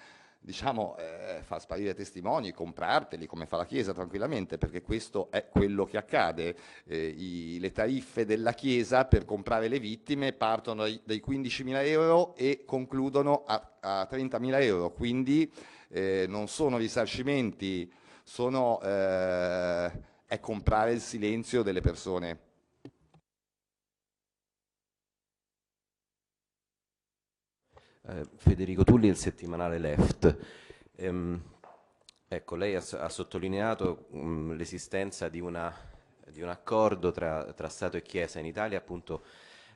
diciamo, 0.46 0.96
eh, 0.96 1.40
far 1.42 1.60
sparire 1.60 1.92
testimoni, 1.92 2.52
comprarteli 2.52 3.26
come 3.26 3.46
fa 3.46 3.56
la 3.56 3.66
Chiesa 3.66 3.92
tranquillamente, 3.92 4.58
perché 4.58 4.80
questo 4.80 5.28
è 5.32 5.48
quello 5.48 5.84
che 5.84 5.96
accade. 5.96 6.56
Eh, 6.84 7.08
i, 7.08 7.58
le 7.58 7.72
tariffe 7.72 8.24
della 8.24 8.52
Chiesa 8.52 9.06
per 9.06 9.24
comprare 9.24 9.66
le 9.66 9.80
vittime 9.80 10.32
partono 10.32 10.82
dai, 10.82 11.00
dai 11.04 11.20
15.000 11.26 11.86
euro 11.88 12.36
e 12.36 12.62
concludono 12.64 13.42
a, 13.44 13.72
a 13.80 14.08
30.000 14.08 14.62
euro, 14.62 14.92
quindi 14.92 15.50
eh, 15.88 16.26
non 16.28 16.46
sono 16.46 16.76
risarcimenti 16.76 17.92
sono, 18.26 18.80
eh, 18.82 19.90
è 20.26 20.40
comprare 20.40 20.92
il 20.92 21.00
silenzio 21.00 21.62
delle 21.62 21.80
persone. 21.80 22.40
Eh, 28.02 28.26
Federico 28.36 28.82
Tulli, 28.82 29.06
il 29.06 29.16
settimanale 29.16 29.78
Left. 29.78 30.36
Ehm, 30.96 31.40
ecco, 32.26 32.56
lei 32.56 32.74
ha, 32.74 32.82
ha 32.98 33.08
sottolineato 33.08 34.08
mh, 34.10 34.54
l'esistenza 34.54 35.28
di, 35.28 35.40
di, 35.40 36.42
un 36.42 36.48
accordo 36.48 37.12
tra, 37.12 37.52
tra, 37.52 37.68
Stato 37.68 37.96
e 37.96 38.02
Chiesa 38.02 38.40
in 38.40 38.46
Italia, 38.46 38.78
appunto, 38.78 39.22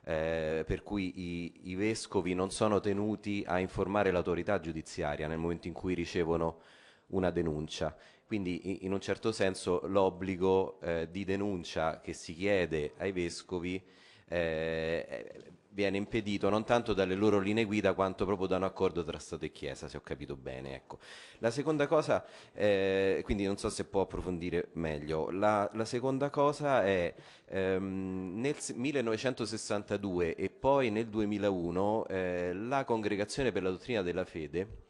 eh, 0.03 0.65
per 0.67 0.83
cui 0.83 1.21
i, 1.21 1.71
i, 1.71 1.75
vescovi 1.77 2.35
non 2.35 2.51
sono 2.51 2.81
tenuti 2.81 3.45
a 3.47 3.61
informare 3.61 4.11
l'autorità 4.11 4.59
giudiziaria 4.59 5.29
nel 5.29 5.39
momento 5.39 5.69
in 5.69 5.73
cui 5.73 5.95
ricevono 5.95 6.63
una 7.09 7.31
denuncia. 7.31 7.97
Quindi 8.31 8.85
in 8.85 8.93
un 8.93 9.01
certo 9.01 9.33
senso 9.33 9.81
l'obbligo 9.89 10.79
eh, 10.83 11.09
di 11.11 11.25
denuncia 11.25 11.99
che 11.99 12.13
si 12.13 12.33
chiede 12.33 12.93
ai 12.99 13.11
vescovi 13.11 13.83
eh, 14.29 15.53
viene 15.71 15.97
impedito 15.97 16.49
non 16.49 16.63
tanto 16.63 16.95
dalle 16.95 17.17
loro 17.17 17.41
linee 17.41 17.65
guida 17.65 17.93
quanto 17.93 18.25
proprio 18.25 18.47
da 18.47 18.55
un 18.59 18.63
accordo 18.63 19.03
tra 19.03 19.19
Stato 19.19 19.47
e 19.47 19.51
Chiesa, 19.51 19.89
se 19.89 19.97
ho 19.97 20.01
capito 20.01 20.37
bene. 20.37 20.77
Ecco. 20.77 21.01
La 21.39 21.51
seconda 21.51 21.89
cosa, 21.89 22.25
eh, 22.53 23.21
quindi 23.25 23.47
non 23.47 23.57
so 23.57 23.69
se 23.69 23.85
può 23.87 24.03
approfondire 24.03 24.69
meglio, 24.75 25.31
la, 25.31 25.69
la 25.73 25.85
seconda 25.85 26.31
cosa 26.31 26.85
è 26.85 27.13
ehm, 27.47 28.35
nel 28.37 28.55
1962 28.75 30.37
e 30.37 30.51
poi 30.51 30.91
nel 30.91 31.09
2001 31.09 32.07
eh, 32.07 32.53
la 32.55 32.85
Congregazione 32.85 33.51
per 33.51 33.65
la 33.65 33.71
Dottrina 33.71 34.03
della 34.03 34.25
Fede 34.25 34.87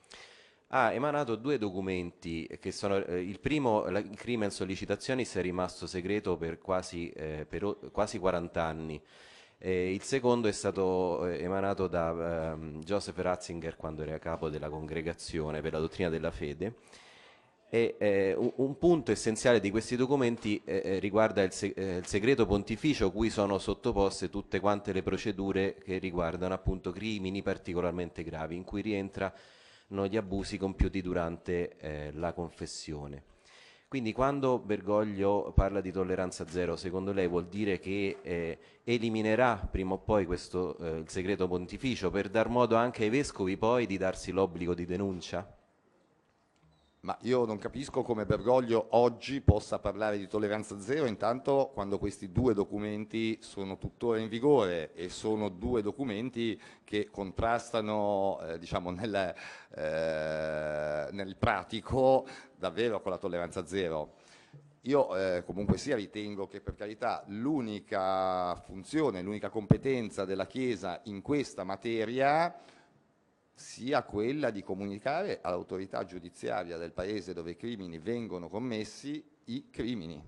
ha 0.72 0.92
emanato 0.92 1.34
due 1.36 1.58
documenti 1.58 2.46
che 2.60 2.70
sono 2.70 3.04
eh, 3.04 3.20
il 3.20 3.40
primo, 3.40 3.88
la, 3.88 3.98
il 3.98 4.16
crimine 4.16 4.50
sollicitationis 4.50 5.34
è 5.34 5.40
rimasto 5.42 5.86
segreto 5.86 6.36
per 6.36 6.58
quasi, 6.58 7.10
eh, 7.10 7.44
per 7.48 7.90
quasi 7.90 8.18
40 8.18 8.62
anni. 8.62 9.00
Eh, 9.58 9.92
il 9.92 10.02
secondo 10.02 10.48
è 10.48 10.52
stato 10.52 11.26
eh, 11.26 11.42
emanato 11.42 11.88
da 11.88 12.52
ehm, 12.52 12.82
Joseph 12.82 13.18
Ratzinger 13.18 13.76
quando 13.76 14.02
era 14.02 14.18
capo 14.18 14.48
della 14.48 14.68
congregazione 14.70 15.60
per 15.60 15.72
la 15.72 15.80
dottrina 15.80 16.08
della 16.08 16.30
fede. 16.30 16.74
E, 17.68 17.96
eh, 17.98 18.34
un, 18.36 18.52
un, 18.56 18.78
punto 18.78 19.12
essenziale 19.12 19.60
di 19.60 19.70
questi 19.70 19.96
documenti 19.96 20.60
eh, 20.64 20.98
riguarda 20.98 21.42
il, 21.42 21.52
se- 21.52 21.72
il, 21.76 22.06
segreto 22.06 22.46
pontificio 22.46 23.12
cui 23.12 23.30
sono 23.30 23.58
sottoposte 23.58 24.28
tutte 24.28 24.58
quante 24.58 24.92
le 24.92 25.02
procedure 25.02 25.76
che 25.84 25.98
riguardano 25.98 26.54
appunto 26.54 26.90
crimini 26.90 27.42
particolarmente 27.42 28.24
gravi, 28.24 28.56
in 28.56 28.64
cui 28.64 28.82
rientra 28.82 29.32
gli 30.06 30.16
abusi 30.16 30.56
compiuti 30.58 31.00
durante 31.02 31.76
eh, 31.78 32.12
la 32.12 32.32
confessione. 32.32 33.24
Quindi 33.88 34.12
quando 34.12 34.60
Bergoglio 34.60 35.52
parla 35.52 35.80
di 35.80 35.90
tolleranza 35.90 36.46
zero, 36.46 36.76
secondo 36.76 37.12
lei 37.12 37.26
vuol 37.26 37.48
dire 37.48 37.80
che 37.80 38.18
eh, 38.22 38.58
eliminerà 38.84 39.56
prima 39.56 39.94
o 39.94 39.98
poi 39.98 40.26
questo, 40.26 40.76
eh, 40.78 40.98
il 40.98 41.08
segreto 41.08 41.48
pontificio 41.48 42.08
per 42.08 42.28
dar 42.28 42.48
modo 42.48 42.76
anche 42.76 43.02
ai 43.02 43.10
vescovi 43.10 43.56
poi 43.56 43.86
di 43.86 43.98
darsi 43.98 44.30
l'obbligo 44.30 44.74
di 44.74 44.86
denuncia? 44.86 45.59
Ma 47.02 47.16
io 47.22 47.46
non 47.46 47.56
capisco 47.56 48.02
come 48.02 48.26
Bergoglio 48.26 48.88
oggi 48.90 49.40
possa 49.40 49.78
parlare 49.78 50.18
di 50.18 50.28
tolleranza 50.28 50.78
zero, 50.80 51.06
intanto 51.06 51.70
quando 51.72 51.98
questi 51.98 52.30
due 52.30 52.52
documenti 52.52 53.38
sono 53.40 53.78
tuttora 53.78 54.18
in 54.18 54.28
vigore 54.28 54.92
e 54.92 55.08
sono 55.08 55.48
due 55.48 55.80
documenti 55.80 56.60
che 56.84 57.08
contrastano 57.10 58.38
eh, 58.42 58.58
diciamo, 58.58 58.90
nel, 58.90 59.14
eh, 59.14 61.08
nel, 61.10 61.36
pratico 61.38 62.26
davvero 62.54 63.00
con 63.00 63.12
la 63.12 63.18
tolleranza 63.18 63.64
zero. 63.64 64.16
Io 64.82 65.16
eh, 65.16 65.42
comunque 65.46 65.78
sia 65.78 65.96
ritengo 65.96 66.48
che 66.48 66.60
per 66.60 66.74
carità 66.74 67.24
l'unica 67.28 68.54
funzione, 68.56 69.22
l'unica 69.22 69.48
competenza 69.48 70.26
della 70.26 70.46
Chiesa 70.46 71.00
in 71.04 71.22
questa 71.22 71.64
materia 71.64 72.54
sia 73.60 74.02
quella 74.04 74.50
di 74.50 74.62
comunicare 74.62 75.40
all'autorità 75.42 76.02
giudiziaria 76.04 76.78
del 76.78 76.92
paese 76.92 77.34
dove 77.34 77.50
i 77.50 77.56
crimini 77.56 77.98
vengono 77.98 78.48
commessi 78.48 79.22
i 79.44 79.68
crimini. 79.70 80.20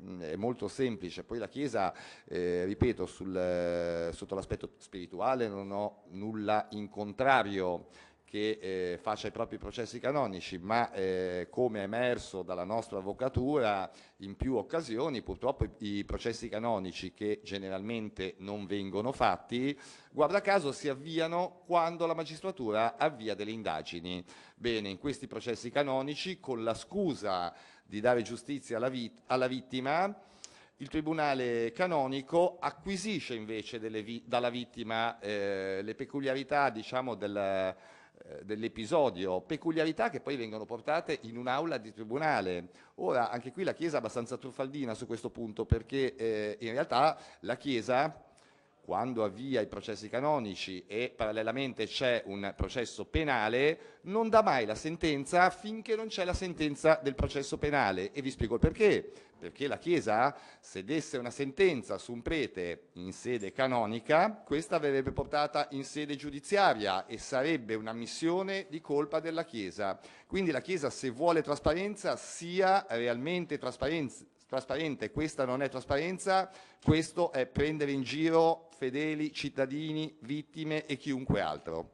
Mm, 0.00 0.20
è 0.20 0.36
molto 0.36 0.68
semplice, 0.68 1.24
poi 1.24 1.38
la 1.38 1.48
Chiesa, 1.48 1.92
eh, 2.24 2.64
ripeto, 2.64 3.04
sul, 3.04 3.36
eh, 3.36 4.10
sotto 4.12 4.36
l'aspetto 4.36 4.74
spirituale 4.76 5.48
non 5.48 5.72
ho 5.72 6.04
nulla 6.10 6.68
in 6.70 6.88
contrario 6.88 7.88
che 8.28 8.58
eh, 8.60 8.98
faccia 8.98 9.28
i 9.28 9.30
propri 9.30 9.56
processi 9.56 9.98
canonici, 9.98 10.58
ma 10.58 10.92
eh, 10.92 11.46
come 11.48 11.80
è 11.80 11.84
emerso 11.84 12.42
dalla 12.42 12.64
nostra 12.64 12.98
avvocatura 12.98 13.90
in 14.18 14.36
più 14.36 14.56
occasioni, 14.56 15.22
purtroppo 15.22 15.64
i, 15.64 15.70
i 15.78 16.04
processi 16.04 16.50
canonici 16.50 17.14
che 17.14 17.40
generalmente 17.42 18.34
non 18.38 18.66
vengono 18.66 19.12
fatti, 19.12 19.78
guarda 20.10 20.42
caso 20.42 20.72
si 20.72 20.90
avviano 20.90 21.62
quando 21.64 22.04
la 22.04 22.14
magistratura 22.14 22.98
avvia 22.98 23.34
delle 23.34 23.50
indagini. 23.50 24.22
Bene, 24.54 24.90
in 24.90 24.98
questi 24.98 25.26
processi 25.26 25.70
canonici, 25.70 26.38
con 26.38 26.62
la 26.62 26.74
scusa 26.74 27.54
di 27.82 28.00
dare 28.00 28.20
giustizia 28.20 28.76
alla, 28.76 28.90
vit- 28.90 29.22
alla 29.26 29.46
vittima, 29.46 30.14
il 30.80 30.88
Tribunale 30.88 31.72
canonico 31.72 32.58
acquisisce 32.60 33.34
invece 33.34 33.78
vi- 33.78 34.22
dalla 34.26 34.50
vittima 34.50 35.18
eh, 35.18 35.80
le 35.82 35.94
peculiarità 35.94 36.70
diciamo, 36.70 37.14
del, 37.14 37.74
dell'episodio, 38.42 39.40
peculiarità 39.40 40.10
che 40.10 40.20
poi 40.20 40.36
vengono 40.36 40.64
portate 40.64 41.18
in 41.22 41.36
un'aula 41.36 41.78
di 41.78 41.92
tribunale. 41.92 42.68
Ora, 42.96 43.30
anche 43.30 43.52
qui 43.52 43.64
la 43.64 43.74
Chiesa 43.74 43.96
è 43.96 43.98
abbastanza 43.98 44.36
truffaldina 44.36 44.94
su 44.94 45.06
questo 45.06 45.30
punto, 45.30 45.64
perché 45.64 46.14
eh, 46.16 46.56
in 46.60 46.72
realtà 46.72 47.18
la 47.40 47.56
Chiesa 47.56 48.27
quando 48.88 49.22
avvia 49.22 49.60
i 49.60 49.66
processi 49.66 50.08
canonici 50.08 50.82
e 50.86 51.12
parallelamente 51.14 51.84
c'è 51.84 52.22
un 52.24 52.54
processo 52.56 53.04
penale, 53.04 53.98
non 54.04 54.30
dà 54.30 54.40
mai 54.40 54.64
la 54.64 54.74
sentenza 54.74 55.50
finché 55.50 55.94
non 55.94 56.06
c'è 56.06 56.24
la 56.24 56.32
sentenza 56.32 56.98
del 57.02 57.14
processo 57.14 57.58
penale. 57.58 58.12
E 58.12 58.22
vi 58.22 58.30
spiego 58.30 58.54
il 58.54 58.60
perché. 58.60 59.12
Perché 59.38 59.66
la 59.68 59.76
Chiesa, 59.76 60.34
se 60.58 60.84
desse 60.84 61.18
una 61.18 61.30
sentenza 61.30 61.98
su 61.98 62.12
un 62.12 62.22
prete 62.22 62.88
in 62.94 63.12
sede 63.12 63.52
canonica, 63.52 64.42
questa 64.42 64.78
verrebbe 64.78 65.12
portata 65.12 65.68
in 65.72 65.84
sede 65.84 66.16
giudiziaria 66.16 67.04
e 67.04 67.18
sarebbe 67.18 67.74
una 67.74 67.92
missione 67.92 68.68
di 68.70 68.80
colpa 68.80 69.20
della 69.20 69.44
Chiesa. 69.44 70.00
Quindi 70.26 70.50
la 70.50 70.62
Chiesa, 70.62 70.88
se 70.88 71.10
vuole 71.10 71.42
trasparenza, 71.42 72.16
sia 72.16 72.86
realmente 72.88 73.58
trasparenza, 73.58 74.24
trasparente, 74.46 75.10
questa 75.10 75.44
non 75.44 75.60
è 75.60 75.68
trasparenza, 75.68 76.50
questo 76.82 77.32
è 77.32 77.44
prendere 77.44 77.92
in 77.92 78.02
giro 78.02 78.67
fedeli, 78.78 79.32
cittadini, 79.32 80.16
vittime 80.20 80.86
e 80.86 80.96
chiunque 80.96 81.40
altro. 81.40 81.90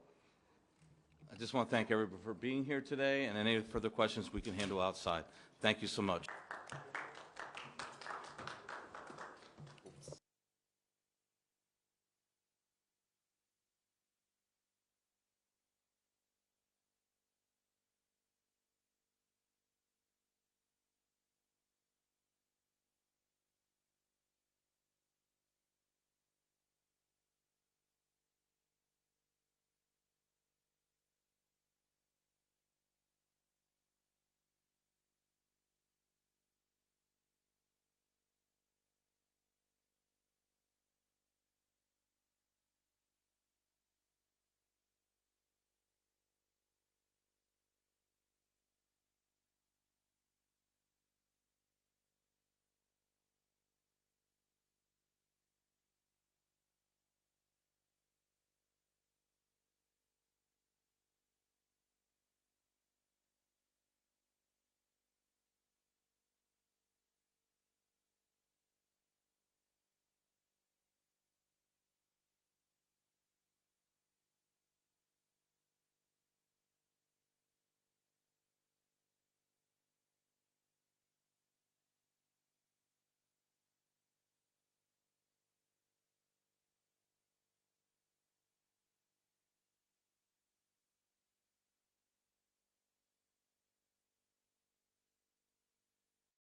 I 1.32 1.36
just 1.36 1.52
want 1.54 1.68
to 1.68 1.74
thank 1.74 1.90
everybody 1.90 2.22
for 2.22 2.34
being 2.34 2.64
here 2.64 2.80
today, 2.80 3.24
and 3.24 3.36
any 3.36 3.60
further 3.60 3.90
questions 3.90 4.32
we 4.32 4.40
can 4.40 4.54
handle 4.54 4.80
outside. 4.80 5.24
Thank 5.60 5.80
you 5.80 5.88
so 5.88 6.02
much. 6.02 6.26